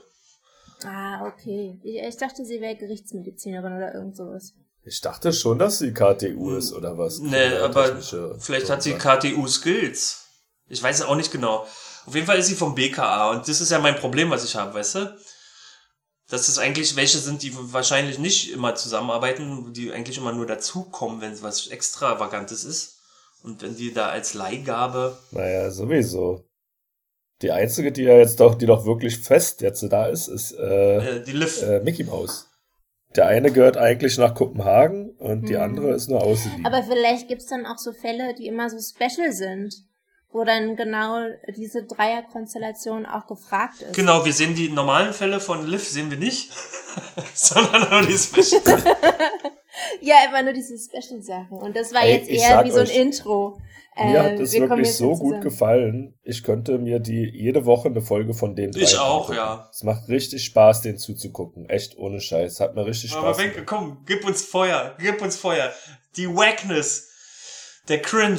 Ah, 0.84 1.26
okay. 1.26 1.78
Ich, 1.82 1.96
ich 1.96 2.16
dachte, 2.18 2.44
sie 2.44 2.60
wäre 2.60 2.76
Gerichtsmedizinerin 2.76 3.72
oder 3.72 3.94
irgend 3.94 4.14
sowas. 4.14 4.52
Ich 4.84 5.00
dachte 5.00 5.32
schon, 5.32 5.58
dass 5.58 5.78
sie 5.78 5.94
KTU 5.94 6.54
ist 6.54 6.74
oder 6.74 6.98
was. 6.98 7.18
Ne, 7.20 7.60
aber 7.62 7.96
vielleicht 8.38 8.68
hat 8.68 8.82
sie. 8.82 8.92
KTU-Skills. 8.92 10.23
Ich 10.68 10.82
weiß 10.82 10.96
es 11.00 11.02
auch 11.06 11.16
nicht 11.16 11.32
genau. 11.32 11.66
Auf 12.06 12.14
jeden 12.14 12.26
Fall 12.26 12.38
ist 12.38 12.46
sie 12.46 12.54
vom 12.54 12.74
BKA 12.74 13.30
und 13.30 13.48
das 13.48 13.60
ist 13.60 13.70
ja 13.70 13.78
mein 13.78 13.96
Problem, 13.96 14.30
was 14.30 14.44
ich 14.44 14.54
habe, 14.56 14.74
weißt 14.74 14.94
du? 14.96 15.16
Dass 16.28 16.48
es 16.48 16.58
eigentlich 16.58 16.96
welche 16.96 17.18
sind, 17.18 17.42
die 17.42 17.52
wahrscheinlich 17.72 18.18
nicht 18.18 18.50
immer 18.52 18.74
zusammenarbeiten, 18.74 19.72
die 19.74 19.92
eigentlich 19.92 20.16
immer 20.16 20.32
nur 20.32 20.46
dazukommen, 20.46 21.20
wenn 21.20 21.32
es 21.32 21.42
was 21.42 21.66
Extravagantes 21.68 22.64
ist. 22.64 22.98
Und 23.42 23.60
wenn 23.60 23.76
die 23.76 23.92
da 23.92 24.08
als 24.08 24.32
Leihgabe. 24.32 25.18
Naja, 25.32 25.70
sowieso. 25.70 26.44
Die 27.42 27.50
einzige, 27.52 27.92
die 27.92 28.04
ja 28.04 28.16
jetzt 28.16 28.40
doch, 28.40 28.54
die 28.54 28.64
doch 28.64 28.86
wirklich 28.86 29.18
fest 29.18 29.60
jetzt 29.60 29.82
da 29.92 30.06
ist, 30.06 30.28
ist 30.28 30.52
äh, 30.52 31.16
Äh, 31.18 31.24
die 31.24 31.32
Liv. 31.32 31.60
äh, 31.62 31.80
Mickey 31.80 32.04
Mouse. 32.04 32.48
Der 33.16 33.26
eine 33.26 33.52
gehört 33.52 33.76
eigentlich 33.76 34.16
nach 34.16 34.34
Kopenhagen 34.34 35.10
und 35.18 35.46
die 35.48 35.54
Mhm. 35.56 35.60
andere 35.60 35.90
ist 35.92 36.08
nur 36.08 36.22
ausgeliehen. 36.22 36.64
Aber 36.64 36.82
vielleicht 36.84 37.28
gibt's 37.28 37.46
dann 37.46 37.66
auch 37.66 37.76
so 37.78 37.92
Fälle, 37.92 38.34
die 38.34 38.46
immer 38.46 38.70
so 38.70 38.78
special 38.78 39.30
sind, 39.32 39.74
wo 40.34 40.44
dann 40.44 40.76
genau 40.76 41.20
diese 41.56 41.84
Dreierkonstellation 41.84 43.06
auch 43.06 43.26
gefragt 43.26 43.80
ist. 43.82 43.94
Genau, 43.94 44.24
wir 44.24 44.32
sehen 44.32 44.54
die 44.54 44.68
normalen 44.68 45.12
Fälle 45.14 45.38
von 45.40 45.66
Liv 45.66 45.82
sehen 45.88 46.10
wir 46.10 46.18
nicht, 46.18 46.50
sondern 47.34 47.88
nur 47.90 48.02
die 48.02 48.18
Special. 48.18 48.60
Ja, 50.00 50.16
immer 50.28 50.42
nur 50.42 50.52
diese 50.52 50.76
Special-Sachen. 50.78 51.58
Und 51.58 51.74
das 51.76 51.92
war 51.92 52.02
Ey, 52.02 52.12
jetzt 52.18 52.28
eher 52.28 52.64
wie 52.64 52.70
so 52.70 52.78
ein 52.78 52.86
euch, 52.86 52.96
Intro. 52.96 53.58
Mir 53.96 54.22
hat 54.22 54.32
Äh, 54.32 54.38
das 54.38 54.52
wir 54.52 54.68
wirklich 54.68 54.92
so 54.94 55.10
gut 55.10 55.18
zusammen. 55.20 55.40
gefallen. 55.42 56.14
Ich 56.22 56.42
könnte 56.44 56.78
mir 56.78 57.00
die 57.00 57.28
jede 57.34 57.64
Woche 57.64 57.88
eine 57.88 58.00
Folge 58.00 58.34
von 58.34 58.54
den 58.54 58.70
Ich 58.76 58.96
auch, 58.98 59.22
angucken. 59.30 59.36
ja. 59.36 59.68
Es 59.72 59.82
macht 59.82 60.08
richtig 60.08 60.44
Spaß, 60.44 60.82
den 60.82 60.96
zuzugucken. 60.96 61.68
Echt 61.68 61.98
ohne 61.98 62.20
Scheiß. 62.20 62.60
Hat 62.60 62.74
mir 62.76 62.86
richtig 62.86 63.12
Aber 63.14 63.28
Spaß 63.34 63.38
Wenke, 63.38 63.54
gemacht. 63.64 63.66
komm, 63.68 64.02
gib 64.06 64.24
uns 64.24 64.42
Feuer, 64.42 64.94
gib 65.00 65.20
uns 65.22 65.36
Feuer. 65.36 65.72
Die 66.16 66.28
Wackness, 66.28 67.08
der 67.88 68.00
Cringe. 68.00 68.38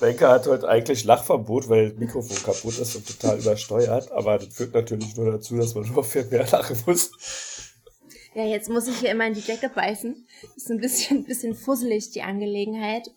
Benke 0.00 0.28
hat 0.28 0.46
heute 0.46 0.68
eigentlich 0.68 1.04
Lachverbot, 1.04 1.68
weil 1.68 1.90
das 1.90 1.98
Mikrofon 1.98 2.36
kaputt 2.42 2.78
ist 2.78 2.94
und 2.96 3.06
total 3.06 3.38
übersteuert. 3.40 4.12
Aber 4.12 4.38
das 4.38 4.54
führt 4.54 4.74
natürlich 4.74 5.16
nur 5.16 5.32
dazu, 5.32 5.56
dass 5.56 5.74
man 5.74 5.90
nur 5.92 6.04
viel 6.04 6.24
mehr 6.26 6.46
lachen 6.46 6.76
muss. 6.86 7.10
Ja, 8.34 8.44
jetzt 8.44 8.68
muss 8.70 8.86
ich 8.86 8.98
hier 8.98 9.10
immer 9.10 9.26
in 9.26 9.34
die 9.34 9.40
Decke 9.40 9.68
beißen. 9.68 10.26
Ist 10.56 10.70
ein 10.70 10.78
bisschen, 10.78 11.24
bisschen 11.26 11.54
fusselig, 11.54 12.10
die 12.10 12.22
Angelegenheit. 12.22 13.10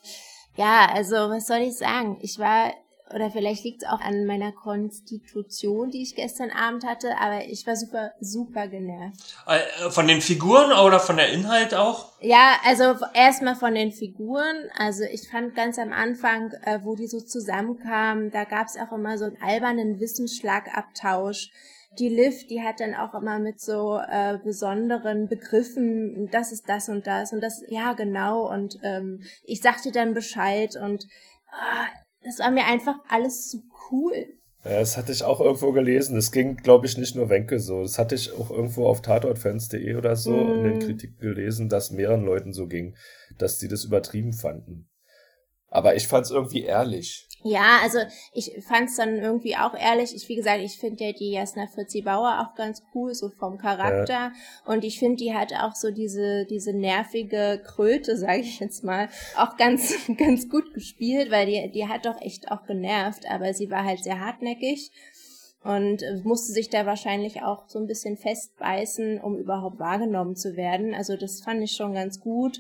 Ja, 0.57 0.89
also, 0.91 1.15
was 1.15 1.47
soll 1.47 1.59
ich 1.59 1.77
sagen? 1.77 2.17
Ich 2.21 2.39
war, 2.39 2.73
oder 3.13 3.31
vielleicht 3.31 3.63
liegt 3.63 3.83
es 3.83 3.89
auch 3.89 3.99
an 3.99 4.25
meiner 4.25 4.51
Konstitution, 4.51 5.89
die 5.91 6.01
ich 6.01 6.15
gestern 6.15 6.51
Abend 6.51 6.85
hatte, 6.85 7.17
aber 7.19 7.45
ich 7.45 7.65
war 7.67 7.75
super, 7.75 8.11
super 8.19 8.67
genervt. 8.67 9.35
Äh, 9.47 9.89
Von 9.89 10.07
den 10.07 10.21
Figuren 10.21 10.71
oder 10.71 10.99
von 10.99 11.17
der 11.17 11.29
Inhalt 11.29 11.73
auch? 11.73 12.11
Ja, 12.21 12.57
also 12.65 12.95
erstmal 13.13 13.55
von 13.55 13.73
den 13.73 13.91
Figuren. 13.91 14.69
Also 14.77 15.03
ich 15.03 15.29
fand 15.29 15.55
ganz 15.55 15.79
am 15.79 15.91
Anfang, 15.91 16.51
äh, 16.63 16.79
wo 16.83 16.95
die 16.95 17.07
so 17.07 17.19
zusammenkamen, 17.19 18.31
da 18.31 18.43
gab's 18.43 18.77
auch 18.77 18.91
immer 18.91 19.17
so 19.17 19.25
einen 19.25 19.41
albernen 19.41 19.99
Wissensschlagabtausch. 19.99 21.49
Die 21.99 22.07
Liv, 22.07 22.47
die 22.47 22.61
hat 22.61 22.79
dann 22.79 22.95
auch 22.95 23.13
immer 23.13 23.37
mit 23.39 23.59
so 23.59 23.97
äh, 23.97 24.37
besonderen 24.41 25.27
Begriffen, 25.27 26.29
das 26.31 26.53
ist 26.53 26.69
das 26.69 26.87
und 26.87 27.05
das 27.05 27.33
und 27.33 27.41
das, 27.41 27.63
ja 27.67 27.93
genau. 27.93 28.49
Und 28.49 28.79
ähm, 28.83 29.21
ich 29.43 29.61
sagte 29.61 29.91
dann 29.91 30.13
Bescheid 30.13 30.77
und 30.77 31.05
ah, 31.51 31.87
das 32.23 32.39
war 32.39 32.51
mir 32.51 32.65
einfach 32.65 32.95
alles 33.07 33.49
zu 33.49 33.63
cool. 33.91 34.13
Ja, 34.63 34.79
das 34.79 34.95
hatte 34.95 35.11
ich 35.11 35.23
auch 35.23 35.39
irgendwo 35.39 35.71
gelesen. 35.71 36.15
Das 36.15 36.31
ging, 36.31 36.55
glaube 36.55 36.85
ich, 36.85 36.97
nicht 36.97 37.15
nur 37.15 37.29
Wenke 37.29 37.59
so. 37.59 37.81
Das 37.81 37.98
hatte 37.98 38.13
ich 38.13 38.31
auch 38.31 38.51
irgendwo 38.51 38.85
auf 38.85 39.01
tatortfans.de 39.01 39.96
oder 39.96 40.15
so 40.15 40.39
in 40.39 40.63
den 40.63 40.77
Mm. 40.77 40.79
Kritiken 40.79 41.17
gelesen, 41.17 41.67
dass 41.67 41.89
mehreren 41.89 42.24
Leuten 42.24 42.53
so 42.53 42.67
ging, 42.67 42.96
dass 43.39 43.59
sie 43.59 43.67
das 43.67 43.85
übertrieben 43.85 44.33
fanden. 44.33 44.87
Aber 45.67 45.96
ich 45.96 46.07
fand 46.07 46.25
es 46.25 46.31
irgendwie 46.31 46.61
ehrlich. 46.63 47.27
Ja, 47.43 47.79
also 47.81 47.97
ich 48.33 48.51
fand's 48.67 48.97
dann 48.97 49.17
irgendwie 49.17 49.55
auch 49.55 49.73
ehrlich. 49.73 50.15
Ich, 50.15 50.29
wie 50.29 50.35
gesagt, 50.35 50.61
ich 50.61 50.77
finde 50.77 51.05
ja 51.05 51.11
die 51.11 51.31
Jasna 51.31 51.65
Fritzi 51.65 52.01
Bauer 52.01 52.39
auch 52.39 52.55
ganz 52.55 52.83
cool, 52.93 53.15
so 53.15 53.29
vom 53.29 53.57
Charakter. 53.57 54.31
Und 54.65 54.83
ich 54.83 54.99
finde, 54.99 55.17
die 55.17 55.33
hat 55.33 55.51
auch 55.53 55.73
so 55.73 55.89
diese, 55.89 56.45
diese 56.45 56.73
nervige 56.73 57.61
Kröte, 57.65 58.15
sage 58.15 58.41
ich 58.41 58.59
jetzt 58.59 58.83
mal, 58.83 59.09
auch 59.35 59.57
ganz, 59.57 59.95
ganz 60.17 60.49
gut 60.49 60.73
gespielt, 60.73 61.31
weil 61.31 61.47
die, 61.47 61.71
die 61.71 61.87
hat 61.87 62.05
doch 62.05 62.21
echt 62.21 62.51
auch 62.51 62.65
genervt, 62.65 63.29
aber 63.29 63.53
sie 63.53 63.71
war 63.71 63.85
halt 63.85 64.03
sehr 64.03 64.19
hartnäckig 64.19 64.91
und 65.63 66.03
musste 66.23 66.53
sich 66.53 66.69
da 66.69 66.85
wahrscheinlich 66.85 67.41
auch 67.41 67.67
so 67.67 67.79
ein 67.79 67.87
bisschen 67.87 68.17
festbeißen, 68.17 69.19
um 69.19 69.37
überhaupt 69.37 69.79
wahrgenommen 69.79 70.35
zu 70.35 70.55
werden. 70.55 70.93
Also 70.93 71.17
das 71.17 71.41
fand 71.41 71.63
ich 71.63 71.71
schon 71.71 71.93
ganz 71.93 72.19
gut. 72.19 72.59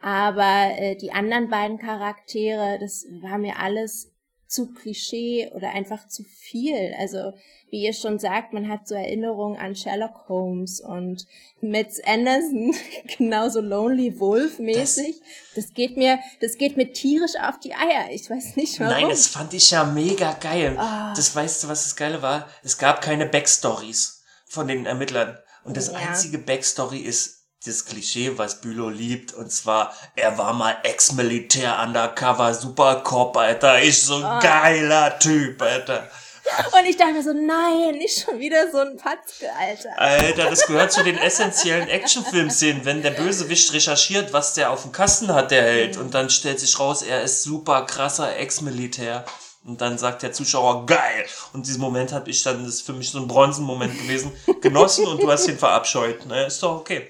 Aber 0.00 0.70
äh, 0.76 0.96
die 0.96 1.12
anderen 1.12 1.48
beiden 1.48 1.78
Charaktere, 1.78 2.78
das 2.78 3.06
war 3.22 3.38
mir 3.38 3.58
alles 3.58 4.13
zu 4.54 4.72
Klischee 4.72 5.50
oder 5.54 5.70
einfach 5.70 6.06
zu 6.08 6.22
viel. 6.22 6.94
Also 6.98 7.32
wie 7.70 7.82
ihr 7.82 7.92
schon 7.92 8.20
sagt, 8.20 8.52
man 8.52 8.68
hat 8.68 8.86
so 8.86 8.94
Erinnerungen 8.94 9.58
an 9.58 9.74
Sherlock 9.74 10.28
Holmes 10.28 10.80
und 10.80 11.26
Metz 11.60 12.00
Anderson 12.04 12.72
genauso 13.18 13.60
Lonely 13.60 14.20
Wolf 14.20 14.60
mäßig. 14.60 15.20
Das, 15.56 15.74
geht 15.74 15.96
mir, 15.96 16.20
das 16.40 16.56
geht 16.56 16.76
mir 16.76 16.92
tierisch 16.92 17.34
auf 17.42 17.58
die 17.58 17.74
Eier. 17.74 18.10
Ich 18.12 18.30
weiß 18.30 18.54
nicht 18.56 18.78
warum. 18.78 18.92
Nein, 18.92 19.08
das 19.08 19.26
fand 19.26 19.52
ich 19.54 19.70
ja 19.72 19.84
mega 19.84 20.32
geil. 20.34 20.76
Ah. 20.78 21.12
Das 21.16 21.34
weißt 21.34 21.64
du, 21.64 21.68
was 21.68 21.84
das 21.84 21.96
Geile 21.96 22.22
war? 22.22 22.48
Es 22.62 22.78
gab 22.78 23.00
keine 23.02 23.26
Backstories 23.26 24.22
von 24.46 24.68
den 24.68 24.86
Ermittlern. 24.86 25.36
Und 25.64 25.76
das 25.76 25.88
Ja. 25.90 25.94
einzige 25.94 26.38
Backstory 26.38 26.98
ist 27.00 27.43
das 27.66 27.84
Klischee, 27.84 28.32
was 28.36 28.60
Bülow 28.60 28.88
liebt. 28.90 29.32
Und 29.32 29.50
zwar, 29.52 29.94
er 30.16 30.36
war 30.38 30.52
mal 30.52 30.76
Ex-Militär, 30.82 31.78
Undercover, 31.82 32.54
Supercop, 32.54 33.36
Alter. 33.36 33.82
Ich 33.82 34.02
so 34.02 34.16
ein 34.16 34.24
Ah. 34.24 34.40
geiler 34.40 35.18
Typ, 35.18 35.60
Alter. 35.60 36.08
Und 36.78 36.84
ich 36.86 36.96
dachte 36.98 37.12
mir 37.14 37.22
so, 37.22 37.32
nein, 37.32 37.96
nicht 37.96 38.22
schon 38.22 38.38
wieder 38.38 38.70
so 38.70 38.78
ein 38.78 38.98
Patzke, 38.98 39.46
Alter. 39.58 39.98
Alter, 39.98 40.50
das 40.50 40.66
gehört 40.66 40.92
zu 40.92 41.02
den 41.02 41.16
essentiellen 41.28 41.88
Actionfilmszenen, 41.88 42.84
wenn 42.84 43.00
der 43.02 43.12
Bösewicht 43.12 43.72
recherchiert, 43.72 44.32
was 44.34 44.52
der 44.52 44.70
auf 44.70 44.82
dem 44.82 44.92
Kasten 44.92 45.32
hat, 45.32 45.50
der 45.50 45.62
Held. 45.62 45.96
Und 45.96 46.12
dann 46.12 46.28
stellt 46.28 46.60
sich 46.60 46.78
raus, 46.78 47.02
er 47.02 47.22
ist 47.22 47.42
super 47.44 47.86
krasser 47.86 48.36
Ex-Militär. 48.36 49.24
Und 49.66 49.80
dann 49.80 49.96
sagt 49.96 50.22
der 50.22 50.32
Zuschauer, 50.34 50.84
geil. 50.84 51.24
Und 51.54 51.66
diesen 51.66 51.80
Moment 51.80 52.12
habe 52.12 52.28
ich 52.28 52.42
dann, 52.42 52.62
das 52.66 52.74
ist 52.74 52.82
für 52.86 52.92
mich 52.92 53.08
so 53.10 53.18
ein 53.18 53.26
Bronzenmoment 53.26 53.96
gewesen, 53.98 54.30
genossen 54.60 55.06
und 55.06 55.22
du 55.22 55.30
hast 55.32 55.48
ihn 55.48 55.56
verabscheut. 55.58 56.26
Ne? 56.26 56.44
Ist 56.48 56.62
doch 56.62 56.76
okay. 56.80 57.08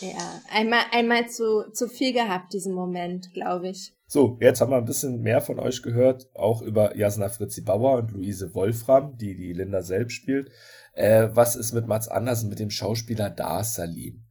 Ja, 0.00 0.42
einmal, 0.50 0.84
einmal 0.92 1.28
zu, 1.28 1.70
zu 1.72 1.88
viel 1.88 2.12
gehabt, 2.12 2.52
diesen 2.52 2.74
Moment, 2.74 3.32
glaube 3.32 3.68
ich. 3.68 3.94
So, 4.08 4.38
jetzt 4.40 4.60
haben 4.60 4.70
wir 4.70 4.76
ein 4.76 4.84
bisschen 4.84 5.20
mehr 5.20 5.40
von 5.40 5.58
euch 5.58 5.82
gehört, 5.82 6.28
auch 6.34 6.62
über 6.62 6.96
Jasna 6.96 7.28
Fritzi 7.28 7.62
Bauer 7.62 7.98
und 7.98 8.12
Luise 8.12 8.54
Wolfram, 8.54 9.16
die 9.16 9.36
die 9.36 9.52
Linda 9.52 9.82
selbst 9.82 10.14
spielt. 10.14 10.50
Äh, 10.92 11.30
was 11.32 11.56
ist 11.56 11.72
mit 11.72 11.88
Mats 11.88 12.08
Andersen, 12.08 12.48
mit 12.48 12.60
dem 12.60 12.70
Schauspieler 12.70 13.30
Dar 13.30 13.64
Salim? 13.64 14.24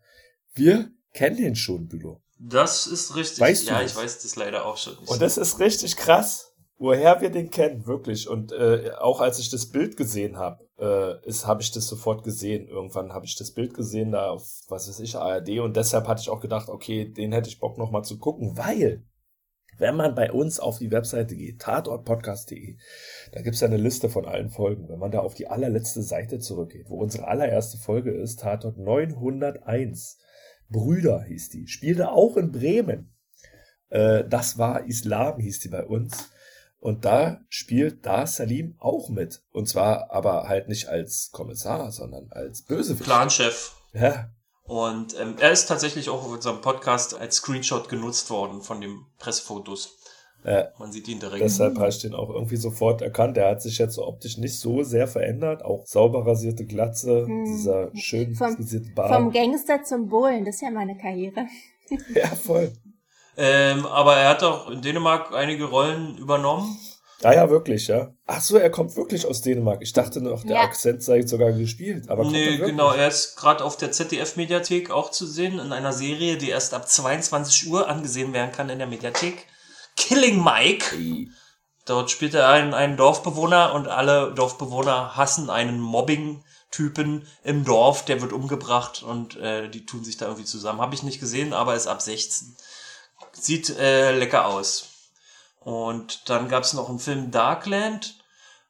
Wir 0.54 0.91
kennen 1.13 1.38
den 1.38 1.56
schon, 1.56 1.88
Bülow. 1.88 2.21
Das 2.39 2.88
ist 2.88 3.15
richtig. 3.15 3.39
Weißt 3.39 3.67
du 3.67 3.71
ja, 3.71 3.82
das? 3.82 3.91
ich 3.91 3.97
weiß 3.97 4.23
das 4.23 4.36
leider 4.36 4.65
auch 4.65 4.78
schon 4.78 4.97
nicht. 4.99 5.10
Und 5.10 5.21
das 5.21 5.38
ist 5.38 5.60
richtig 5.60 5.97
krass, 5.97 6.54
woher 6.78 7.22
wir 7.22 7.30
den 7.30 7.50
kennen, 7.50 7.86
wirklich. 7.88 8.30
Und 8.30 8.52
äh, 8.52 8.92
auch 9.00 9.22
als 9.22 9.40
ich 9.40 9.50
das 9.50 9.68
Bild 9.68 9.98
gesehen 9.98 10.38
habe, 10.38 10.68
äh, 10.80 11.28
ist 11.28 11.48
habe 11.48 11.62
ich 11.62 11.72
das 11.72 11.88
sofort 11.88 12.24
gesehen. 12.24 12.68
Irgendwann 12.68 13.14
habe 13.14 13.26
ich 13.26 13.36
das 13.36 13.52
Bild 13.52 13.74
gesehen 13.74 14.12
da 14.12 14.30
auf, 14.30 14.44
was 14.68 14.88
weiß 14.88 15.00
ich, 15.00 15.16
ARD. 15.16 15.60
Und 15.60 15.78
deshalb 15.78 16.08
hatte 16.08 16.22
ich 16.22 16.30
auch 16.30 16.42
gedacht, 16.42 16.70
okay, 16.70 17.06
den 17.06 17.32
hätte 17.32 17.50
ich 17.50 17.60
Bock 17.60 17.78
noch 17.78 17.92
mal 17.92 18.04
zu 18.04 18.18
gucken, 18.18 18.58
weil 18.58 19.04
wenn 19.78 19.96
man 19.96 20.16
bei 20.16 20.32
uns 20.32 20.60
auf 20.60 20.78
die 20.78 20.92
Webseite 20.92 21.36
geht, 21.36 21.60
tatortpodcast.de, 21.62 22.78
da 23.34 23.42
gibt's 23.42 23.60
ja 23.60 23.68
eine 23.68 23.78
Liste 23.78 24.10
von 24.10 24.26
allen 24.26 24.50
Folgen. 24.50 24.88
Wenn 24.88 25.00
man 25.00 25.12
da 25.12 25.20
auf 25.20 25.34
die 25.34 25.48
allerletzte 25.48 26.02
Seite 26.02 26.40
zurückgeht, 26.40 26.90
wo 26.90 26.98
unsere 26.98 27.28
allererste 27.28 27.78
Folge 27.78 28.12
ist, 28.12 28.40
Tatort 28.40 28.78
901, 28.78 30.18
Brüder 30.70 31.24
hieß 31.24 31.50
die, 31.50 31.68
spielte 31.68 32.12
auch 32.12 32.38
in 32.38 32.52
Bremen. 32.52 33.14
Äh, 33.90 34.24
das 34.28 34.58
war 34.58 34.86
Islam, 34.86 35.40
hieß 35.40 35.60
die 35.60 35.70
bei 35.70 35.86
uns. 35.86 36.32
Und 36.86 37.04
da 37.04 37.39
spielt 37.50 38.06
da 38.06 38.28
Salim 38.28 38.76
auch 38.80 39.10
mit. 39.10 39.41
Und 39.52 39.67
zwar 39.67 40.12
aber 40.12 40.48
halt 40.48 40.67
nicht 40.69 40.88
als 40.88 41.30
Kommissar, 41.32 41.91
sondern 41.91 42.28
als 42.32 42.62
Bösewicht. 42.62 43.04
Planchef. 43.04 43.74
Ja, 43.93 44.30
Und 44.63 45.19
ähm, 45.19 45.36
er 45.39 45.52
ist 45.52 45.65
tatsächlich 45.65 46.10
auch 46.10 46.24
auf 46.24 46.32
unserem 46.32 46.62
Podcast 46.62 47.19
als 47.19 47.38
Screenshot 47.38 47.89
genutzt 47.89 48.30
worden 48.30 48.62
von 48.62 48.82
den 48.82 49.00
Pressfotos. 49.17 49.98
Ja. 50.43 50.67
Man 50.78 50.91
sieht 50.91 51.08
ihn 51.08 51.19
direkt. 51.19 51.41
deshalb 51.41 51.80
habe 51.80 51.89
ich 51.89 51.98
den 52.04 52.13
auch 52.13 52.30
irgendwie 52.30 52.56
sofort 52.58 53.02
erkannt. 53.02 53.36
Er 53.38 53.50
hat 53.50 53.63
sich 53.63 53.80
jetzt 53.80 53.95
so 53.95 54.06
optisch 54.06 54.38
nicht 54.38 54.60
so 54.60 54.84
sehr 54.84 55.08
verändert. 55.08 55.65
Auch 55.65 55.88
sauber 55.88 56.24
rasierte 56.28 56.65
Glatze, 56.65 57.26
Hm. 57.26 57.45
dieser 57.45 57.89
schön 57.95 58.36
Vom- 58.36 58.56
frisierte 58.56 58.86
Vom 58.88 58.95
Bart. 58.95 59.34
Gangster 59.34 59.84
zum 59.84 60.08
Bullen, 60.08 60.45
das 60.45 60.56
ist 60.56 60.62
ja 60.62 60.69
meine 60.69 60.95
Karriere. 60.98 61.48
Ja, 62.13 62.28
voll. 62.28 62.71
Ähm, 63.38 63.86
aber 63.86 64.15
er 64.17 64.30
hat 64.30 64.43
auch 64.43 64.69
in 64.69 64.82
Dänemark 64.82 65.34
einige 65.34 65.65
Rollen 65.65 66.17
übernommen. 66.17 66.78
Ah 67.24 67.34
ja, 67.34 67.50
wirklich, 67.50 67.88
ja. 67.88 68.13
Ach 68.28 68.41
so, 68.41 68.58
er 68.58 68.69
kommt 68.69 68.95
wirklich 68.98 69.26
aus 69.26 69.41
Dänemark. 69.41 69.82
Ich 69.82 69.93
dachte 69.93 70.21
noch, 70.21 70.43
der 70.43 70.58
Ja. 70.58 70.62
Akzent 70.62 71.02
sei 71.02 71.21
sogar 71.26 71.54
gespielt. 71.54 72.10
Aber 72.10 72.24
kommt 72.24 72.36
er 72.36 72.52
Nee, 72.52 72.58
genau, 72.58 72.91
er 72.91 73.08
ist 73.08 73.36
gerade 73.38 73.63
auf 73.63 73.78
der 73.78 73.91
ZDF-Mediathek 73.91 74.91
auch 74.91 75.12
zu 75.12 75.26
sehen, 75.26 75.60
in 75.60 75.71
einer 75.71 75.93
Serie, 75.93 76.38
die 76.38 76.50
erst 76.50 76.74
ab 76.74 76.88
22 76.88 77.69
Uhr 77.69 77.88
angesehen 77.88 78.34
werden 78.34 78.52
kann 78.52 78.69
in 78.69 78.80
der 78.80 78.88
Mediathek. 78.88 79.48
Killing 79.95 80.43
Mike. 80.43 80.95
Ey, 80.95 81.30
Dort 81.86 82.10
spielt 82.10 82.34
er 82.34 82.50
einen, 82.50 82.74
einen 82.74 82.98
Dorfbewohner 82.98 83.74
und 83.74 83.88
alle 83.88 84.34
Dorfbewohner 84.34 85.15
hassen 85.15 85.52
einen 85.52 85.80
Mobbing-Typen 85.80 87.28
im 87.43 87.63
Dorf, 87.63 88.06
der 88.06 88.21
wird 88.21 88.34
umgebracht 88.34 89.04
und 89.04 89.38
äh, 89.38 89.69
die 89.69 89.86
tun 89.86 90.04
sich 90.04 90.17
da 90.17 90.26
irgendwie 90.26 90.45
zusammen. 90.45 90.82
Habe 90.82 90.95
ich 90.95 91.04
nicht 91.04 91.19
gesehen, 91.19 91.54
aber 91.54 91.76
ist 91.76 91.88
ab 91.88 92.02
16. 92.02 92.56
Sieht 93.39 93.69
äh, 93.78 94.12
lecker 94.17 94.45
aus. 94.48 94.89
Und 95.60 96.30
dann 96.30 96.48
gab's 96.48 96.74
noch 96.74 96.89
einen 96.89 97.00
Film 97.00 97.32
Darkland. 97.32 98.15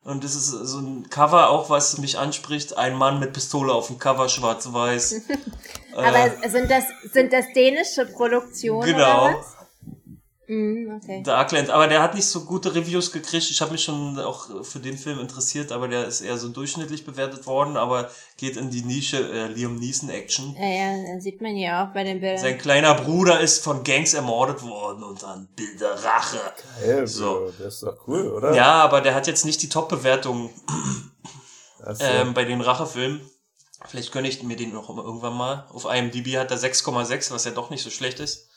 Und 0.04 0.24
das 0.24 0.36
ist 0.36 0.48
so 0.50 0.80
ein 0.80 1.10
Cover 1.10 1.50
auch, 1.50 1.70
was 1.70 1.98
mich 1.98 2.18
anspricht. 2.20 2.78
Ein 2.78 2.96
Mann 2.96 3.20
mit 3.20 3.34
Pistole 3.34 3.74
auf 3.74 3.88
dem 3.88 3.98
Cover, 3.98 4.30
schwarz-weiß. 4.30 5.22
Aber 5.96 6.50
sind 6.50 6.70
das, 6.70 6.84
sind 7.12 7.34
das 7.34 7.46
dänische 7.56 8.06
Produktionen 8.06 8.86
Genau. 8.86 9.26
oder 9.26 9.38
was? 9.40 9.56
Mm, 10.48 10.96
okay. 10.96 11.24
Darkland, 11.24 11.70
aber 11.70 11.88
der 11.88 12.02
hat 12.02 12.14
nicht 12.14 12.28
so 12.28 12.46
gute 12.46 12.76
Reviews 12.76 13.12
gekriegt. 13.12 13.50
Ich 13.50 13.62
habe 13.62 13.72
mich 13.72 13.84
schon 13.84 14.20
auch 14.20 14.64
für 14.64 14.80
den 14.80 14.98
Film 14.98 15.20
interessiert, 15.20 15.72
aber 15.72 15.88
der 15.88 16.06
ist 16.06 16.22
eher 16.22 16.38
so 16.38 16.50
durchschnittlich 16.50 17.06
bewertet 17.06 17.48
worden, 17.48 17.78
aber 17.78 18.10
geht 18.38 18.58
in 18.58 18.70
die 18.70 18.84
Nische 18.84 19.18
äh, 19.18 19.48
Liam 19.48 19.76
Neeson 19.76 20.10
Action. 20.10 20.56
Ja, 20.60 20.68
ja, 20.68 21.14
das 21.16 21.24
sieht 21.24 21.42
man 21.42 21.56
ja 21.56 21.86
auch 21.88 21.94
bei 21.94 22.04
den 22.04 22.20
Bildern. 22.20 22.38
Sein 22.38 22.58
kleiner 22.58 22.94
Bruder 22.96 23.40
ist 23.40 23.64
von 23.64 23.84
Gangs 23.84 24.14
ermordet 24.14 24.62
worden 24.64 25.04
und 25.04 25.24
dann 25.24 25.48
Bilder 25.56 25.96
Rache. 26.04 26.40
Geil, 26.82 27.08
So. 27.08 27.52
Das 27.58 27.76
ist 27.76 27.84
doch 27.84 28.08
cool, 28.08 28.28
oder? 28.28 28.54
Ja, 28.54 28.84
aber 28.84 29.02
der 29.02 29.16
hat 29.16 29.28
jetzt 29.28 29.46
nicht 29.46 29.62
die 29.62 29.70
Top-Bewertung 29.70 30.52
so. 31.94 32.04
ähm, 32.04 32.34
bei 32.34 32.46
den 32.46 32.62
Rachefilmen. 32.62 33.22
Vielleicht 33.88 34.12
gönne 34.12 34.28
ich 34.28 34.42
mir 34.44 34.56
den 34.56 34.74
noch 34.74 34.90
irgendwann 34.90 35.36
mal. 35.36 35.66
Auf 35.72 35.86
IMDb 35.86 36.38
hat 36.38 36.52
er 36.52 36.58
6,6, 36.58 37.32
was 37.32 37.46
ja 37.46 37.52
doch 37.52 37.70
nicht 37.70 37.84
so 37.84 37.90
schlecht 37.90 38.20
ist. 38.20 38.50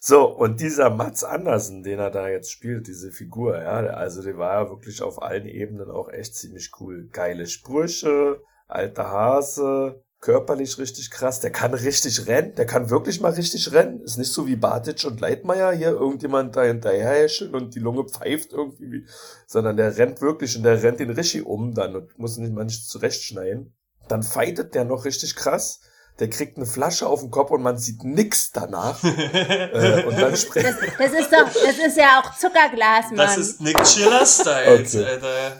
So, 0.00 0.26
und 0.26 0.60
dieser 0.60 0.90
Mats 0.90 1.24
Andersen, 1.24 1.82
den 1.82 1.98
er 1.98 2.10
da 2.10 2.28
jetzt 2.28 2.50
spielt, 2.52 2.86
diese 2.86 3.10
Figur, 3.10 3.60
ja, 3.60 3.78
also 3.78 4.22
der 4.22 4.38
war 4.38 4.62
ja 4.62 4.70
wirklich 4.70 5.02
auf 5.02 5.22
allen 5.22 5.46
Ebenen 5.46 5.90
auch 5.90 6.08
echt 6.08 6.36
ziemlich 6.36 6.70
cool. 6.80 7.08
Geile 7.12 7.46
Sprüche, 7.46 8.40
alter 8.68 9.10
Hase, 9.10 10.02
körperlich 10.20 10.78
richtig 10.78 11.10
krass, 11.10 11.40
der 11.40 11.50
kann 11.50 11.74
richtig 11.74 12.26
rennen, 12.26 12.54
der 12.54 12.66
kann 12.66 12.90
wirklich 12.90 13.20
mal 13.20 13.32
richtig 13.32 13.72
rennen. 13.72 14.00
Ist 14.00 14.18
nicht 14.18 14.32
so 14.32 14.46
wie 14.46 14.56
Bartic 14.56 15.04
und 15.04 15.20
Leitmeier 15.20 15.72
hier, 15.72 15.90
irgendjemand 15.90 16.56
da 16.56 16.62
hinterherhäschelt 16.62 17.54
und 17.54 17.74
die 17.74 17.80
Lunge 17.80 18.04
pfeift 18.04 18.52
irgendwie, 18.52 19.06
sondern 19.46 19.76
der 19.76 19.96
rennt 19.96 20.20
wirklich 20.20 20.56
und 20.56 20.64
der 20.64 20.82
rennt 20.82 21.00
den 21.00 21.10
richtig 21.10 21.46
um 21.46 21.74
dann 21.74 21.94
und 21.94 22.18
muss 22.18 22.36
nicht 22.38 22.52
mal 22.52 22.64
nicht 22.64 22.88
zurechtschneiden. 22.88 23.74
Dann 24.08 24.22
fightet 24.22 24.74
der 24.74 24.84
noch 24.84 25.04
richtig 25.04 25.36
krass. 25.36 25.80
Der 26.20 26.28
kriegt 26.28 26.56
eine 26.56 26.66
Flasche 26.66 27.06
auf 27.06 27.20
den 27.20 27.30
Kopf 27.30 27.52
und 27.52 27.62
man 27.62 27.78
sieht 27.78 28.02
nix 28.02 28.50
danach. 28.50 28.98
äh, 29.04 30.02
und 30.04 30.20
dann 30.20 30.36
springt 30.36 30.66
Das, 30.66 30.74
das 30.98 31.12
ist 31.20 31.32
doch, 31.32 31.44
das 31.46 31.78
ist 31.78 31.96
ja 31.96 32.20
auch 32.20 32.36
Zuckerglas, 32.36 33.06
Mann. 33.10 33.16
Das 33.18 33.36
ist 33.38 33.60
Nick 33.60 33.80
Chiller-Style, 33.84 34.80
Okay. 34.80 35.04
Alter. 35.04 35.52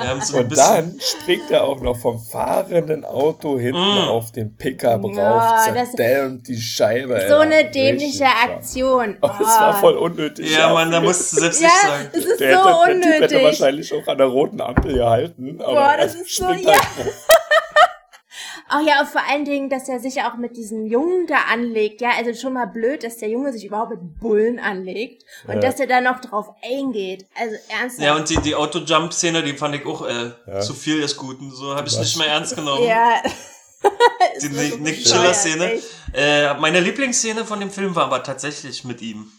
Wir 0.00 0.08
haben 0.08 0.20
so 0.20 0.36
ein 0.38 0.44
Und 0.44 0.56
dann 0.56 0.98
springt 1.00 1.50
er 1.50 1.62
auch 1.62 1.80
noch 1.80 1.96
vom 1.96 2.18
fahrenden 2.18 3.04
Auto 3.04 3.56
hinten 3.58 3.78
Mm. 3.78 4.08
auf 4.08 4.32
den 4.32 4.56
Pickup 4.56 5.04
Ja, 5.14 5.30
rauf, 5.38 5.72
das- 5.74 5.90
zerdämmt 5.92 6.48
die 6.48 6.56
Scheibe. 6.60 7.24
so 7.28 7.36
eine 7.36 7.56
Richtig 7.56 7.72
dämliche. 7.72 8.24
Aktion. 8.26 9.16
Oh, 9.20 9.28
das 9.38 9.46
war 9.60 9.74
Oh. 9.76 9.80
voll 9.80 9.96
unnötig. 9.96 10.56
Ja, 10.56 10.72
Mann, 10.72 10.90
da 10.90 11.00
musst 11.00 11.32
du 11.34 11.40
selbst 11.40 11.60
Ja, 11.60 11.68
nicht 11.68 11.80
sagen. 11.82 12.08
es 12.14 12.24
ist 12.24 12.40
der, 12.40 12.62
so 12.62 12.84
hätte, 12.84 13.00
der 13.00 13.00
Typ 13.00 13.04
hätte 13.12 13.24
unnötig. 13.36 13.44
wahrscheinlich 13.44 13.94
auch 13.94 14.06
an 14.08 14.18
der 14.18 14.26
roten 14.26 14.60
Ampel 14.60 14.94
gehalten. 14.94 15.60
Aber 15.62 15.72
Boah, 15.74 15.94
das 15.98 16.14
ist 16.16 16.34
so- 16.34 16.44
ja. 16.50 16.72
halt. 16.72 16.78
Ach 18.70 18.80
ja, 18.86 19.00
und 19.00 19.08
vor 19.08 19.22
allen 19.28 19.44
Dingen, 19.44 19.70
dass 19.70 19.88
er 19.88 19.98
sich 20.00 20.22
auch 20.22 20.36
mit 20.36 20.56
diesem 20.56 20.86
Jungen 20.86 21.26
da 21.26 21.36
anlegt. 21.52 22.00
Ja, 22.00 22.10
also 22.16 22.34
schon 22.34 22.52
mal 22.52 22.66
blöd, 22.66 23.02
dass 23.02 23.16
der 23.16 23.28
Junge 23.30 23.52
sich 23.52 23.64
überhaupt 23.64 23.90
mit 23.90 24.18
Bullen 24.20 24.58
anlegt. 24.58 25.24
Und 25.46 25.54
Ja. 25.54 25.60
dass 25.60 25.80
er 25.80 25.86
da 25.86 26.00
noch 26.00 26.20
drauf 26.20 26.48
eingeht. 26.62 27.26
Also 27.34 27.56
ernsthaft. 27.68 28.02
Ja, 28.04 28.16
und 28.16 28.28
die, 28.28 28.36
die 28.38 28.54
Auto-Jump-Szene, 28.54 29.42
die 29.42 29.54
fand 29.54 29.74
ich 29.76 29.86
auch 29.86 30.06
äh, 30.06 30.32
Ja. 30.46 30.60
zu 30.60 30.74
viel 30.74 31.00
des 31.00 31.16
Guten. 31.16 31.50
So 31.50 31.74
habe 31.74 31.88
ich 31.88 31.94
Was? 31.94 32.00
nicht 32.00 32.18
mehr 32.18 32.28
ernst 32.28 32.54
genommen. 32.56 32.84
Ja. 32.86 33.22
die 34.42 34.48
Nick, 34.48 34.72
so 34.72 34.76
Nick 34.78 35.02
bescheuert, 35.04 35.22
Chiller-Szene. 35.34 35.72
echt. 35.72 35.86
Äh, 36.12 36.54
meine 36.54 36.80
Lieblingsszene 36.80 37.44
von 37.44 37.60
dem 37.60 37.70
Film 37.70 37.94
war 37.94 38.04
aber 38.04 38.22
tatsächlich 38.22 38.84
mit 38.84 39.00
ihm. 39.02 39.30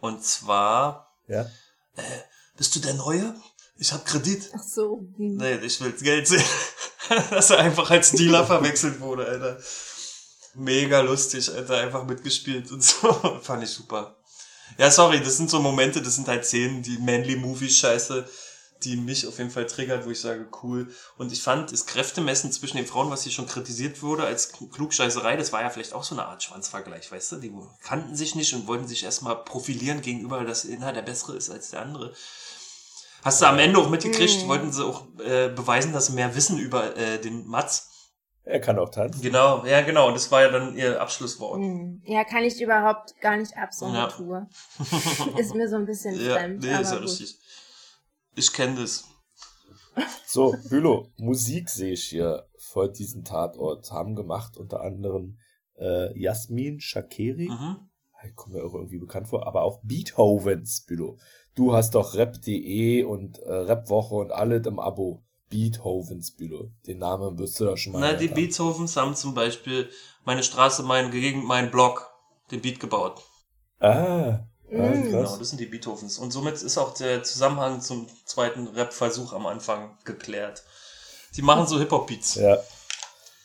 Und 0.00 0.22
zwar, 0.22 1.12
Ja. 1.28 1.46
bist 2.56 2.76
du 2.76 2.80
der 2.80 2.94
Neue? 2.94 3.34
Ich 3.78 3.92
hab 3.92 4.04
Kredit. 4.06 4.50
Ach 4.54 4.62
so. 4.62 5.00
Hm. 5.16 5.36
Nee, 5.38 5.54
ich 5.64 5.80
will 5.80 5.92
Geld 5.92 6.28
sehen. 6.28 6.44
Dass 7.30 7.50
er 7.50 7.58
einfach 7.58 7.90
als 7.90 8.12
Dealer 8.12 8.46
verwechselt 8.46 9.00
wurde, 9.00 9.26
Alter. 9.26 9.58
Mega 10.54 11.00
lustig, 11.00 11.52
Alter, 11.52 11.78
einfach 11.78 12.04
mitgespielt 12.04 12.70
und 12.70 12.82
so. 12.82 13.12
Fand 13.42 13.64
ich 13.64 13.70
super. 13.70 14.16
Ja, 14.78 14.90
sorry, 14.90 15.20
das 15.20 15.36
sind 15.36 15.50
so 15.50 15.60
Momente, 15.60 16.00
das 16.00 16.16
sind 16.16 16.28
halt 16.28 16.44
Szenen, 16.44 16.82
die 16.82 16.98
Manly-Movie-Scheiße, 16.98 18.26
die 18.82 18.96
mich 18.96 19.26
auf 19.26 19.38
jeden 19.38 19.50
Fall 19.50 19.66
triggert, 19.66 20.06
wo 20.06 20.10
ich 20.10 20.20
sage, 20.20 20.48
cool. 20.62 20.92
Und 21.16 21.32
ich 21.32 21.42
fand, 21.42 21.72
das 21.72 21.86
Kräftemessen 21.86 22.52
zwischen 22.52 22.76
den 22.76 22.86
Frauen, 22.86 23.10
was 23.10 23.22
hier 23.22 23.32
schon 23.32 23.46
kritisiert 23.46 24.02
wurde 24.02 24.24
als 24.24 24.52
Klugscheißerei, 24.52 25.36
das 25.36 25.52
war 25.52 25.62
ja 25.62 25.70
vielleicht 25.70 25.92
auch 25.92 26.04
so 26.04 26.14
eine 26.14 26.26
Art 26.26 26.42
Schwanzvergleich, 26.42 27.10
weißt 27.10 27.32
du? 27.32 27.36
Die 27.36 27.52
kannten 27.82 28.16
sich 28.16 28.34
nicht 28.34 28.52
und 28.54 28.66
wollten 28.66 28.88
sich 28.88 29.04
erstmal 29.04 29.36
profilieren 29.44 30.02
gegenüber, 30.02 30.44
dass 30.44 30.66
einer 30.68 30.92
der 30.92 31.02
Bessere 31.02 31.36
ist 31.36 31.50
als 31.50 31.70
der 31.70 31.82
andere. 31.82 32.14
Hast 33.24 33.40
du 33.40 33.46
am 33.46 33.58
Ende 33.58 33.78
auch 33.78 33.88
mitgekriegt, 33.88 34.42
Mhm. 34.44 34.48
wollten 34.48 34.70
sie 34.72 34.84
auch 34.84 35.06
äh, 35.18 35.48
beweisen, 35.48 35.92
dass 35.94 36.06
sie 36.06 36.12
mehr 36.12 36.34
wissen 36.36 36.58
über 36.58 36.94
äh, 36.96 37.18
den 37.20 37.46
Mats. 37.46 37.90
Er 38.44 38.60
kann 38.60 38.78
auch 38.78 38.90
tanzen. 38.90 39.22
Genau, 39.22 39.64
ja 39.64 39.80
genau, 39.80 40.08
und 40.08 40.14
das 40.14 40.30
war 40.30 40.42
ja 40.42 40.50
dann 40.50 40.76
ihr 40.76 41.00
Abschlusswort. 41.00 41.58
Hm. 41.58 42.02
Ja, 42.04 42.24
kann 42.24 42.44
ich 42.44 42.60
überhaupt 42.60 43.18
gar 43.22 43.38
nicht 43.38 43.56
ab, 43.56 43.72
so 43.72 43.86
eine 43.86 43.96
Ja. 43.96 44.06
Tour. 44.08 44.46
ist 45.38 45.54
mir 45.54 45.66
so 45.70 45.76
ein 45.76 45.86
bisschen 45.86 46.14
Ja, 46.20 46.34
fremd. 46.34 46.62
nee, 46.62 46.70
ist 46.80 46.90
ja 46.92 46.98
gut. 46.98 47.04
richtig. 47.08 47.38
Ich 48.36 48.52
kenne 48.52 48.82
das. 48.82 49.04
So, 50.26 50.54
Bülow, 50.68 51.08
Musik 51.16 51.70
sehe 51.70 51.92
ich 51.92 52.04
hier 52.04 52.46
vor 52.58 52.88
diesem 52.88 53.24
Tatort. 53.24 53.90
Haben 53.92 54.14
gemacht 54.16 54.56
unter 54.58 54.80
anderem 54.82 55.38
äh, 55.78 56.18
Jasmin 56.20 56.80
Shakeri. 56.80 57.48
Mhm. 57.48 57.88
kommt 58.34 58.54
mir 58.54 58.64
auch 58.64 58.74
irgendwie 58.74 58.98
bekannt 58.98 59.28
vor, 59.28 59.46
aber 59.46 59.62
auch 59.62 59.80
Beethovens, 59.84 60.84
Bülow. 60.84 61.18
Du 61.54 61.72
hast 61.72 61.94
doch 61.94 62.14
rap.de 62.14 63.04
und 63.04 63.38
äh, 63.38 63.52
Rapwoche 63.52 64.14
und 64.16 64.32
alles 64.32 64.66
im 64.66 64.78
Abo. 64.78 65.22
Beethovens, 65.50 66.32
Bülow. 66.32 66.70
Den 66.86 66.98
Namen 66.98 67.38
wirst 67.38 67.60
du 67.60 67.66
doch 67.66 67.76
schon 67.76 67.92
mal 67.92 68.00
Na, 68.00 68.12
die. 68.14 68.28
Beethovens 68.28 68.96
haben 68.96 69.14
zum 69.14 69.34
Beispiel 69.34 69.88
meine 70.24 70.42
Straße, 70.42 70.82
meine 70.82 71.10
Gegend, 71.10 71.44
mein 71.44 71.70
Blog, 71.70 72.10
den 72.50 72.60
Beat 72.60 72.80
gebaut. 72.80 73.22
Ah, 73.78 73.88
ah 73.88 74.46
Mm. 74.74 75.10
Genau, 75.10 75.36
das 75.36 75.50
sind 75.50 75.60
die 75.60 75.66
Beethovens. 75.66 76.18
Und 76.18 76.30
somit 76.32 76.54
ist 76.54 76.78
auch 76.78 76.94
der 76.94 77.22
Zusammenhang 77.22 77.80
zum 77.80 78.06
zweiten 78.24 78.66
Rap-Versuch 78.68 79.32
am 79.32 79.46
Anfang 79.46 79.96
geklärt. 80.04 80.64
Die 81.36 81.42
machen 81.42 81.66
so 81.66 81.78
Hip-Hop-Beats. 81.78 82.36
Ja. 82.36 82.58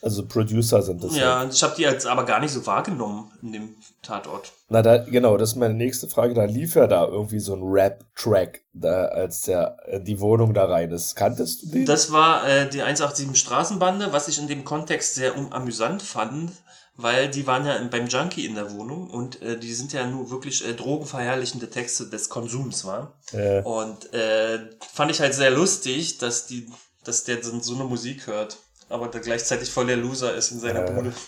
Also 0.02 0.26
Producer 0.26 0.82
sind 0.82 1.04
das. 1.04 1.16
Ja, 1.16 1.42
und 1.42 1.54
ich 1.54 1.62
habe 1.62 1.76
die 1.76 1.82
jetzt 1.82 2.06
aber 2.08 2.24
gar 2.24 2.40
nicht 2.40 2.52
so 2.54 2.66
wahrgenommen 2.66 3.32
in 3.42 3.52
dem 3.52 3.76
Tatort. 4.02 4.54
Na, 4.70 4.82
da, 4.82 4.98
genau, 4.98 5.36
das 5.36 5.50
ist 5.52 5.56
meine 5.58 5.74
nächste 5.74 6.08
Frage. 6.08 6.34
Da 6.34 6.46
lief 6.46 6.76
ja 6.76 6.88
da 6.88 7.06
irgendwie 7.06 7.40
so 7.40 7.54
ein 7.54 7.62
Rap-Track, 7.64 8.62
da, 8.74 9.06
als 9.06 9.42
der, 9.42 9.78
äh, 9.88 10.00
die 10.02 10.20
Wohnung 10.20 10.54
da 10.54 10.66
rein 10.66 10.92
ist. 10.92 11.16
Kanntest 11.16 11.64
du 11.64 11.68
den? 11.72 11.86
Das 11.86 12.12
war 12.12 12.48
äh, 12.48 12.70
die 12.70 12.82
187 12.82 13.38
Straßenbande, 13.38 14.14
was 14.14 14.28
ich 14.30 14.40
in 14.40 14.48
dem 14.48 14.64
Kontext 14.64 15.16
sehr 15.16 15.34
amüsant 15.52 16.02
fand, 16.02 16.52
weil 16.96 17.30
die 17.30 17.46
waren 17.48 17.66
ja 17.66 17.78
beim 17.90 18.08
Junkie 18.08 18.46
in 18.46 18.56
der 18.56 18.72
Wohnung 18.74 19.10
und 19.10 19.42
äh, 19.42 19.58
die 19.58 19.74
sind 19.74 19.92
ja 19.92 20.06
nur 20.06 20.30
wirklich 20.32 20.66
äh, 20.68 20.74
drogenverherrlichende 20.74 21.70
Texte 21.70 22.08
des 22.08 22.30
Konsums, 22.30 22.86
war. 22.86 23.20
äh, 23.34 23.62
Und 23.64 24.14
äh, 24.14 24.60
fand 24.94 25.12
ich 25.12 25.20
halt 25.20 25.34
sehr 25.34 25.52
lustig, 25.52 26.20
dass 26.20 26.46
die, 26.48 26.70
dass 27.04 27.24
der 27.26 27.44
so 27.44 27.76
eine 27.76 27.84
Musik 27.86 28.28
hört, 28.28 28.58
aber 28.90 29.08
der 29.08 29.22
gleichzeitig 29.22 29.70
voll 29.70 29.88
der 29.88 29.98
Loser 29.98 30.36
ist 30.36 30.52
in 30.52 30.60
seiner 30.60 30.86
Ja. 30.86 30.92
Bude. 30.92 31.14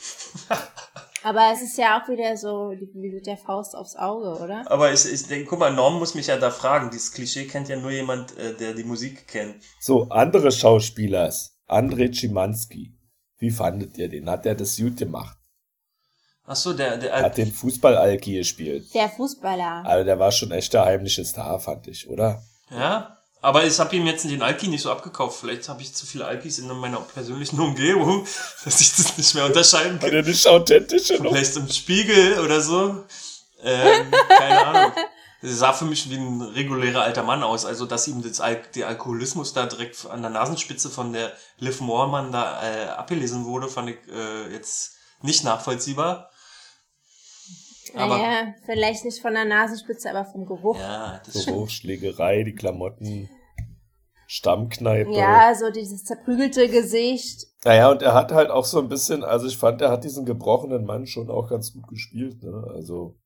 Aber 1.24 1.52
es 1.54 1.62
ist 1.62 1.78
ja 1.78 2.02
auch 2.02 2.10
wieder 2.10 2.36
so 2.36 2.72
wie 2.72 3.12
mit 3.12 3.28
der 3.28 3.38
Faust 3.38 3.76
aufs 3.76 3.96
Auge, 3.96 4.42
oder? 4.44 4.64
Aber 4.72 4.92
ich, 4.92 5.06
ich 5.06 5.28
denke, 5.28 5.46
guck 5.46 5.60
mal, 5.60 5.72
Norm 5.72 6.00
muss 6.00 6.16
mich 6.16 6.26
ja 6.28 6.38
da 6.38 6.50
fragen. 6.50 6.90
Dieses 6.90 7.12
Klischee 7.12 7.46
kennt 7.46 7.70
ja 7.70 7.76
nur 7.76 7.92
jemand, 7.92 8.36
äh, 8.38 8.56
der 8.56 8.74
die 8.74 8.84
Musik 8.84 9.28
kennt. 9.28 9.58
so, 9.80 10.10
andere 10.10 10.52
Schauspielers. 10.52 11.56
André 11.68 12.12
Schimanski. 12.12 12.98
Wie 13.38 13.52
fandet 13.52 13.98
ihr 14.00 14.10
den? 14.10 14.30
Hat 14.30 14.46
der 14.46 14.56
das 14.56 14.78
gut 14.78 14.98
gemacht? 14.98 15.38
Ach 16.44 16.56
so, 16.56 16.74
der, 16.74 16.98
der, 16.98 17.22
Hat 17.22 17.38
den 17.38 17.52
Fußball-Alki 17.52 18.34
gespielt. 18.34 18.94
Der 18.94 19.08
Fußballer. 19.08 19.86
Also 19.86 20.04
der 20.04 20.18
war 20.18 20.32
schon 20.32 20.52
echt 20.52 20.74
der 20.74 20.86
heimliche 20.86 21.24
Star, 21.24 21.60
fand 21.60 21.88
ich, 21.88 22.10
oder? 22.10 22.42
Ja, 22.72 23.18
aber 23.42 23.66
ich 23.66 23.80
habe 23.80 23.96
ihm 23.96 24.06
jetzt 24.06 24.24
den 24.24 24.42
Alki 24.44 24.68
nicht 24.68 24.82
so 24.82 24.92
abgekauft. 24.92 25.40
Vielleicht 25.40 25.68
habe 25.68 25.82
ich 25.82 25.94
zu 25.94 26.06
viele 26.06 26.26
Alkis 26.26 26.60
in 26.60 26.68
meiner 26.68 27.02
persönlichen 27.02 27.60
Umgebung, 27.60 28.26
dass 28.64 28.82
ich 28.82 28.96
das 28.96 29.18
nicht 29.18 29.34
mehr 29.34 29.46
unterscheiden 29.46 30.00
kann. 30.00 30.12
der 30.12 30.24
nicht 30.24 30.48
authentische 30.48 31.16
noch? 31.16 31.32
Vielleicht 31.32 31.56
im 31.58 31.68
Spiegel 31.70 32.40
oder 32.40 32.62
so. 32.62 33.04
Ähm, 33.64 34.12
keine 34.30 34.66
Ahnung. 34.68 34.92
Er 35.44 35.50
sah 35.50 35.74
für 35.74 35.86
mich 35.86 36.08
wie 36.10 36.18
ein 36.18 36.42
regulärer 36.42 37.02
alter 37.02 37.24
Mann 37.24 37.42
aus. 37.42 37.66
Also, 37.66 37.88
dass 37.88 38.08
ihm 38.08 38.22
das 38.22 38.40
Al 38.40 38.62
der 38.76 38.88
Alkoholismus 38.88 39.54
da 39.54 39.66
direkt 39.66 40.06
an 40.06 40.22
der 40.22 40.30
Nasenspitze 40.30 40.90
von 40.92 41.14
der 41.14 41.32
Liv 41.58 41.82
Moormann 41.82 42.32
da 42.32 42.62
äh, 42.64 42.90
abgelesen 42.90 43.46
wurde, 43.46 43.68
fand 43.68 43.90
ich 43.90 43.98
äh, 44.14 44.54
jetzt 44.54 44.98
nicht 45.24 45.44
nachvollziehbar. 45.44 46.31
Aber 47.96 48.18
naja, 48.18 48.54
vielleicht 48.66 49.06
nicht 49.06 49.22
von 49.22 49.34
der 49.34 49.46
Nasenspitze, 49.46 50.10
aber 50.10 50.26
vom 50.26 50.46
Geruch. 50.46 50.78
ja, 50.80 51.22
das. 51.26 51.46
Geruch, 51.46 51.70
Schlägerei, 51.70 52.44
die 52.44 52.56
Klamotten, 52.56 53.30
Stammkneipe. 54.28 55.12
Ja, 55.12 55.54
so 55.56 55.70
dieses 55.72 56.04
zerprügelte 56.06 56.70
Gesicht. 56.70 57.48
Naja, 57.66 57.92
und 57.92 58.02
er 58.02 58.14
hat 58.14 58.32
halt 58.32 58.50
auch 58.50 58.66
so 58.66 58.80
ein 58.80 58.88
bisschen, 58.88 59.24
also 59.24 59.46
ich 59.48 59.58
fand, 59.58 59.82
er 59.82 59.92
hat 59.92 60.04
diesen 60.04 60.26
gebrochenen 60.26 60.86
Mann 60.86 61.06
schon 61.06 61.30
auch 61.30 61.50
ganz 61.50 61.74
gut 61.74 61.88
gespielt, 61.90 62.42
ne? 62.42 62.64
Also, 62.74 63.18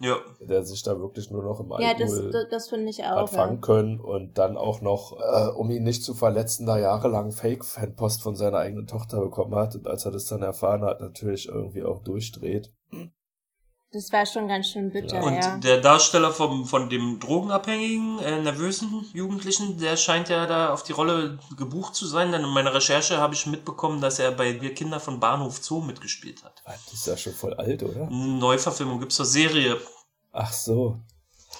Ja. 0.00 0.16
der 0.40 0.64
sich 0.64 0.82
da 0.84 0.98
wirklich 1.00 1.30
nur 1.30 1.42
noch 1.42 1.58
im 1.60 1.70
Ja, 1.80 1.92
das, 1.94 2.12
Alkohol 2.12 2.30
das, 2.32 2.48
das 2.48 2.68
finde 2.68 2.90
ich 2.90 3.02
hat 3.02 3.18
auch. 3.18 3.28
fangen 3.28 3.56
Ja. 3.56 3.60
können 3.60 4.00
und 4.00 4.38
dann 4.38 4.56
auch 4.56 4.80
noch, 4.80 5.18
äh, 5.20 5.48
um 5.50 5.68
ihn 5.70 5.82
nicht 5.82 6.04
zu 6.04 6.14
verletzen, 6.14 6.64
da 6.64 6.78
jahrelang 6.78 7.32
Fake-Fanpost 7.32 8.22
von 8.22 8.36
seiner 8.36 8.58
eigenen 8.58 8.86
Tochter 8.86 9.20
bekommen 9.20 9.54
hat 9.56 9.74
und 9.74 9.86
als 9.88 10.04
er 10.04 10.12
das 10.12 10.26
dann 10.26 10.42
erfahren 10.42 10.82
hat, 10.82 11.00
natürlich 11.00 11.48
irgendwie 11.48 11.82
auch 11.82 12.02
durchdreht. 12.04 12.72
Das 13.92 14.10
war 14.10 14.24
schon 14.24 14.48
ganz 14.48 14.68
schön 14.68 14.90
bitter, 14.90 15.22
Und 15.22 15.34
ja. 15.34 15.58
der 15.58 15.78
Darsteller 15.82 16.32
vom, 16.32 16.64
von 16.64 16.88
dem 16.88 17.20
drogenabhängigen, 17.20 18.20
äh, 18.20 18.40
nervösen 18.40 19.06
Jugendlichen, 19.12 19.78
der 19.78 19.98
scheint 19.98 20.30
ja 20.30 20.46
da 20.46 20.72
auf 20.72 20.82
die 20.82 20.92
Rolle 20.92 21.38
gebucht 21.58 21.94
zu 21.94 22.06
sein. 22.06 22.32
Denn 22.32 22.42
in 22.42 22.48
meiner 22.48 22.72
Recherche 22.72 23.18
habe 23.18 23.34
ich 23.34 23.44
mitbekommen, 23.46 24.00
dass 24.00 24.18
er 24.18 24.32
bei 24.32 24.62
Wir 24.62 24.72
Kinder 24.72 24.98
von 24.98 25.20
Bahnhof 25.20 25.62
Zoo 25.62 25.82
mitgespielt 25.82 26.42
hat. 26.42 26.62
Das 26.64 26.94
ist 26.94 27.06
ja 27.06 27.18
schon 27.18 27.34
voll 27.34 27.52
alt, 27.54 27.82
oder? 27.82 28.06
Eine 28.06 28.38
Neuverfilmung 28.38 28.98
gibt's 28.98 29.16
zur 29.16 29.26
Serie. 29.26 29.78
Ach 30.32 30.50
so. 30.50 30.98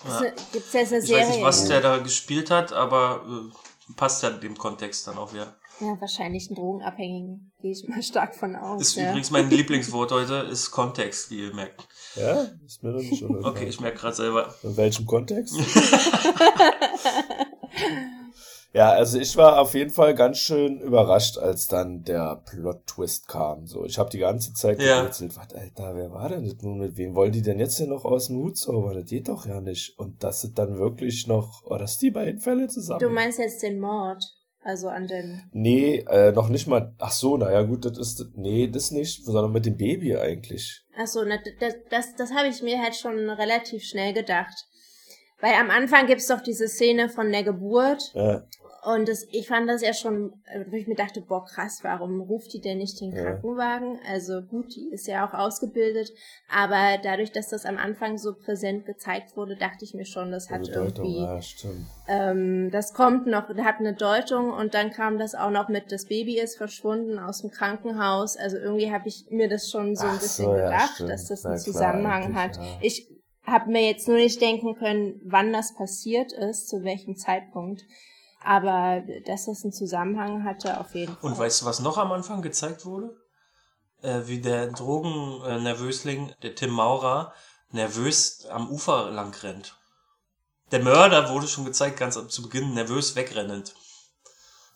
Ja. 0.08 0.20
Gibt 0.52 0.66
es 0.66 0.72
jetzt 0.72 0.92
eine 0.92 1.02
Ich 1.02 1.06
Serie? 1.08 1.26
weiß 1.26 1.34
nicht, 1.34 1.44
was 1.44 1.68
der 1.68 1.80
da 1.82 1.98
gespielt 1.98 2.50
hat, 2.50 2.72
aber 2.72 3.20
äh, 3.28 3.92
passt 3.94 4.22
ja 4.22 4.30
dem 4.30 4.56
Kontext 4.56 5.06
dann 5.06 5.18
auch 5.18 5.34
wieder. 5.34 5.54
Ja, 5.80 5.96
wahrscheinlich 6.00 6.48
einen 6.48 6.56
Drogenabhängigen. 6.56 7.52
Gehe 7.60 7.72
ich 7.72 7.88
mal 7.88 8.02
stark 8.02 8.34
von 8.34 8.54
aus. 8.56 8.80
Ist 8.80 8.96
ja. 8.96 9.08
übrigens 9.08 9.30
mein 9.30 9.50
Lieblingswort 9.50 10.12
heute, 10.12 10.46
ist 10.50 10.70
Kontext, 10.70 11.30
wie 11.30 11.46
ihr 11.46 11.54
merkt. 11.54 11.88
Ja, 12.14 12.46
ist 12.64 12.82
mir 12.82 12.92
nicht 12.92 13.18
schon 13.18 13.44
Okay, 13.44 13.66
ich 13.66 13.80
merke 13.80 13.98
gerade 13.98 14.14
selber. 14.14 14.54
In 14.62 14.76
welchem 14.76 15.06
Kontext? 15.06 15.56
ja, 18.72 18.90
also 18.90 19.18
ich 19.18 19.36
war 19.36 19.60
auf 19.60 19.74
jeden 19.74 19.90
Fall 19.90 20.14
ganz 20.14 20.38
schön 20.38 20.80
überrascht, 20.80 21.38
als 21.38 21.68
dann 21.68 22.04
der 22.04 22.42
Plot-Twist 22.46 23.28
kam. 23.28 23.66
So, 23.66 23.84
ich 23.84 23.98
habe 23.98 24.10
die 24.10 24.18
ganze 24.18 24.52
Zeit 24.52 24.80
Ja. 24.80 25.00
gerätselt, 25.00 25.36
was, 25.36 25.52
Alter, 25.54 25.96
wer 25.96 26.12
war 26.12 26.28
denn 26.28 26.44
das 26.44 26.62
nun? 26.62 26.78
Mit 26.78 26.96
wem 26.96 27.14
wollen 27.14 27.32
die 27.32 27.42
denn 27.42 27.58
jetzt 27.58 27.78
hier 27.78 27.86
noch 27.88 28.04
aus 28.04 28.28
dem 28.28 28.36
Hut 28.36 28.56
zaubern? 28.56 28.94
Das 28.94 29.06
geht 29.06 29.28
doch 29.28 29.46
ja 29.46 29.60
nicht. 29.60 29.98
Und 29.98 30.22
dass 30.22 30.44
es 30.44 30.54
dann 30.54 30.78
wirklich 30.78 31.26
noch, 31.26 31.62
oh, 31.64 31.76
dass 31.76 31.98
die 31.98 32.10
beiden 32.10 32.40
Fälle 32.40 32.68
zusammen. 32.68 33.00
Du 33.00 33.10
meinst 33.10 33.38
jetzt 33.38 33.62
den 33.62 33.80
Mord? 33.80 34.22
Also 34.64 34.88
an 34.88 35.08
dem. 35.08 35.42
Nee, 35.52 36.04
äh, 36.08 36.30
noch 36.32 36.48
nicht 36.48 36.68
mal. 36.68 36.94
Ach 36.98 37.10
so, 37.10 37.36
naja, 37.36 37.62
gut, 37.62 37.84
das 37.84 37.98
ist, 37.98 38.26
nee, 38.36 38.68
das 38.68 38.92
nicht, 38.92 39.24
sondern 39.24 39.50
mit 39.50 39.66
dem 39.66 39.76
Baby 39.76 40.16
eigentlich. 40.16 40.84
Achso, 40.96 41.24
na, 41.24 41.38
das, 41.58 41.74
das, 41.90 42.14
das 42.16 42.32
habe 42.32 42.48
ich 42.48 42.62
mir 42.62 42.80
halt 42.80 42.94
schon 42.94 43.28
relativ 43.28 43.82
schnell 43.82 44.12
gedacht. 44.12 44.66
Weil 45.40 45.54
am 45.54 45.70
Anfang 45.70 46.06
gibt's 46.06 46.28
doch 46.28 46.40
diese 46.40 46.68
Szene 46.68 47.08
von 47.08 47.32
der 47.32 47.42
Geburt 47.42 48.12
Ja, 48.14 48.44
und 48.84 49.08
das, 49.08 49.24
ich 49.30 49.46
fand 49.46 49.68
das 49.68 49.80
ja 49.82 49.94
schon, 49.94 50.32
äh, 50.46 50.64
wo 50.68 50.74
ich 50.74 50.86
mir 50.88 50.96
dachte, 50.96 51.20
boah 51.20 51.44
krass, 51.44 51.80
warum 51.82 52.20
ruft 52.20 52.52
die 52.52 52.60
denn 52.60 52.78
nicht 52.78 53.00
den 53.00 53.12
Ja. 53.12 53.22
Krankenwagen? 53.22 54.00
Also 54.08 54.42
gut, 54.42 54.74
die 54.74 54.88
ist 54.90 55.06
ja 55.06 55.26
auch 55.26 55.34
ausgebildet, 55.34 56.10
aber 56.50 56.98
dadurch, 57.02 57.30
dass 57.30 57.48
das 57.48 57.64
am 57.64 57.78
Anfang 57.78 58.18
so 58.18 58.34
präsent 58.34 58.84
gezeigt 58.84 59.36
wurde, 59.36 59.56
dachte 59.56 59.84
ich 59.84 59.94
mir 59.94 60.04
schon, 60.04 60.32
das 60.32 60.50
hat 60.50 60.62
Bedeutung, 60.62 61.04
irgendwie, 61.06 61.22
ja, 61.22 61.40
ähm, 62.08 62.70
das 62.72 62.92
kommt 62.92 63.26
noch, 63.26 63.48
hat 63.48 63.78
eine 63.78 63.94
Deutung 63.94 64.50
und 64.52 64.74
dann 64.74 64.90
kam 64.90 65.18
das 65.18 65.34
auch 65.34 65.50
noch 65.50 65.68
mit, 65.68 65.92
das 65.92 66.06
Baby 66.06 66.40
ist 66.40 66.56
verschwunden 66.56 67.18
aus 67.18 67.42
dem 67.42 67.50
Krankenhaus. 67.50 68.36
Also 68.36 68.56
irgendwie 68.56 68.90
habe 68.90 69.06
ich 69.06 69.26
mir 69.30 69.48
das 69.48 69.70
schon 69.70 69.94
so 69.94 70.06
ein 70.06 70.14
Ach 70.16 70.20
bisschen 70.20 70.46
so, 70.46 70.56
ja, 70.56 70.64
gedacht, 70.64 70.94
stimmt. 70.94 71.10
dass 71.10 71.28
das 71.28 71.44
Na 71.44 71.50
einen 71.50 71.62
klar, 71.62 71.72
Zusammenhang 71.72 72.22
eigentlich, 72.24 72.36
hat. 72.36 72.56
ja. 72.56 72.78
Ich 72.80 73.08
habe 73.44 73.70
mir 73.70 73.86
jetzt 73.86 74.08
nur 74.08 74.16
nicht 74.16 74.40
denken 74.40 74.74
können, 74.74 75.20
wann 75.24 75.52
das 75.52 75.74
passiert 75.74 76.32
ist, 76.32 76.68
zu 76.68 76.82
welchem 76.84 77.16
Zeitpunkt. 77.16 77.84
Aber 78.44 79.02
dass 79.26 79.46
das 79.46 79.62
einen 79.62 79.72
Zusammenhang 79.72 80.44
hatte, 80.44 80.78
auf 80.80 80.94
jeden 80.94 81.16
Fall. 81.16 81.30
Und 81.30 81.38
weißt 81.38 81.62
du, 81.62 81.66
was 81.66 81.80
noch 81.80 81.98
am 81.98 82.12
Anfang 82.12 82.42
gezeigt 82.42 82.84
wurde? 82.84 83.14
Äh, 84.02 84.22
wie 84.26 84.40
der 84.40 84.66
Drogen-Nervösling, 84.68 86.32
der 86.42 86.54
Tim 86.54 86.70
Maurer, 86.70 87.32
nervös 87.70 88.46
am 88.46 88.68
Ufer 88.70 89.10
lang 89.10 89.34
rennt. 89.42 89.76
Der 90.70 90.80
Mörder 90.82 91.30
wurde 91.30 91.46
schon 91.46 91.64
gezeigt, 91.64 91.98
ganz 91.98 92.14
zu 92.28 92.42
Beginn, 92.42 92.74
nervös 92.74 93.14
wegrennend. 93.14 93.74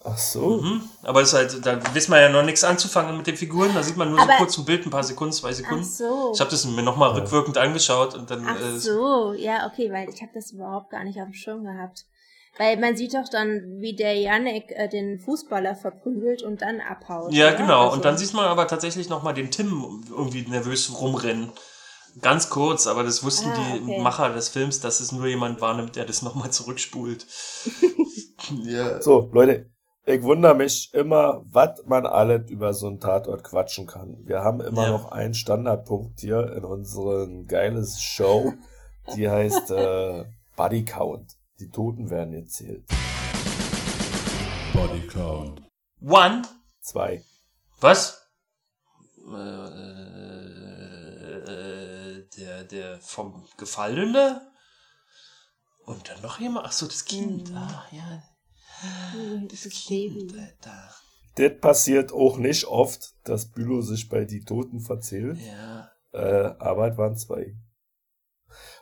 Ach 0.05 0.17
so. 0.19 0.61
Mhm. 0.61 0.89
Aber 1.03 1.21
das 1.21 1.33
ist 1.33 1.35
halt, 1.35 1.67
da 1.67 1.95
wissen 1.95 2.13
wir 2.13 2.21
ja 2.21 2.29
noch 2.29 2.45
nichts 2.45 2.63
anzufangen 2.63 3.17
mit 3.17 3.27
den 3.27 3.37
Figuren. 3.37 3.75
Da 3.75 3.83
sieht 3.83 3.97
man 3.97 4.11
nur 4.11 4.21
Aber- 4.21 4.33
so 4.33 4.39
kurz 4.39 4.59
ein 4.59 4.65
Bild, 4.65 4.87
ein 4.87 4.91
paar 4.91 5.03
Sekunden, 5.03 5.33
zwei 5.33 5.51
Ach 5.51 5.55
Sekunden. 5.55 5.85
so. 5.85 6.31
Ich 6.33 6.41
habe 6.41 6.51
das 6.51 6.65
mir 6.65 6.83
nochmal 6.83 7.11
rückwirkend 7.13 7.59
angeschaut 7.59 8.15
und 8.15 8.31
dann 8.31 8.47
Ach 8.47 8.61
äh, 8.61 8.79
so, 8.79 9.33
ja, 9.33 9.67
okay, 9.67 9.91
weil 9.91 10.09
ich 10.09 10.21
habe 10.23 10.31
das 10.35 10.53
überhaupt 10.53 10.91
gar 10.91 11.03
nicht 11.03 11.19
auf 11.19 11.27
dem 11.27 11.35
Schirm 11.35 11.65
gehabt. 11.65 12.05
Weil 12.59 12.79
man 12.79 12.97
sieht 12.97 13.12
doch 13.14 13.29
dann, 13.31 13.81
wie 13.81 13.95
der 13.95 14.14
Yannick 14.14 14.71
äh, 14.71 14.88
den 14.88 15.19
Fußballer 15.19 15.75
verprügelt 15.75 16.42
und 16.42 16.62
dann 16.62 16.81
abhaut. 16.81 17.33
Ja, 17.33 17.49
oder? 17.49 17.57
genau. 17.57 17.81
Also- 17.85 17.97
Und 17.97 18.05
dann 18.05 18.16
sieht 18.16 18.33
man 18.35 18.47
aber 18.47 18.66
tatsächlich 18.66 19.09
nochmal 19.11 19.35
den 19.35 19.51
Tim 19.51 20.05
irgendwie 20.09 20.42
nervös 20.49 20.99
rumrennen. 21.01 21.53
Ganz 22.23 22.49
kurz, 22.49 22.87
aber 22.87 23.03
das 23.03 23.23
wussten 23.25 23.51
Ah, 23.51 23.57
die 23.77 23.83
okay. 23.83 24.01
Macher 24.01 24.31
des 24.33 24.49
Films, 24.49 24.81
dass 24.81 25.01
es 25.01 25.12
nur 25.12 25.27
jemand 25.27 25.61
wahrnimmt, 25.61 25.97
der 25.97 26.07
das 26.07 26.23
nochmal 26.23 26.51
zurückspult. 26.51 27.27
ja. 28.64 29.03
So, 29.03 29.29
Leute, 29.35 29.71
ich 30.07 30.23
wundere 30.23 30.55
mich 30.55 30.88
immer, 30.95 31.42
was 31.51 31.83
man 31.85 32.07
alles 32.07 32.49
über 32.51 32.73
so 32.73 32.87
einen 32.87 33.01
Tatort 33.01 33.45
quatschen 33.45 33.87
kann. 33.87 34.16
Wir 34.25 34.40
haben 34.42 34.61
immer 34.62 34.85
Ja. 34.85 34.90
noch 34.92 35.11
einen 35.12 35.35
Standardpunkt 35.35 36.21
hier 36.21 36.53
in 36.57 36.64
unserem 36.64 37.47
geiles 37.47 38.01
Show, 38.01 38.55
die 39.14 39.29
heißt 39.29 39.71
äh, 39.73 40.25
Body 40.57 40.85
Count. 40.87 41.36
Die 41.59 41.71
Toten 41.71 42.11
werden 42.11 42.33
gezählt. 42.33 42.85
Body 44.75 45.07
Count. 45.07 45.62
One? 46.03 46.42
Zwei. 46.81 47.23
Was? 47.81 48.21
Äh, 51.47 52.23
der, 52.37 52.64
der 52.64 52.99
vom 53.01 53.47
Gefallene? 53.57 54.42
Und 55.87 56.09
dann 56.09 56.21
noch 56.21 56.38
jemand? 56.40 56.66
Ach 56.66 56.73
so, 56.73 56.87
das 56.87 57.05
Kind. 57.05 57.51
Ah, 57.55 57.87
ja. 57.90 58.23
Hm, 59.12 59.49
Das 59.49 59.62
Kind. 59.71 60.37
Alter. 60.37 60.90
Das 61.37 61.61
passiert 61.61 62.12
auch 62.12 62.37
nicht 62.37 62.66
oft, 62.66 63.14
dass 63.25 63.51
Bülow 63.51 63.81
sich 63.81 64.09
bei 64.09 64.25
die 64.25 64.45
Toten 64.45 64.81
verzählt. 64.81 65.38
Ja. 65.38 65.90
Äh, 66.12 66.55
aber 66.59 66.92
es 66.92 66.99
waren 66.99 67.16
zwei. 67.16 67.57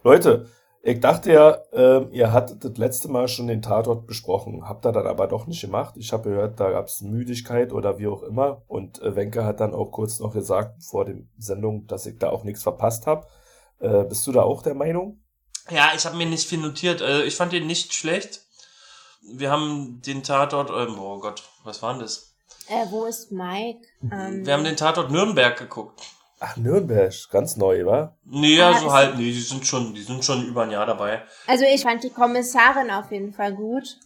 Leute, 0.03 0.51
ich 0.87 1.01
dachte 1.01 1.33
ja, 1.33 1.59
ähm, 1.73 2.09
ihr 2.13 2.31
hattet 2.31 2.63
das 2.63 2.77
letzte 2.77 3.09
Mal 3.09 3.27
schon 3.27 3.47
den 3.47 3.63
Tatort 3.63 4.07
besprochen, 4.07 4.69
habt 4.69 4.85
ihr 4.85 4.93
dann 4.93 5.07
aber 5.07 5.27
doch 5.27 5.47
nicht 5.47 5.63
gemacht. 5.63 5.95
Ich 5.97 6.13
habe 6.13 6.29
gehört, 6.29 6.61
da 6.61 6.71
gab 6.71 6.89
es 6.89 7.01
Müdigkeit 7.01 7.73
oder 7.73 7.99
wie 7.99 8.07
auch 8.07 8.23
immer. 8.23 8.63
Und 8.69 9.01
äh, 9.01 9.17
Wenke 9.17 9.45
hat 9.47 9.61
dann 9.61 9.73
auch 9.73 9.91
kurz 9.91 10.21
noch 10.21 10.35
gesagt 10.35 10.85
vor 10.85 11.07
der 11.07 11.17
Sendung, 11.39 11.87
dass 11.87 12.05
ich 12.05 12.19
da 12.19 12.29
auch 12.29 12.45
nichts 12.45 12.63
verpasst 12.63 13.07
habe. 13.07 13.27
Äh, 13.81 14.05
bist 14.05 14.27
du 14.27 14.33
da 14.33 14.43
auch 14.43 14.61
der 14.63 14.75
Meinung? 14.75 15.23
Ja, 15.71 15.93
ich 15.97 16.05
habe 16.05 16.17
mir 16.17 16.27
nicht 16.27 16.47
viel 16.47 16.59
notiert. 16.59 17.01
Also 17.01 17.23
ich 17.23 17.35
fand 17.35 17.55
den 17.55 17.67
nicht 17.67 17.95
schlecht. 17.95 18.43
Wir 19.23 19.51
haben 19.51 20.03
den 20.05 20.23
Tatort, 20.23 20.69
ähm, 20.69 20.99
oh 20.99 21.19
Gott, 21.19 21.45
was 21.65 21.83
war 21.83 21.95
denn 21.95 22.03
das? 22.03 22.35
Äh, 22.69 22.87
wo 22.91 23.07
ist 23.07 23.33
Mike? 23.33 23.81
Ähm, 24.03 24.45
Wir 24.45 24.53
haben 24.53 24.65
den 24.65 24.77
Tatort 24.77 25.11
Nürnberg 25.11 25.57
geguckt. 25.59 26.03
Ach, 26.47 26.57
Nürnberg, 26.59 27.15
ganz 27.31 27.57
neu, 27.57 27.87
wa? 27.87 28.17
Nee, 28.25 28.57
ja, 28.57 28.69
Ah, 28.71 28.79
so 28.79 28.87
ist- 28.89 28.93
halb, 28.93 29.17
nee, 29.17 29.33
die 29.33 29.41
sind 29.41 29.67
schon, 29.67 29.95
die 29.95 30.03
sind 30.03 30.23
schon 30.25 30.45
über 30.47 30.65
ein 30.65 30.71
Jahr 30.71 30.85
dabei. 30.85 31.23
also 31.47 31.65
ich 31.65 31.83
fand 31.83 32.05
die 32.05 32.11
Kommissarin 32.11 32.91
auf 32.91 33.11
jeden 33.11 33.33
Fall 33.33 33.55
gut. 33.55 33.99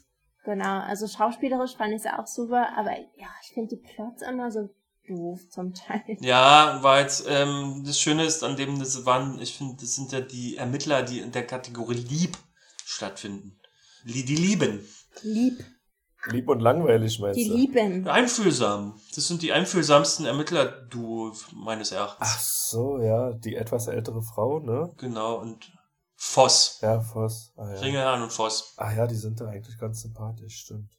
Genau, 0.44 0.81
also 0.81 1.09
schauspielerisch 1.09 1.77
fand 1.77 1.94
ich 1.94 2.03
sie 2.03 2.11
auch 2.16 2.27
super, 2.29 2.68
aber 2.77 2.92
ja, 3.16 3.27
ich 3.42 3.53
finde 3.55 3.74
die 3.77 3.83
Plots 3.83 4.22
immer 4.22 4.53
so 4.53 4.70
doof 5.09 5.40
zum 5.51 5.74
Teil. 5.74 6.16
Ja, 6.20 6.81
jetzt, 7.01 7.27
ähm, 7.29 7.83
das 7.85 7.98
Schöne 7.98 8.24
ist 8.24 8.44
an 8.44 8.57
dem, 8.57 8.79
das 8.79 9.05
waren, 9.05 9.40
ich 9.40 9.57
finde, 9.59 9.77
das 9.81 9.94
sind 9.96 10.12
ja 10.12 10.20
die 10.20 10.57
Ermittler, 10.57 11.03
die 11.03 11.18
in 11.18 11.33
der 11.33 11.44
Kategorie 11.46 11.94
Lieb 11.94 12.38
stattfinden. 12.85 13.59
Die, 14.05 14.24
die 14.24 14.37
lieben. 14.37 14.87
Lieb, 15.22 15.59
Lieb 16.26 16.48
und 16.48 16.61
langweilig, 16.61 17.20
meinst 17.20 17.38
die 17.38 17.48
du? 17.48 17.54
lieben. 17.54 18.09
Einfühlsam. 18.09 19.00
Das 19.14 19.28
sind 19.28 19.42
die 19.42 19.52
einfühlsamsten 19.52 20.26
Ermittler-Duo 20.26 21.33
meines 21.54 21.92
Erachtens. 21.92 22.28
Ach 22.28 22.40
so, 22.40 22.98
ja, 22.98 23.33
die 23.33 23.54
etwas 23.54 23.87
ältere 23.87 24.22
Frau, 24.22 24.59
ne? 24.59 24.92
Genau, 24.98 25.37
und 25.37 25.72
Voss. 26.16 26.81
Ja, 26.83 27.00
Voss. 27.00 27.52
Ah, 27.57 27.72
ja. 27.72 27.81
Ringelhahn 27.81 28.22
und 28.22 28.33
Voss. 28.33 28.74
Ah 28.76 28.92
ja, 28.92 29.07
die 29.07 29.14
sind 29.14 29.40
da 29.40 29.46
eigentlich 29.46 29.78
ganz 29.78 30.02
sympathisch, 30.02 30.57
stimmt. 30.57 30.90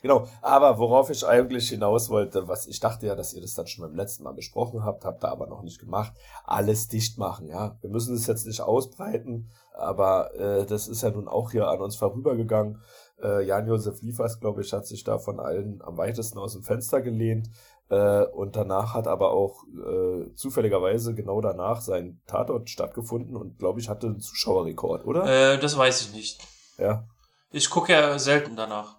Genau, 0.00 0.26
aber 0.42 0.78
worauf 0.78 1.08
ich 1.08 1.26
eigentlich 1.26 1.70
hinaus 1.70 2.10
wollte, 2.10 2.46
was 2.46 2.66
ich 2.66 2.78
dachte 2.78 3.06
ja, 3.06 3.14
dass 3.14 3.32
ihr 3.32 3.40
das 3.40 3.54
dann 3.54 3.66
schon 3.66 3.86
beim 3.86 3.96
letzten 3.96 4.22
Mal 4.24 4.34
besprochen 4.34 4.84
habt, 4.84 5.04
habt 5.04 5.24
ihr 5.24 5.30
aber 5.30 5.46
noch 5.46 5.62
nicht 5.62 5.78
gemacht, 5.78 6.12
alles 6.44 6.88
dicht 6.88 7.16
machen, 7.16 7.48
ja. 7.48 7.78
Wir 7.80 7.88
müssen 7.88 8.14
es 8.14 8.26
jetzt 8.26 8.46
nicht 8.46 8.60
ausbreiten, 8.60 9.50
aber 9.74 10.34
äh, 10.34 10.66
das 10.66 10.88
ist 10.88 11.02
ja 11.02 11.10
nun 11.10 11.26
auch 11.26 11.52
hier 11.52 11.68
an 11.68 11.80
uns 11.80 11.96
vorübergegangen. 11.96 12.82
Äh, 13.22 13.44
Jan-Josef 13.46 14.02
Liefers, 14.02 14.40
glaube 14.40 14.62
ich, 14.62 14.72
hat 14.72 14.86
sich 14.86 15.04
da 15.04 15.18
von 15.18 15.40
allen 15.40 15.82
am 15.82 15.96
weitesten 15.96 16.38
aus 16.38 16.52
dem 16.54 16.62
Fenster 16.62 17.00
gelehnt. 17.00 17.50
Äh, 17.90 18.24
und 18.24 18.56
danach 18.56 18.94
hat 18.94 19.06
aber 19.06 19.30
auch 19.30 19.64
äh, 19.64 20.34
zufälligerweise 20.34 21.14
genau 21.14 21.40
danach 21.40 21.80
sein 21.80 22.20
Tatort 22.26 22.70
stattgefunden 22.70 23.36
und 23.36 23.58
glaube 23.58 23.80
ich 23.80 23.88
hatte 23.88 24.06
einen 24.06 24.20
Zuschauerrekord, 24.20 25.04
oder? 25.04 25.54
Äh, 25.54 25.58
das 25.58 25.76
weiß 25.76 26.00
ich 26.02 26.14
nicht. 26.14 26.40
Ja. 26.78 27.06
Ich 27.50 27.70
gucke 27.70 27.92
ja 27.92 28.18
selten 28.18 28.56
danach. 28.56 28.96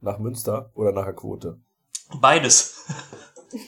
Nach 0.00 0.18
Münster 0.18 0.70
oder 0.74 0.92
nach 0.92 1.04
der 1.04 1.14
Quote? 1.14 1.58
Beides. 2.20 2.84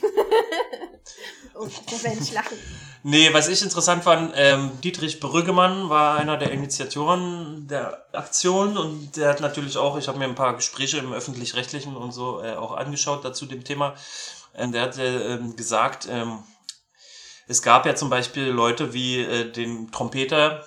Oh, 1.61 1.67
ich 1.67 2.33
lachen. 2.33 2.57
Nee, 3.03 3.33
was 3.33 3.49
ich 3.49 3.63
interessant 3.63 4.05
fand, 4.05 4.33
ähm, 4.37 4.71
Dietrich 4.83 5.19
Brüggemann 5.19 5.89
war 5.89 6.17
einer 6.17 6.37
der 6.37 6.53
Initiatoren 6.53 7.67
der 7.67 8.07
Aktion 8.13 8.77
und 8.77 9.17
der 9.17 9.31
hat 9.31 9.41
natürlich 9.41 9.77
auch, 9.77 9.99
ich 9.99 10.07
habe 10.07 10.19
mir 10.19 10.27
ein 10.27 10.37
paar 10.37 10.55
Gespräche 10.55 10.99
im 10.99 11.13
öffentlich-rechtlichen 11.13 11.97
und 11.97 12.13
so 12.13 12.43
äh, 12.43 12.55
auch 12.55 12.77
angeschaut 12.77 13.25
dazu 13.25 13.47
dem 13.47 13.65
Thema. 13.65 13.95
Ähm, 14.55 14.71
der 14.73 14.83
hat 14.83 14.99
äh, 14.99 15.35
ähm, 15.35 15.57
gesagt, 15.57 16.07
ähm, 16.09 16.45
es 17.49 17.63
gab 17.63 17.87
ja 17.87 17.97
zum 17.97 18.11
Beispiel 18.11 18.47
Leute 18.47 18.93
wie 18.93 19.21
äh, 19.21 19.51
den 19.51 19.91
Trompeter, 19.91 20.65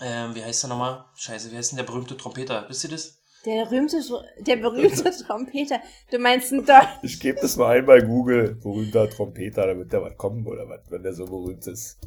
ähm, 0.00 0.34
wie 0.34 0.44
heißt 0.44 0.62
der 0.62 0.70
nochmal? 0.70 1.04
Scheiße, 1.16 1.50
wie 1.50 1.56
heißt 1.56 1.72
denn 1.72 1.78
der 1.78 1.84
berühmte 1.84 2.16
Trompeter? 2.16 2.64
Wisst 2.68 2.84
ihr 2.84 2.90
das? 2.90 3.15
Der 3.46 3.64
berühmte, 3.64 4.02
der 4.40 4.56
berühmte 4.56 5.10
Trompeter. 5.26 5.80
Du 6.10 6.18
meinst 6.18 6.52
einen 6.52 6.66
Deutsch? 6.66 6.86
Ich 7.02 7.20
gebe 7.20 7.38
das 7.40 7.56
mal 7.56 7.76
ein 7.78 7.86
bei 7.86 8.00
Google, 8.00 8.56
berühmter 8.56 9.08
Trompeter, 9.08 9.66
damit 9.68 9.92
da 9.92 10.02
was 10.02 10.16
kommen 10.16 10.46
oder 10.46 10.68
was, 10.68 10.80
wenn 10.90 11.02
der 11.02 11.14
so 11.14 11.24
berühmt 11.26 11.66
ist. 11.66 11.98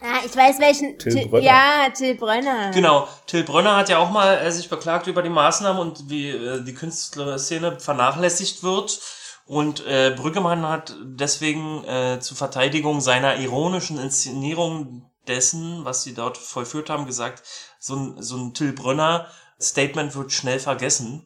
Ah, 0.00 0.20
ich 0.24 0.36
weiß 0.36 0.60
welchen. 0.60 0.96
Till 0.98 1.12
Till- 1.12 1.28
Brönner. 1.28 1.44
Ja, 1.44 1.88
Till 1.92 2.14
Brönner. 2.14 2.70
Genau, 2.72 3.08
Till 3.26 3.42
Brönner 3.42 3.76
hat 3.76 3.88
ja 3.88 3.98
auch 3.98 4.10
mal 4.10 4.34
äh, 4.38 4.52
sich 4.52 4.68
beklagt 4.68 5.06
über 5.08 5.22
die 5.22 5.28
Maßnahmen 5.30 5.80
und 5.80 6.08
wie 6.10 6.28
äh, 6.28 6.62
die 6.62 6.74
Künstlerszene 6.74 7.80
vernachlässigt 7.80 8.62
wird. 8.62 9.00
Und 9.46 9.84
äh, 9.86 10.12
Brüggemann 10.14 10.68
hat 10.68 10.94
deswegen 11.02 11.82
äh, 11.84 12.20
zur 12.20 12.36
Verteidigung 12.36 13.00
seiner 13.00 13.36
ironischen 13.38 13.98
Inszenierung 13.98 15.10
dessen, 15.26 15.84
was 15.84 16.02
sie 16.04 16.14
dort 16.14 16.36
vollführt 16.36 16.90
haben, 16.90 17.06
gesagt, 17.06 17.42
so 17.80 17.96
ein, 17.96 18.14
so 18.22 18.36
ein 18.36 18.52
Till 18.54 18.72
Brönner 18.74 19.26
Statement 19.60 20.14
wird 20.16 20.32
schnell 20.32 20.58
vergessen. 20.58 21.24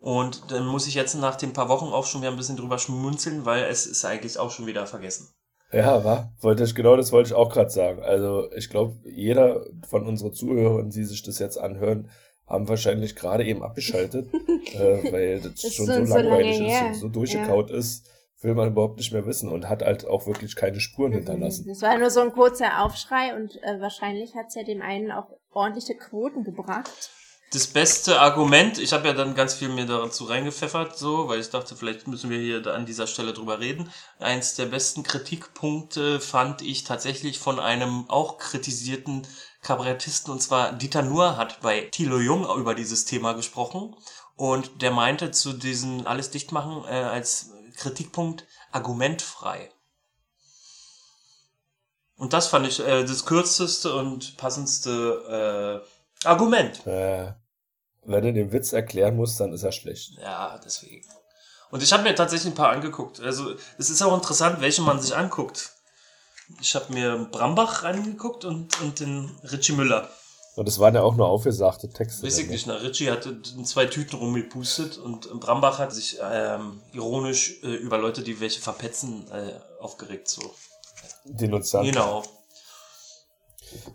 Und 0.00 0.50
dann 0.50 0.66
muss 0.66 0.86
ich 0.86 0.94
jetzt 0.94 1.14
nach 1.14 1.36
den 1.36 1.52
paar 1.52 1.68
Wochen 1.68 1.86
auch 1.92 2.06
schon 2.06 2.22
wieder 2.22 2.30
ein 2.30 2.36
bisschen 2.36 2.56
drüber 2.56 2.78
schmunzeln, 2.78 3.44
weil 3.44 3.64
es 3.64 3.86
ist 3.86 4.04
eigentlich 4.04 4.38
auch 4.38 4.50
schon 4.50 4.66
wieder 4.66 4.86
vergessen. 4.86 5.28
Ja, 5.72 6.02
war. 6.04 6.32
Wollte 6.40 6.64
ich, 6.64 6.74
genau 6.74 6.96
das 6.96 7.12
wollte 7.12 7.28
ich 7.28 7.34
auch 7.34 7.52
gerade 7.52 7.70
sagen. 7.70 8.02
Also, 8.02 8.50
ich 8.56 8.70
glaube, 8.70 8.96
jeder 9.04 9.66
von 9.88 10.06
unseren 10.06 10.32
Zuhörern, 10.32 10.90
die 10.90 11.04
sich 11.04 11.22
das 11.22 11.38
jetzt 11.38 11.58
anhören, 11.58 12.10
haben 12.46 12.66
wahrscheinlich 12.68 13.14
gerade 13.14 13.44
eben 13.44 13.62
abgeschaltet, 13.62 14.26
äh, 14.72 15.12
weil 15.12 15.40
das, 15.40 15.62
ist 15.62 15.74
schon 15.74 15.86
so- 15.86 15.92
so, 15.92 16.04
so 16.06 16.14
lange 16.14 16.28
langweilig 16.28 16.60
her. 16.60 16.80
ist 16.90 16.94
und 16.96 17.00
so 17.00 17.08
durchgekaut 17.08 17.70
ist, 17.70 18.08
will 18.40 18.54
man 18.54 18.68
überhaupt 18.68 18.96
nicht 18.96 19.12
mehr 19.12 19.26
wissen 19.26 19.50
und 19.50 19.68
hat 19.68 19.82
halt 19.82 20.06
auch 20.06 20.26
wirklich 20.26 20.56
keine 20.56 20.80
Spuren 20.80 21.12
hinterlassen. 21.12 21.66
Das 21.68 21.82
war 21.82 21.96
nur 21.98 22.10
so 22.10 22.20
ein 22.20 22.32
kurzer 22.32 22.82
Aufschrei 22.82 23.36
und 23.36 23.54
äh, 23.62 23.80
wahrscheinlich 23.80 24.34
hat's 24.34 24.54
ja 24.56 24.64
dem 24.64 24.80
einen 24.82 25.12
auch 25.12 25.26
ordentliche 25.52 25.94
Quoten 25.94 26.42
gebracht. 26.42 27.10
Das 27.52 27.66
beste 27.66 28.20
Argument, 28.20 28.78
ich 28.78 28.92
habe 28.92 29.08
ja 29.08 29.12
dann 29.12 29.34
ganz 29.34 29.54
viel 29.54 29.70
mir 29.70 29.84
dazu 29.84 30.24
reingepfeffert, 30.24 30.96
so, 30.96 31.26
weil 31.26 31.40
ich 31.40 31.50
dachte, 31.50 31.74
vielleicht 31.74 32.06
müssen 32.06 32.30
wir 32.30 32.38
hier 32.38 32.64
an 32.72 32.86
dieser 32.86 33.08
Stelle 33.08 33.32
drüber 33.32 33.58
reden. 33.58 33.90
Eins 34.20 34.54
der 34.54 34.66
besten 34.66 35.02
Kritikpunkte 35.02 36.20
fand 36.20 36.62
ich 36.62 36.84
tatsächlich 36.84 37.40
von 37.40 37.58
einem 37.58 38.08
auch 38.08 38.38
kritisierten 38.38 39.26
Kabarettisten, 39.62 40.32
und 40.32 40.40
zwar 40.40 40.72
Dieter 40.74 41.02
Nuhr 41.02 41.36
hat 41.36 41.60
bei 41.60 41.88
Thilo 41.90 42.20
Jung 42.20 42.48
über 42.56 42.76
dieses 42.76 43.04
Thema 43.04 43.32
gesprochen. 43.32 43.96
Und 44.36 44.80
der 44.80 44.92
meinte 44.92 45.32
zu 45.32 45.52
diesen 45.52 46.06
alles 46.06 46.30
dicht 46.30 46.52
machen 46.52 46.84
äh, 46.84 47.02
als 47.02 47.50
Kritikpunkt 47.76 48.46
argumentfrei. 48.70 49.72
Und 52.16 52.32
das 52.32 52.46
fand 52.46 52.68
ich 52.68 52.78
äh, 52.78 53.02
das 53.02 53.26
kürzeste 53.26 53.92
und 53.92 54.36
passendste 54.36 55.82
äh, 56.24 56.26
Argument. 56.28 56.86
Äh, 56.86 57.32
wenn 58.10 58.22
du 58.22 58.32
den 58.32 58.52
Witz 58.52 58.72
erklären 58.72 59.16
musst, 59.16 59.40
dann 59.40 59.52
ist 59.52 59.62
er 59.62 59.72
schlecht. 59.72 60.12
Ja, 60.20 60.58
deswegen. 60.64 61.06
Und 61.70 61.82
ich 61.82 61.92
habe 61.92 62.02
mir 62.02 62.14
tatsächlich 62.14 62.52
ein 62.52 62.56
paar 62.56 62.70
angeguckt. 62.70 63.20
Also 63.20 63.54
es 63.78 63.90
ist 63.90 64.02
auch 64.02 64.14
interessant, 64.14 64.60
welche 64.60 64.82
man 64.82 65.00
sich 65.00 65.16
anguckt. 65.16 65.72
Ich 66.60 66.74
habe 66.74 66.92
mir 66.92 67.28
Brambach 67.30 67.84
reingeguckt 67.84 68.44
und, 68.44 68.80
und 68.80 68.98
den 68.98 69.30
Richie 69.44 69.72
Müller. 69.72 70.08
Und 70.56 70.66
es 70.66 70.80
waren 70.80 70.94
ja 70.94 71.02
auch 71.02 71.14
nur 71.14 71.28
aufgesagte 71.28 71.88
Texte. 71.88 72.26
Weiß 72.26 72.38
ich 72.38 72.46
ne? 72.46 72.52
nicht, 72.52 72.66
na, 72.66 72.74
Richie 72.74 73.10
hatte 73.10 73.40
in 73.56 73.64
zwei 73.64 73.86
Tüten 73.86 74.16
rumgepustet 74.16 74.98
und 74.98 75.30
Brambach 75.38 75.78
hat 75.78 75.92
sich 75.92 76.18
ähm, 76.20 76.82
ironisch 76.92 77.62
äh, 77.62 77.68
über 77.68 77.98
Leute, 77.98 78.22
die 78.22 78.40
welche 78.40 78.60
verpetzen, 78.60 79.30
äh, 79.30 79.52
aufgeregt. 79.80 80.28
So. 80.28 80.42
Denunziant. 81.24 81.86
Genau. 81.86 82.24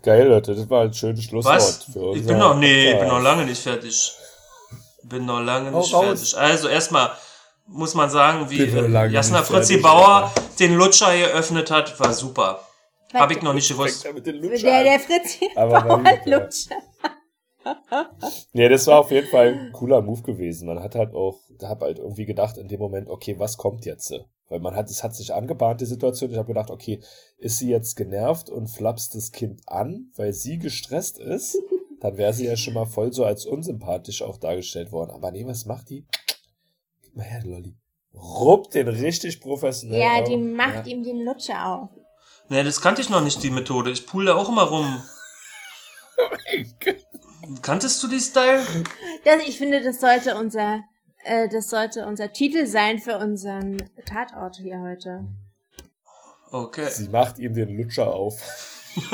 Geil, 0.02 0.28
Leute, 0.28 0.54
das 0.54 0.68
war 0.70 0.82
ein 0.82 0.94
schönes 0.94 1.24
Schlusswort 1.24 1.56
Was? 1.56 1.84
für 1.84 2.00
uns. 2.00 2.20
Ich 2.20 2.26
bin 2.26 2.38
noch, 2.38 2.56
nee, 2.56 2.92
ich 2.92 2.98
bin 2.98 3.08
noch 3.08 3.22
lange 3.22 3.44
nicht 3.44 3.62
fertig. 3.62 4.12
Bin 5.02 5.24
noch 5.26 5.40
lange 5.40 5.70
nicht 5.70 5.94
raus. 5.94 6.04
fertig. 6.04 6.36
Also 6.38 6.68
erstmal 6.68 7.10
muss 7.66 7.94
man 7.94 8.10
sagen, 8.10 8.48
wie 8.50 8.60
äh, 8.62 9.08
Jasna 9.08 9.42
Fritzi 9.42 9.80
fertig, 9.80 9.82
Bauer 9.82 10.32
den 10.58 10.74
Lutscher 10.74 11.12
hier 11.12 11.28
eröffnet 11.28 11.70
hat, 11.70 11.98
war 12.00 12.12
super. 12.12 12.60
Hab 13.12 13.30
ich 13.30 13.42
noch 13.42 13.54
nicht 13.54 13.68
gewusst. 13.68 14.04
Er 14.04 14.12
Der, 14.12 14.84
der 14.84 15.00
Fritz 15.00 15.30
hier 15.32 15.48
Aber 15.56 15.72
war 15.72 15.84
Bauer 15.84 16.04
ja. 16.24 16.38
Lutscher. 16.38 16.76
Nee, 18.52 18.68
das 18.68 18.86
war 18.86 19.00
auf 19.00 19.10
jeden 19.10 19.28
Fall 19.28 19.48
ein 19.48 19.72
cooler 19.72 20.00
Move 20.00 20.22
gewesen. 20.22 20.68
Man 20.68 20.80
hat 20.80 20.94
halt 20.94 21.12
auch, 21.14 21.40
da 21.58 21.68
hab 21.68 21.80
halt 21.80 21.98
irgendwie 21.98 22.24
gedacht 22.24 22.58
in 22.58 22.68
dem 22.68 22.78
Moment, 22.78 23.08
okay, 23.08 23.34
was 23.38 23.56
kommt 23.56 23.84
jetzt? 23.84 24.12
Weil 24.48 24.60
man 24.60 24.76
hat, 24.76 24.88
es 24.90 25.02
hat 25.02 25.14
sich 25.14 25.34
angebahnt, 25.34 25.80
die 25.80 25.86
Situation. 25.86 26.30
Ich 26.30 26.36
habe 26.36 26.46
gedacht, 26.48 26.70
okay, 26.70 27.00
ist 27.38 27.58
sie 27.58 27.68
jetzt 27.68 27.96
genervt 27.96 28.48
und 28.48 28.68
flapst 28.68 29.14
das 29.14 29.32
Kind 29.32 29.62
an, 29.66 30.10
weil 30.16 30.32
sie 30.32 30.58
gestresst 30.58 31.18
ist? 31.18 31.58
Dann 32.00 32.16
wäre 32.16 32.32
sie 32.32 32.46
ja 32.46 32.56
schon 32.56 32.74
mal 32.74 32.86
voll 32.86 33.12
so 33.12 33.24
als 33.24 33.46
unsympathisch 33.46 34.22
auch 34.22 34.36
dargestellt 34.38 34.92
worden. 34.92 35.10
Aber 35.10 35.30
nee, 35.32 35.46
was 35.46 35.64
macht 35.64 35.88
die? 35.90 36.06
Gib 37.02 37.16
mal 37.16 37.24
her, 37.24 37.42
Lolli. 37.44 37.74
Ruppt 38.14 38.74
den 38.74 38.88
richtig 38.88 39.40
professionell 39.40 40.00
Ja, 40.00 40.20
auf. 40.20 40.28
die 40.28 40.36
macht 40.36 40.86
Ja. 40.86 40.92
ihm 40.92 41.02
den 41.02 41.24
Lutscher 41.24 41.66
auf. 41.66 41.90
Ne, 42.48 42.62
das 42.62 42.80
kannte 42.80 43.00
ich 43.00 43.10
noch 43.10 43.22
nicht, 43.24 43.42
die 43.42 43.50
Methode. 43.50 43.90
Ich 43.90 44.06
pool 44.06 44.26
da 44.26 44.36
auch 44.36 44.48
immer 44.48 44.62
rum. 44.64 45.02
Kanntest 47.62 48.02
du 48.02 48.08
die 48.08 48.20
Style? 48.20 48.62
Das, 49.24 49.42
ich 49.46 49.58
finde, 49.58 49.82
das 49.82 50.00
sollte 50.00 50.36
unser, 50.36 50.80
äh, 51.26 51.48
das 51.48 51.68
sollte 51.68 52.06
unser 52.06 52.32
Titel 52.32 52.66
sein 52.66 52.98
für 52.98 53.18
unseren 53.18 53.82
Tatort 54.06 54.56
hier 54.56 54.80
heute. 54.80 55.24
Okay. 56.50 56.88
Sie 56.90 57.08
macht 57.08 57.38
ihm 57.38 57.54
den 57.54 57.76
Lutscher 57.76 58.06
auf. 58.08 58.40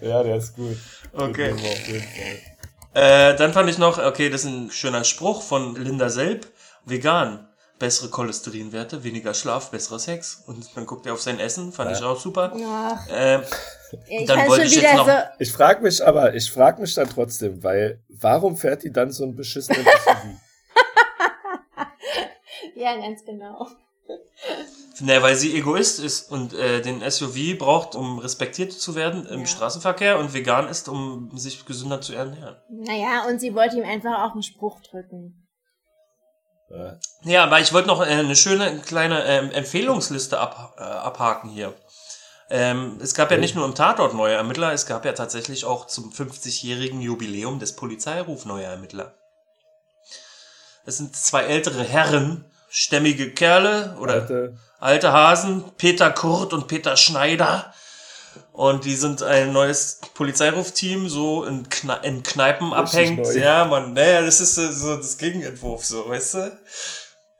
ja, 0.00 0.22
der 0.22 0.36
ist 0.36 0.54
gut. 0.56 0.76
Okay. 1.12 1.52
Auf 1.52 1.60
jeden 1.88 2.02
Fall. 2.02 3.32
Äh, 3.32 3.36
dann 3.36 3.52
fand 3.52 3.68
ich 3.70 3.78
noch, 3.78 3.98
okay, 3.98 4.30
das 4.30 4.42
ist 4.44 4.50
ein 4.50 4.70
schöner 4.70 5.04
Spruch 5.04 5.42
von 5.42 5.74
Linda 5.76 6.08
Selb. 6.10 6.46
Vegan. 6.84 7.48
Bessere 7.78 8.08
Cholesterinwerte, 8.08 9.02
weniger 9.02 9.34
Schlaf, 9.34 9.70
besserer 9.72 9.98
Sex. 9.98 10.44
Und 10.46 10.76
dann 10.76 10.86
guckt 10.86 11.06
er 11.06 11.12
auf 11.14 11.20
sein 11.20 11.40
Essen, 11.40 11.72
fand 11.72 11.90
ich 11.90 12.02
auch 12.04 12.18
super. 12.20 12.52
Ach, 12.64 13.06
Ähm, 13.10 13.42
ich 14.08 14.26
Dann 14.26 14.48
wollte 14.48 14.64
ich 14.66 14.74
jetzt 14.76 14.82
wieder 14.84 14.96
noch- 14.96 15.06
so, 15.06 15.12
Ich 15.40 15.50
frage 15.52 15.82
mich 15.82 16.04
aber, 16.06 16.34
ich 16.34 16.50
frage 16.52 16.80
mich 16.80 16.94
dann 16.94 17.08
trotzdem, 17.08 17.62
weil 17.64 18.00
warum 18.08 18.56
fährt 18.56 18.84
die 18.84 18.92
dann 18.92 19.10
so 19.10 19.24
ein 19.24 19.34
beschissenen 19.34 19.84
SUV? 19.84 20.16
Ja, 22.76 22.96
ganz 22.96 23.24
genau. 23.24 23.66
Ne, 25.00 25.22
weil 25.22 25.34
sie 25.34 25.56
Egoist 25.56 25.98
ist 25.98 26.30
und 26.30 26.52
äh, 26.52 26.80
den 26.80 27.00
SUV 27.10 27.58
braucht, 27.58 27.96
um 27.96 28.18
respektiert 28.20 28.72
zu 28.72 28.94
werden 28.94 29.26
im 29.26 29.40
Ja. 29.40 29.46
Straßenverkehr 29.46 30.18
und 30.18 30.34
vegan 30.34 30.68
ist, 30.68 30.88
um 30.88 31.36
sich 31.36 31.64
gesünder 31.64 32.00
zu 32.00 32.14
ernähren. 32.14 32.56
Naja, 32.68 33.24
und 33.26 33.40
sie 33.40 33.54
wollte 33.54 33.76
ihm 33.76 33.84
einfach 33.84 34.22
auch 34.22 34.32
einen 34.32 34.42
Spruch 34.44 34.80
drücken. 34.82 35.48
Ja. 36.70 36.98
Ja, 37.22 37.44
aber 37.44 37.58
ich 37.60 37.72
wollte 37.72 37.88
noch 37.88 38.02
äh, 38.02 38.10
eine 38.10 38.36
schöne 38.36 38.78
kleine 38.80 39.24
ähm, 39.24 39.50
Empfehlungsliste 39.50 40.38
ab, 40.38 40.76
äh, 40.78 40.82
abhaken 40.82 41.50
hier. 41.50 41.74
Ähm, 42.50 42.98
es 43.02 43.14
gab 43.14 43.30
ja 43.30 43.38
nicht 43.38 43.56
nur 43.56 43.64
im 43.64 43.74
Tatort 43.74 44.14
neue 44.14 44.34
Ermittler, 44.34 44.72
es 44.72 44.86
gab 44.86 45.04
ja 45.04 45.12
tatsächlich 45.12 45.64
auch 45.64 45.86
zum 45.86 46.12
50-jährigen 46.12 47.00
Jubiläum 47.00 47.58
des 47.58 47.74
Polizeiruf 47.74 48.44
neue 48.44 48.64
Ermittler. 48.64 49.14
Es 50.84 50.98
sind 50.98 51.16
zwei 51.16 51.42
ältere 51.44 51.82
Herren, 51.82 52.44
stämmige 52.74 53.30
Kerle 53.30 53.96
oder 54.00 54.14
Alte, 54.14 54.56
alte 54.80 55.12
Hasen, 55.12 55.64
Peter 55.76 56.10
Kurt 56.10 56.52
und 56.52 56.66
Peter 56.66 56.96
Schneider. 56.96 57.72
Und 58.52 58.84
die 58.84 58.96
sind 58.96 59.22
ein 59.22 59.52
neues 59.52 60.00
Polizeirufteam, 60.14 61.08
so 61.08 61.44
in, 61.44 61.68
Kne 61.68 62.00
in 62.02 62.24
Kneipen 62.24 62.72
Richtig 62.72 62.98
abhängt. 62.98 63.22
neu. 63.22 63.38
Ja, 63.38 63.64
man, 63.64 63.92
naja, 63.92 64.22
das 64.22 64.40
ist 64.40 64.58
äh, 64.58 64.72
so 64.72 64.96
das 64.96 65.18
Gegenentwurf, 65.18 65.84
so, 65.84 66.08
weißt 66.08 66.34
du? 66.34 66.38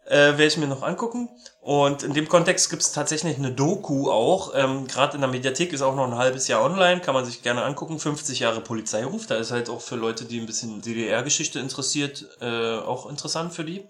Äh, 0.06 0.16
werde 0.16 0.46
ich 0.46 0.56
mir 0.56 0.68
noch 0.68 0.82
angucken. 0.82 1.28
Und 1.60 2.04
in 2.04 2.14
dem 2.14 2.28
Kontext 2.28 2.70
gibt 2.70 2.82
es 2.82 2.92
tatsächlich 2.92 3.36
eine 3.36 3.50
Doku 3.50 4.10
auch. 4.10 4.52
Ähm, 4.54 4.86
Gerade 4.86 5.16
in 5.16 5.20
der 5.20 5.30
Mediathek 5.30 5.72
ist 5.72 5.82
auch 5.82 5.96
noch 5.96 6.06
ein 6.06 6.16
halbes 6.16 6.46
Jahr 6.46 6.62
online, 6.62 7.00
kann 7.00 7.14
man 7.14 7.24
sich 7.24 7.42
gerne 7.42 7.64
angucken. 7.64 7.98
50 7.98 8.38
Jahre 8.38 8.60
Polizeiruf. 8.60 9.26
Da 9.26 9.36
ist 9.36 9.50
halt 9.50 9.68
auch 9.68 9.80
für 9.80 9.96
Leute, 9.96 10.26
die 10.26 10.38
ein 10.38 10.46
bisschen 10.46 10.80
DDR-Geschichte 10.80 11.58
interessiert, 11.58 12.24
äh, 12.40 12.76
auch 12.78 13.08
interessant 13.10 13.52
für 13.52 13.64
die. 13.64 13.84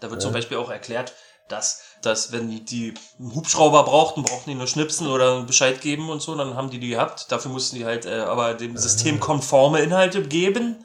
Da 0.00 0.10
wird 0.10 0.20
zum 0.22 0.32
Beispiel 0.32 0.58
auch 0.58 0.70
erklärt, 0.70 1.12
dass, 1.48 1.82
dass 2.02 2.32
wenn 2.32 2.64
die 2.64 2.94
einen 3.18 3.34
Hubschrauber 3.34 3.84
brauchten, 3.84 4.22
brauchten 4.22 4.50
die 4.50 4.56
nur 4.56 4.66
schnipsen 4.66 5.06
oder 5.06 5.42
Bescheid 5.42 5.80
geben 5.80 6.10
und 6.10 6.20
so, 6.20 6.34
dann 6.34 6.54
haben 6.54 6.70
die 6.70 6.78
die 6.80 6.88
gehabt. 6.88 7.30
Dafür 7.30 7.50
mussten 7.50 7.76
die 7.76 7.84
halt 7.84 8.04
äh, 8.04 8.20
aber 8.20 8.54
dem 8.54 8.76
System 8.76 9.20
konforme 9.20 9.80
Inhalte 9.80 10.22
geben 10.22 10.84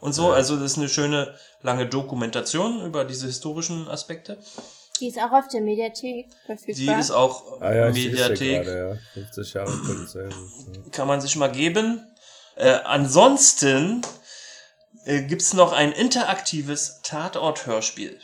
und 0.00 0.12
so. 0.12 0.30
Also 0.30 0.56
das 0.56 0.72
ist 0.72 0.78
eine 0.78 0.88
schöne 0.88 1.34
lange 1.62 1.86
Dokumentation 1.86 2.84
über 2.84 3.04
diese 3.04 3.26
historischen 3.26 3.88
Aspekte. 3.88 4.38
Die 5.00 5.08
ist 5.08 5.18
auch 5.18 5.32
auf 5.32 5.48
der 5.48 5.60
Mediathek 5.60 6.26
verfügbar. 6.44 6.94
Die 6.94 7.00
ist 7.00 7.10
auch 7.10 7.60
Ah 7.60 7.72
ja, 7.72 7.90
Mediathek. 7.90 8.64
gerade, 8.64 8.98
ja. 9.14 9.22
50 9.22 9.54
Jahre 9.54 9.70
Polizei. 9.70 10.28
kann 10.92 11.06
man 11.08 11.20
sich 11.20 11.36
mal 11.36 11.50
geben. 11.50 12.04
Äh, 12.56 12.70
ansonsten 12.84 14.02
äh, 15.04 15.22
gibt's 15.22 15.52
noch 15.54 15.72
ein 15.72 15.92
interaktives 15.92 17.00
Tatort-Hörspiel. 17.02 18.18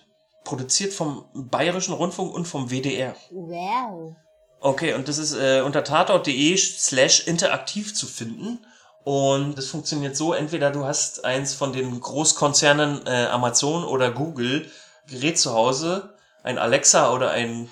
Produziert 0.44 0.92
vom 0.92 1.24
Bayerischen 1.32 1.94
Rundfunk 1.94 2.34
und 2.34 2.46
vom 2.46 2.70
WDR. 2.70 3.14
Wow. 3.30 4.14
Okay, 4.60 4.94
und 4.94 5.08
das 5.08 5.18
ist 5.18 5.34
äh, 5.34 5.62
unter 5.62 5.84
tatort.de 5.84 6.56
slash 6.56 7.26
interaktiv 7.26 7.94
zu 7.94 8.06
finden. 8.06 8.64
Und 9.04 9.58
das 9.58 9.66
funktioniert 9.66 10.16
so, 10.16 10.32
entweder 10.32 10.70
du 10.70 10.84
hast 10.84 11.24
eins 11.24 11.54
von 11.54 11.72
den 11.72 12.00
Großkonzernen 12.00 13.06
äh, 13.06 13.26
Amazon 13.26 13.84
oder 13.84 14.10
Google 14.10 14.70
Gerät 15.06 15.38
zu 15.38 15.52
Hause, 15.52 16.14
ein 16.42 16.56
Alexa 16.56 17.12
oder 17.12 17.30
ein 17.30 17.68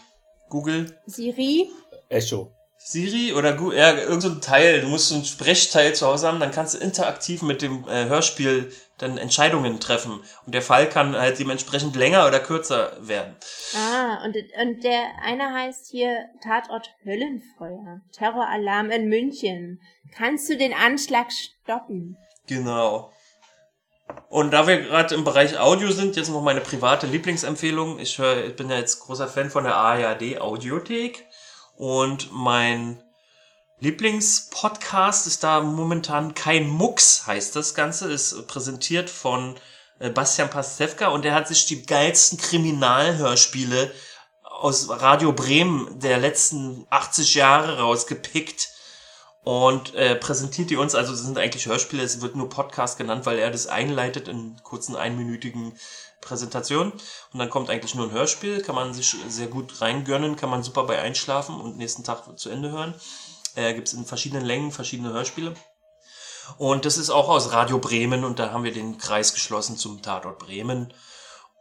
Google 0.50 0.98
Siri? 1.06 1.70
Echo. 2.10 2.52
Siri 2.84 3.32
oder 3.32 3.52
Gu 3.54 3.72
ja, 3.72 3.94
irgend 3.94 4.22
so 4.22 4.28
ein 4.28 4.40
Teil, 4.40 4.80
du 4.80 4.88
musst 4.88 5.08
so 5.08 5.14
ein 5.14 5.24
Sprechteil 5.24 5.94
zu 5.94 6.06
Hause 6.06 6.28
haben, 6.28 6.40
dann 6.40 6.50
kannst 6.50 6.74
du 6.74 6.78
interaktiv 6.78 7.42
mit 7.42 7.62
dem 7.62 7.86
äh, 7.88 8.06
Hörspiel 8.06 8.72
dann 8.98 9.18
Entscheidungen 9.18 9.80
treffen. 9.80 10.20
Und 10.46 10.54
der 10.54 10.62
Fall 10.62 10.88
kann 10.88 11.16
halt 11.16 11.38
dementsprechend 11.38 11.96
länger 11.96 12.26
oder 12.26 12.40
kürzer 12.40 12.96
werden. 13.00 13.36
Ah, 13.74 14.24
und, 14.24 14.36
und 14.60 14.84
der 14.84 15.02
eine 15.24 15.52
heißt 15.52 15.88
hier 15.90 16.26
Tatort 16.42 16.90
Höllenfeuer. 17.04 18.00
Terroralarm 18.12 18.90
in 18.90 19.08
München. 19.08 19.80
Kannst 20.14 20.48
du 20.48 20.56
den 20.56 20.72
Anschlag 20.72 21.28
stoppen? 21.32 22.16
Genau. 22.46 23.12
Und 24.28 24.52
da 24.52 24.66
wir 24.66 24.82
gerade 24.82 25.14
im 25.14 25.24
Bereich 25.24 25.58
Audio 25.58 25.90
sind, 25.90 26.16
jetzt 26.16 26.30
noch 26.30 26.42
meine 26.42 26.60
private 26.60 27.06
Lieblingsempfehlung. 27.06 27.98
Ich 27.98 28.18
höre, 28.18 28.44
ich 28.44 28.56
bin 28.56 28.70
ja 28.70 28.76
jetzt 28.76 29.00
großer 29.00 29.28
Fan 29.28 29.50
von 29.50 29.64
der 29.64 29.74
ARD 29.74 30.40
Audiothek 30.40 31.26
und 31.82 32.30
mein 32.30 33.02
Lieblingspodcast 33.80 35.26
ist 35.26 35.42
da 35.42 35.60
momentan 35.60 36.32
kein 36.32 36.68
Mucks, 36.68 37.26
heißt 37.26 37.56
das 37.56 37.74
Ganze, 37.74 38.08
ist 38.08 38.46
präsentiert 38.46 39.10
von 39.10 39.56
äh, 39.98 40.08
Bastian 40.08 40.48
Pastewka. 40.48 41.08
Und 41.08 41.24
der 41.24 41.34
hat 41.34 41.48
sich 41.48 41.66
die 41.66 41.84
geilsten 41.84 42.38
Kriminalhörspiele 42.38 43.90
aus 44.44 44.90
Radio 44.90 45.32
Bremen 45.32 45.98
der 45.98 46.18
letzten 46.18 46.86
80 46.88 47.34
Jahre 47.34 47.80
rausgepickt 47.80 48.68
und 49.44 49.94
äh, 49.94 50.14
präsentiert 50.14 50.70
die 50.70 50.76
uns. 50.76 50.94
Also 50.94 51.12
es 51.12 51.20
sind 51.20 51.38
eigentlich 51.38 51.66
Hörspiele, 51.66 52.02
es 52.02 52.20
wird 52.20 52.36
nur 52.36 52.48
Podcast 52.48 52.98
genannt, 52.98 53.26
weil 53.26 53.38
er 53.38 53.50
das 53.50 53.66
einleitet 53.66 54.28
in 54.28 54.56
kurzen 54.62 54.96
einminütigen 54.96 55.76
Präsentationen. 56.20 56.92
Und 57.32 57.38
dann 57.38 57.50
kommt 57.50 57.68
eigentlich 57.68 57.94
nur 57.94 58.06
ein 58.06 58.12
Hörspiel, 58.12 58.62
kann 58.62 58.74
man 58.74 58.94
sich 58.94 59.16
sehr 59.28 59.48
gut 59.48 59.80
reingönnen, 59.80 60.36
kann 60.36 60.50
man 60.50 60.62
super 60.62 60.84
bei 60.84 61.00
einschlafen 61.00 61.60
und 61.60 61.76
nächsten 61.76 62.04
Tag 62.04 62.38
zu 62.38 62.50
Ende 62.50 62.70
hören. 62.70 62.94
Äh, 63.56 63.74
Gibt 63.74 63.88
es 63.88 63.94
in 63.94 64.06
verschiedenen 64.06 64.44
Längen 64.44 64.70
verschiedene 64.70 65.12
Hörspiele. 65.12 65.54
Und 66.58 66.84
das 66.84 66.96
ist 66.96 67.10
auch 67.10 67.28
aus 67.28 67.52
Radio 67.52 67.78
Bremen 67.78 68.24
und 68.24 68.38
da 68.38 68.50
haben 68.50 68.64
wir 68.64 68.72
den 68.72 68.98
Kreis 68.98 69.32
geschlossen 69.32 69.76
zum 69.76 70.02
Tatort 70.02 70.38
Bremen. 70.38 70.92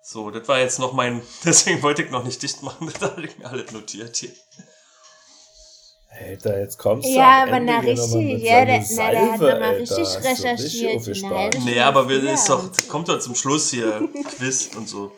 So, 0.03 0.31
das 0.31 0.47
war 0.47 0.59
jetzt 0.59 0.79
noch 0.79 0.93
mein, 0.93 1.21
deswegen 1.45 1.81
wollte 1.81 2.03
ich 2.03 2.11
noch 2.11 2.23
nicht 2.23 2.41
dicht 2.41 2.61
machen, 2.61 2.91
das 2.99 3.11
hatte 3.11 3.21
ich 3.21 3.37
mir 3.37 3.49
alles 3.49 3.71
notiert 3.71 4.15
hier. 4.17 4.31
Alter, 6.19 6.59
jetzt 6.59 6.77
kommst 6.77 7.07
du 7.07 7.13
Ja, 7.13 7.43
aber 7.43 7.59
na 7.59 7.79
richtig, 7.79 8.43
ja, 8.43 8.65
der, 8.65 8.83
na, 8.95 9.11
der 9.11 9.31
hat 9.31 9.39
nochmal 9.39 9.75
richtig 9.75 10.07
recherchiert. 10.23 11.07
richtig 11.07 11.23
halbe 11.23 11.59
Nee, 11.59 11.79
aber 11.79 12.09
wir, 12.09 12.21
ist 12.31 12.49
doch, 12.49 12.69
kommt 12.89 13.07
doch 13.07 13.19
zum 13.19 13.33
Schluss 13.33 13.69
hier 13.69 14.09
Quiz 14.37 14.71
und 14.75 14.89
so. 14.89 15.13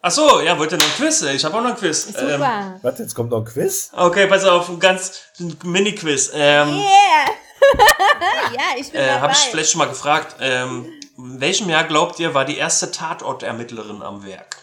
Ach 0.00 0.10
so, 0.10 0.40
ja, 0.40 0.58
wollt 0.58 0.72
ihr 0.72 0.78
noch 0.78 0.86
ein 0.86 0.92
Quiz? 0.92 1.22
Ich 1.22 1.44
habe 1.44 1.56
auch 1.56 1.62
noch 1.62 1.70
ein 1.70 1.76
Quiz. 1.76 2.06
Ähm, 2.08 2.30
Super. 2.30 2.78
Warte, 2.82 3.02
jetzt 3.02 3.14
kommt 3.14 3.30
noch 3.30 3.38
ein 3.38 3.44
Quiz? 3.44 3.90
okay, 3.92 4.26
pass 4.26 4.44
auf, 4.44 4.68
ein 4.68 4.78
ganz 4.78 5.22
Mini-Quiz. 5.62 6.32
Ähm, 6.34 6.68
Yeah! 6.68 7.26
ja, 8.54 8.78
ich 8.78 8.90
bin 8.90 9.00
äh, 9.00 9.06
dabei. 9.06 9.20
habe 9.20 9.32
ich 9.32 9.38
vielleicht 9.38 9.70
schon 9.70 9.78
mal 9.78 9.88
gefragt. 9.88 10.36
Ähm, 10.40 10.92
in 11.16 11.40
welchem 11.40 11.68
Jahr 11.68 11.84
glaubt 11.84 12.18
ihr, 12.20 12.34
war 12.34 12.44
die 12.44 12.56
erste 12.56 12.90
Tatortermittlerin 12.90 14.02
am 14.02 14.24
Werk? 14.24 14.58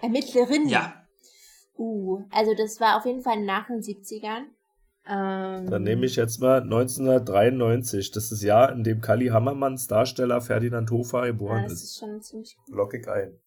Ermittlerin. 0.00 0.68
Ja. 0.68 0.97
Uh, 1.78 2.24
also 2.32 2.54
das 2.54 2.80
war 2.80 2.96
auf 2.96 3.06
jeden 3.06 3.22
Fall 3.22 3.40
nach 3.44 3.68
den 3.68 3.80
70ern. 3.80 4.46
Ähm, 5.06 5.70
Dann 5.70 5.82
nehme 5.84 6.04
ich 6.04 6.16
jetzt 6.16 6.40
mal 6.40 6.60
1993. 6.60 8.10
Das 8.10 8.24
ist 8.24 8.32
das 8.32 8.42
Jahr, 8.42 8.72
in 8.72 8.84
dem 8.84 9.00
Kali 9.00 9.28
Hammermanns 9.28 9.86
Darsteller 9.86 10.40
Ferdinand 10.40 10.90
Hofer 10.90 11.20
ja, 11.20 11.26
geboren 11.32 11.62
das 11.64 11.72
ist. 11.74 11.84
ist 11.84 11.98
schon 11.98 12.20
ziemlich 12.20 12.56
gut. 12.56 12.74
Lockig 12.74 13.08
ein. 13.08 13.38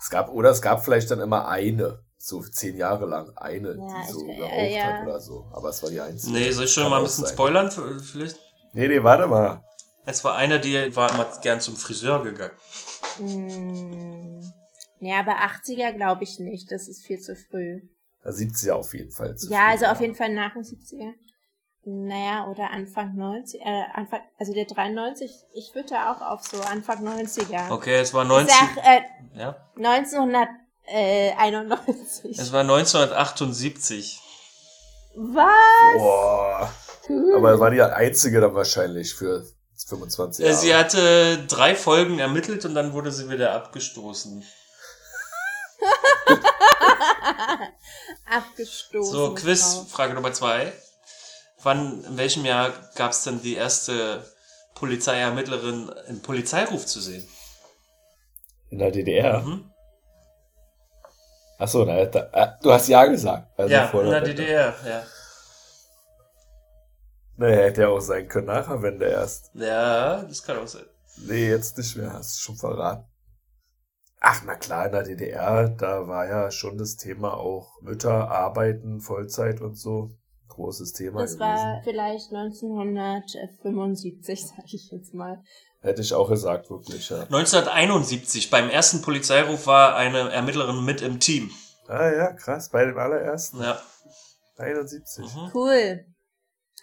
Es 0.00 0.10
gab, 0.10 0.30
oder 0.30 0.50
es 0.50 0.62
gab 0.62 0.82
vielleicht 0.84 1.10
dann 1.12 1.20
immer 1.20 1.46
eine, 1.46 2.00
so 2.16 2.42
zehn 2.42 2.76
Jahre 2.76 3.06
lang, 3.06 3.30
eine, 3.36 3.76
Ja, 3.76 4.02
die 4.06 4.12
so 4.12 4.26
geraucht 4.26 4.52
äh, 4.52 4.74
ja. 4.74 4.82
hat 4.84 5.06
oder 5.06 5.20
so. 5.20 5.46
Aber 5.52 5.68
es 5.68 5.80
war 5.82 5.90
die 5.90 6.00
einzige. 6.00 6.32
Nee, 6.32 6.50
soll 6.50 6.64
ich 6.64 6.72
schon 6.72 6.84
Kann 6.84 6.90
mal 6.90 6.98
ein 6.98 7.04
bisschen 7.04 7.26
sein. 7.26 7.34
spoilern? 7.34 7.70
Vielleicht? 7.70 8.40
Nee, 8.72 8.88
nee, 8.88 9.02
warte 9.02 9.28
mal. 9.28 9.62
Es 10.06 10.24
war 10.24 10.34
eine, 10.34 10.58
die 10.58 10.96
war 10.96 11.12
immer 11.12 11.26
gern 11.40 11.60
zum 11.60 11.76
Friseur 11.76 12.24
gegangen. 12.24 12.54
Hm. 13.18 14.52
Ja, 15.04 15.18
aber 15.18 15.32
80er 15.32 15.92
glaube 15.94 16.22
ich 16.22 16.38
nicht. 16.38 16.70
Das 16.70 16.86
ist 16.86 17.04
viel 17.04 17.18
zu 17.18 17.34
früh. 17.34 17.80
Da 18.22 18.30
70er 18.30 18.70
auf 18.72 18.94
jeden 18.94 19.10
Fall. 19.10 19.34
zu 19.36 19.50
Ja, 19.50 19.58
früh, 19.64 19.70
also 19.72 19.86
auf 19.86 20.00
jeden 20.00 20.14
Fall 20.14 20.32
nach 20.32 20.52
den 20.54 20.62
70er. 20.62 21.12
Naja, 21.84 22.46
oder 22.48 22.70
Anfang 22.70 23.16
90, 23.16 23.60
äh, 23.60 23.64
Anfang, 23.94 24.20
also 24.38 24.52
der 24.52 24.66
93, 24.66 25.32
ich 25.54 25.74
würde 25.74 25.88
da 25.88 26.12
auch 26.12 26.20
auf 26.22 26.44
so 26.46 26.60
Anfang 26.60 27.04
90er. 27.04 27.72
Okay, 27.72 27.96
es 27.98 28.14
war 28.14 28.22
Ich 28.22 28.28
90. 28.28 28.54
sag, 28.54 28.76
äh, 28.86 29.00
Ja, 29.36 29.56
1991. 29.76 32.38
es 32.38 32.52
war 32.52 32.60
1978. 32.60 34.20
Was? 35.16 35.48
Boah. 35.96 36.72
Cool. 37.08 37.34
Aber 37.36 37.58
war 37.58 37.72
die 37.72 37.82
einzige 37.82 38.40
dann 38.40 38.54
wahrscheinlich 38.54 39.16
für 39.16 39.44
25 39.88 40.44
Äh, 40.44 40.48
Jahre. 40.48 40.60
Sie 40.60 40.72
hatte 40.76 41.44
drei 41.48 41.74
Folgen 41.74 42.20
ermittelt 42.20 42.64
und 42.64 42.76
dann 42.76 42.92
wurde 42.92 43.10
sie 43.10 43.28
wieder 43.28 43.54
abgestoßen. 43.54 44.44
Abgestoßen. 48.30 49.12
So, 49.12 49.34
Quiz, 49.34 49.74
drauf. 49.74 49.90
Frage 49.90 50.14
Nummer 50.14 50.32
zwei. 50.32 50.72
Wann, 51.62 52.04
in 52.04 52.16
welchem 52.16 52.44
Jahr 52.44 52.72
gab 52.96 53.12
es 53.12 53.22
denn 53.24 53.40
die 53.42 53.54
erste 53.54 54.24
Polizeiermittlerin 54.74 55.90
im 56.08 56.22
Polizeiruf 56.22 56.86
zu 56.86 57.00
sehen? 57.00 57.26
In 58.70 58.78
der 58.78 58.90
DDR. 58.90 59.40
Mhm. 59.40 59.70
Achso, 61.58 61.84
da, 61.84 62.04
da, 62.06 62.28
äh, 62.32 62.48
du 62.60 62.72
hast 62.72 62.88
ja 62.88 63.04
gesagt. 63.06 63.56
Also 63.56 63.72
Ja, 63.72 63.86
vor 63.86 64.02
in 64.02 64.10
der. 64.10 64.20
DDR, 64.22 64.74
ja. 64.84 65.02
Nee, 67.36 67.54
hätte 67.54 67.82
ja 67.82 67.88
auch 67.88 68.00
sein 68.00 68.26
können 68.28 68.46
nach 68.48 68.66
der 68.66 68.82
Wende 68.82 69.06
erst. 69.06 69.50
Ja, 69.54 70.22
das 70.22 70.42
kann 70.42 70.58
auch 70.58 70.66
sein. 70.66 70.86
Nee, 71.18 71.50
jetzt 71.50 71.78
nicht 71.78 71.96
mehr, 71.96 72.12
hast 72.12 72.36
du 72.36 72.40
schon 72.40 72.56
verraten. 72.56 73.04
Ach, 74.24 74.40
na 74.46 74.54
klar, 74.54 74.86
in 74.86 74.92
der 74.92 75.02
DDR, 75.02 75.68
da 75.68 76.06
war 76.06 76.28
ja 76.28 76.48
schon 76.52 76.78
das 76.78 76.96
Thema 76.96 77.34
auch 77.34 77.80
Mütter 77.80 78.30
arbeiten, 78.30 79.00
Vollzeit 79.00 79.60
und 79.60 79.74
so. 79.76 80.10
Großes 80.46 80.92
Thema 80.92 81.22
Das 81.22 81.32
gewesen. 81.32 81.40
war 81.40 81.80
vielleicht 81.82 82.32
1975, 82.32 84.46
sag 84.56 84.72
ich 84.72 84.90
jetzt 84.92 85.12
mal. 85.14 85.42
Hätte 85.80 86.02
ich 86.02 86.14
auch 86.14 86.28
gesagt, 86.28 86.70
wirklich, 86.70 87.10
ja. 87.10 87.22
1971, 87.22 88.48
beim 88.50 88.70
ersten 88.70 89.02
Polizeiruf 89.02 89.66
war 89.66 89.96
eine 89.96 90.30
Ermittlerin 90.30 90.84
mit 90.84 91.02
im 91.02 91.18
Team. 91.18 91.50
Ah 91.88 92.08
ja, 92.12 92.32
krass, 92.32 92.68
bei 92.68 92.84
dem 92.84 92.96
allerersten. 92.98 93.60
Ja. 93.60 93.80
71. 94.58 95.24
Mhm. 95.34 95.50
Cool. 95.52 96.04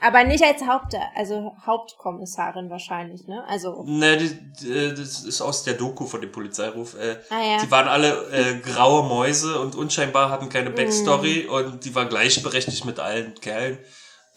Aber 0.01 0.23
nicht 0.23 0.43
als 0.43 0.61
Haupt, 0.65 0.93
also 1.15 1.53
Hauptkommissarin 1.65 2.69
wahrscheinlich, 2.69 3.27
ne? 3.27 3.43
Also. 3.47 3.83
Ne, 3.85 4.15
die, 4.17 4.53
die, 4.53 4.89
das 4.95 5.23
ist 5.25 5.41
aus 5.41 5.63
der 5.63 5.73
Doku 5.73 6.05
von 6.05 6.21
dem 6.21 6.31
Polizeiruf. 6.31 6.95
Äh, 6.95 7.17
Ah 7.29 7.41
ja. 7.43 7.57
Die 7.61 7.69
waren 7.69 7.87
alle 7.89 8.29
äh, 8.31 8.59
graue 8.59 9.03
Mäuse 9.07 9.59
und 9.59 9.75
unscheinbar 9.75 10.29
hatten 10.29 10.47
keine 10.47 10.69
Backstory 10.69 11.45
Mhm. 11.47 11.53
und 11.53 11.85
die 11.85 11.93
war 11.95 12.05
gleichberechtigt 12.05 12.85
mit 12.85 12.99
allen 12.99 13.35
Kerlen 13.35 13.77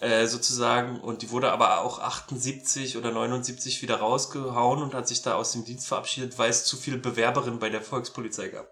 äh, 0.00 0.26
sozusagen. 0.26 0.98
Und 1.00 1.22
die 1.22 1.30
wurde 1.30 1.52
aber 1.52 1.82
auch 1.82 2.00
78 2.00 2.96
oder 2.96 3.12
79 3.12 3.82
wieder 3.82 3.96
rausgehauen 4.00 4.82
und 4.82 4.94
hat 4.94 5.06
sich 5.06 5.22
da 5.22 5.36
aus 5.36 5.52
dem 5.52 5.64
Dienst 5.64 5.86
verabschiedet, 5.86 6.38
weil 6.38 6.50
es 6.50 6.64
zu 6.64 6.76
viele 6.76 6.98
Bewerberinnen 6.98 7.60
bei 7.60 7.68
der 7.70 7.82
Volkspolizei 7.82 8.48
gab. 8.48 8.66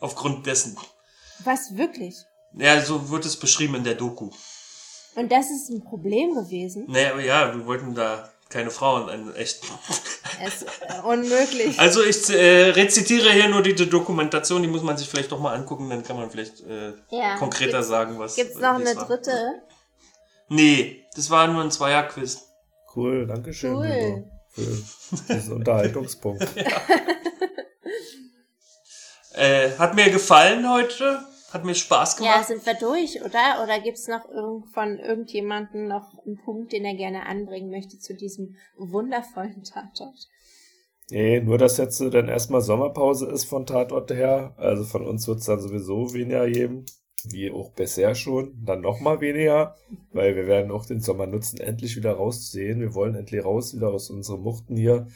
Aufgrund 0.00 0.44
dessen. 0.46 0.76
Was 1.44 1.76
wirklich? 1.76 2.16
Ja, 2.52 2.80
so 2.80 3.10
wird 3.10 3.24
es 3.26 3.36
beschrieben 3.38 3.76
in 3.76 3.84
der 3.84 3.94
Doku. 3.94 4.30
Und 5.16 5.32
das 5.32 5.50
ist 5.50 5.70
ein 5.70 5.82
Problem 5.82 6.34
gewesen. 6.34 6.84
Naja, 6.88 7.12
aber 7.12 7.22
ja, 7.22 7.54
wir 7.54 7.66
wollten 7.66 7.94
da 7.94 8.30
keine 8.48 8.70
Frauen, 8.70 9.08
einen 9.08 9.34
echten. 9.34 9.66
Es 10.44 10.62
ist 10.62 10.66
äh, 10.82 11.00
unmöglich. 11.02 11.78
Also 11.78 12.04
ich 12.04 12.28
äh, 12.30 12.70
rezitiere 12.70 13.32
hier 13.32 13.48
nur 13.48 13.62
die, 13.62 13.74
die 13.74 13.88
Dokumentation, 13.90 14.62
die 14.62 14.68
muss 14.68 14.82
man 14.82 14.96
sich 14.96 15.08
vielleicht 15.08 15.32
doch 15.32 15.40
mal 15.40 15.54
angucken, 15.54 15.90
dann 15.90 16.02
kann 16.04 16.16
man 16.16 16.30
vielleicht 16.30 16.60
äh, 16.60 16.92
Ja. 17.10 17.36
konkreter 17.38 17.72
Gibt's- 17.78 17.88
sagen, 17.88 18.18
was. 18.18 18.36
Gibt's 18.36 18.54
noch 18.56 18.78
wie 18.78 18.82
eine 18.82 18.90
es 18.90 18.96
war. 18.96 19.06
dritte? 19.06 19.54
Nee, 20.48 21.04
das 21.16 21.28
war 21.30 21.48
nur 21.48 21.62
ein 21.64 21.70
Zweier-Quiz. 21.72 22.42
Cool, 22.94 23.26
danke 23.26 23.52
schön. 23.52 23.74
Cool. 23.74 24.30
Für 24.50 25.34
diesen 25.34 25.52
Unterhaltungspunkt. 25.54 26.46
Äh, 29.32 29.76
hat 29.78 29.94
mir 29.94 30.08
gefallen 30.10 30.66
heute. 30.70 31.20
Hat 31.56 31.64
mir 31.64 31.74
Spaß 31.74 32.18
Ja, 32.20 32.32
gemacht. 32.34 32.48
sind 32.48 32.66
wir 32.66 32.74
durch, 32.74 33.22
oder? 33.22 33.62
Oder 33.64 33.80
gibt's 33.80 34.08
noch 34.08 34.28
irgend 34.28 34.66
von 34.74 34.98
irgendjemanden 34.98 35.88
noch 35.88 36.12
einen 36.26 36.36
Punkt, 36.44 36.72
den 36.72 36.84
er 36.84 36.94
gerne 36.94 37.24
anbringen 37.26 37.70
möchte 37.70 37.98
zu 37.98 38.14
diesem 38.14 38.56
wundervollen 38.76 39.62
Tatort? 39.64 40.28
Nee, 41.10 41.40
nur 41.40 41.56
dass 41.56 41.76
jetzt 41.78 42.00
dann 42.00 42.28
erstmal 42.28 42.60
Sommerpause 42.60 43.26
ist 43.26 43.44
von 43.44 43.64
Tatort 43.64 44.10
her. 44.10 44.54
Also 44.56 44.84
von 44.84 45.06
uns 45.06 45.26
wird's 45.28 45.46
dann 45.46 45.60
sowieso 45.60 46.12
weniger 46.12 46.48
geben. 46.48 46.84
Wie 47.28 47.50
auch 47.50 47.72
bisher 47.72 48.14
schon. 48.14 48.52
Dann 48.64 48.82
nochmal 48.82 49.20
weniger. 49.20 49.76
Weil 50.12 50.36
wir 50.36 50.46
werden 50.46 50.70
auch 50.70 50.84
den 50.84 51.00
Sommer 51.00 51.26
nutzen, 51.26 51.58
endlich 51.58 51.96
wieder 51.96 52.12
rauszusehen. 52.12 52.80
Wir 52.80 52.94
wollen 52.94 53.14
endlich 53.14 53.44
raus 53.44 53.74
wieder 53.74 53.88
aus 53.88 54.10
unseren 54.10 54.40
Muchten 54.42 54.76
hier. 54.76 55.06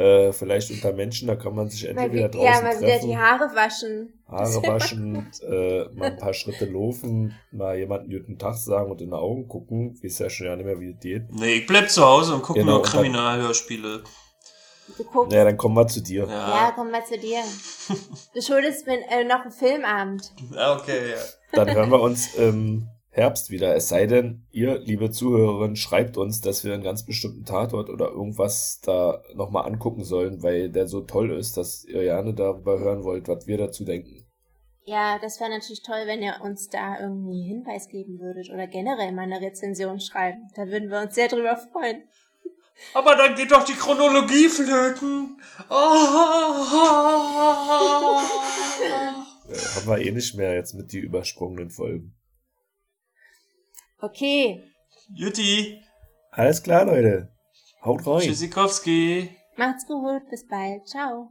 Äh, 0.00 0.32
vielleicht 0.32 0.70
unter 0.70 0.92
Menschen, 0.94 1.28
da 1.28 1.36
kann 1.36 1.54
man 1.54 1.68
sich 1.68 1.84
endlich 1.86 2.08
Mal, 2.08 2.12
wieder 2.14 2.28
wie- 2.28 2.36
draußen 2.38 2.52
ja, 2.52 2.62
mal 2.62 2.78
wieder 2.80 2.88
treffen. 2.88 3.08
die 3.08 3.16
Haare 3.18 3.54
waschen. 3.54 4.22
Haare 4.28 4.62
waschen, 4.66 5.30
äh, 5.46 5.84
mal 5.94 6.10
ein 6.12 6.16
paar 6.16 6.32
Schritte 6.32 6.64
laufen, 6.64 7.34
mal 7.52 7.76
jemanden 7.76 8.10
guten 8.10 8.38
Tag 8.38 8.54
sagen 8.56 8.90
und 8.90 9.02
in 9.02 9.10
die 9.10 9.16
Augen 9.16 9.46
gucken, 9.48 9.98
wie 10.00 10.06
es 10.06 10.18
ja 10.18 10.30
schon 10.30 10.46
ja 10.46 10.56
nicht 10.56 10.64
mehr 10.64 10.80
wie 10.80 10.92
es 10.92 11.00
geht. 11.00 11.30
Nee, 11.32 11.54
ich 11.58 11.66
bleib 11.66 11.90
zu 11.90 12.02
Hause 12.04 12.34
und 12.34 12.42
guck 12.42 12.56
Genau, 12.56 12.76
nur 12.76 12.82
Kriminalhörspiele. 12.82 14.02
Du 14.96 15.04
guckst. 15.04 15.30
Naja, 15.32 15.44
dann 15.44 15.56
kommen 15.56 15.76
wir 15.76 15.86
zu 15.86 16.00
dir. 16.02 16.24
Ja, 16.26 16.30
Ja. 16.66 16.72
komm 16.74 16.90
mal 16.90 17.04
zu 17.04 17.18
dir. 17.18 17.38
Du 18.34 18.40
schuldest 18.40 18.86
mir 18.86 18.98
äh, 19.10 19.24
noch 19.24 19.42
einen 19.42 19.52
Filmabend. 19.52 20.32
ja. 20.54 20.76
Okay, 20.76 21.10
ja. 21.10 21.16
Dann 21.52 21.74
hören 21.74 21.90
wir 21.90 22.00
uns 22.00 22.34
im 22.36 22.88
Herbst 23.12 23.50
wieder. 23.50 23.74
Es 23.74 23.88
sei 23.88 24.06
denn, 24.06 24.46
ihr, 24.52 24.78
liebe 24.78 25.10
Zuhörerinnen, 25.10 25.74
schreibt 25.74 26.16
uns, 26.16 26.40
dass 26.40 26.62
wir 26.62 26.72
einen 26.72 26.84
ganz 26.84 27.04
bestimmten 27.04 27.44
Tatort 27.44 27.90
oder 27.90 28.08
irgendwas 28.08 28.80
da 28.84 29.20
nochmal 29.34 29.66
angucken 29.66 30.04
sollen, 30.04 30.44
weil 30.44 30.70
der 30.70 30.86
so 30.86 31.00
toll 31.00 31.32
ist, 31.32 31.56
dass 31.56 31.84
ihr 31.84 32.02
gerne 32.02 32.34
darüber 32.34 32.78
hören 32.78 33.02
wollt, 33.02 33.26
was 33.26 33.48
wir 33.48 33.58
dazu 33.58 33.84
denken. 33.84 34.24
Ja, 34.84 35.18
das 35.18 35.40
wäre 35.40 35.50
natürlich 35.50 35.82
toll, 35.82 36.02
wenn 36.06 36.22
ihr 36.22 36.36
uns 36.42 36.68
da 36.68 37.00
irgendwie 37.00 37.42
Hinweis 37.42 37.88
geben 37.88 38.20
würdet 38.20 38.48
oder 38.50 38.68
generell 38.68 39.12
mal 39.12 39.22
eine 39.22 39.40
Rezension 39.40 39.98
schreiben. 40.00 40.48
Da 40.54 40.68
würden 40.68 40.88
wir 40.88 41.00
uns 41.00 41.14
sehr 41.14 41.28
drüber 41.28 41.56
freuen. 41.56 42.04
Aber 42.94 43.16
dann 43.16 43.34
geht 43.34 43.50
doch 43.50 43.64
die 43.64 43.74
Chronologie 43.74 44.48
flöten. 44.48 45.40
Oh. 45.68 45.74
Haben 49.74 49.86
wir 49.86 49.98
eh 49.98 50.12
nicht 50.12 50.36
mehr 50.36 50.54
jetzt 50.54 50.74
mit 50.74 50.92
die 50.92 51.00
übersprungenen 51.00 51.70
Folgen. 51.70 52.14
Okay, 54.00 54.62
Jutti. 55.14 55.80
Alles 56.30 56.62
klar, 56.62 56.84
Leute. 56.84 57.28
Haut 57.84 58.06
rein. 58.06 58.20
Tschüssikowski. 58.20 59.36
macht's 59.56 59.86
gut, 59.86 60.28
bis 60.30 60.46
bald. 60.46 60.86
Ciao. 60.86 61.30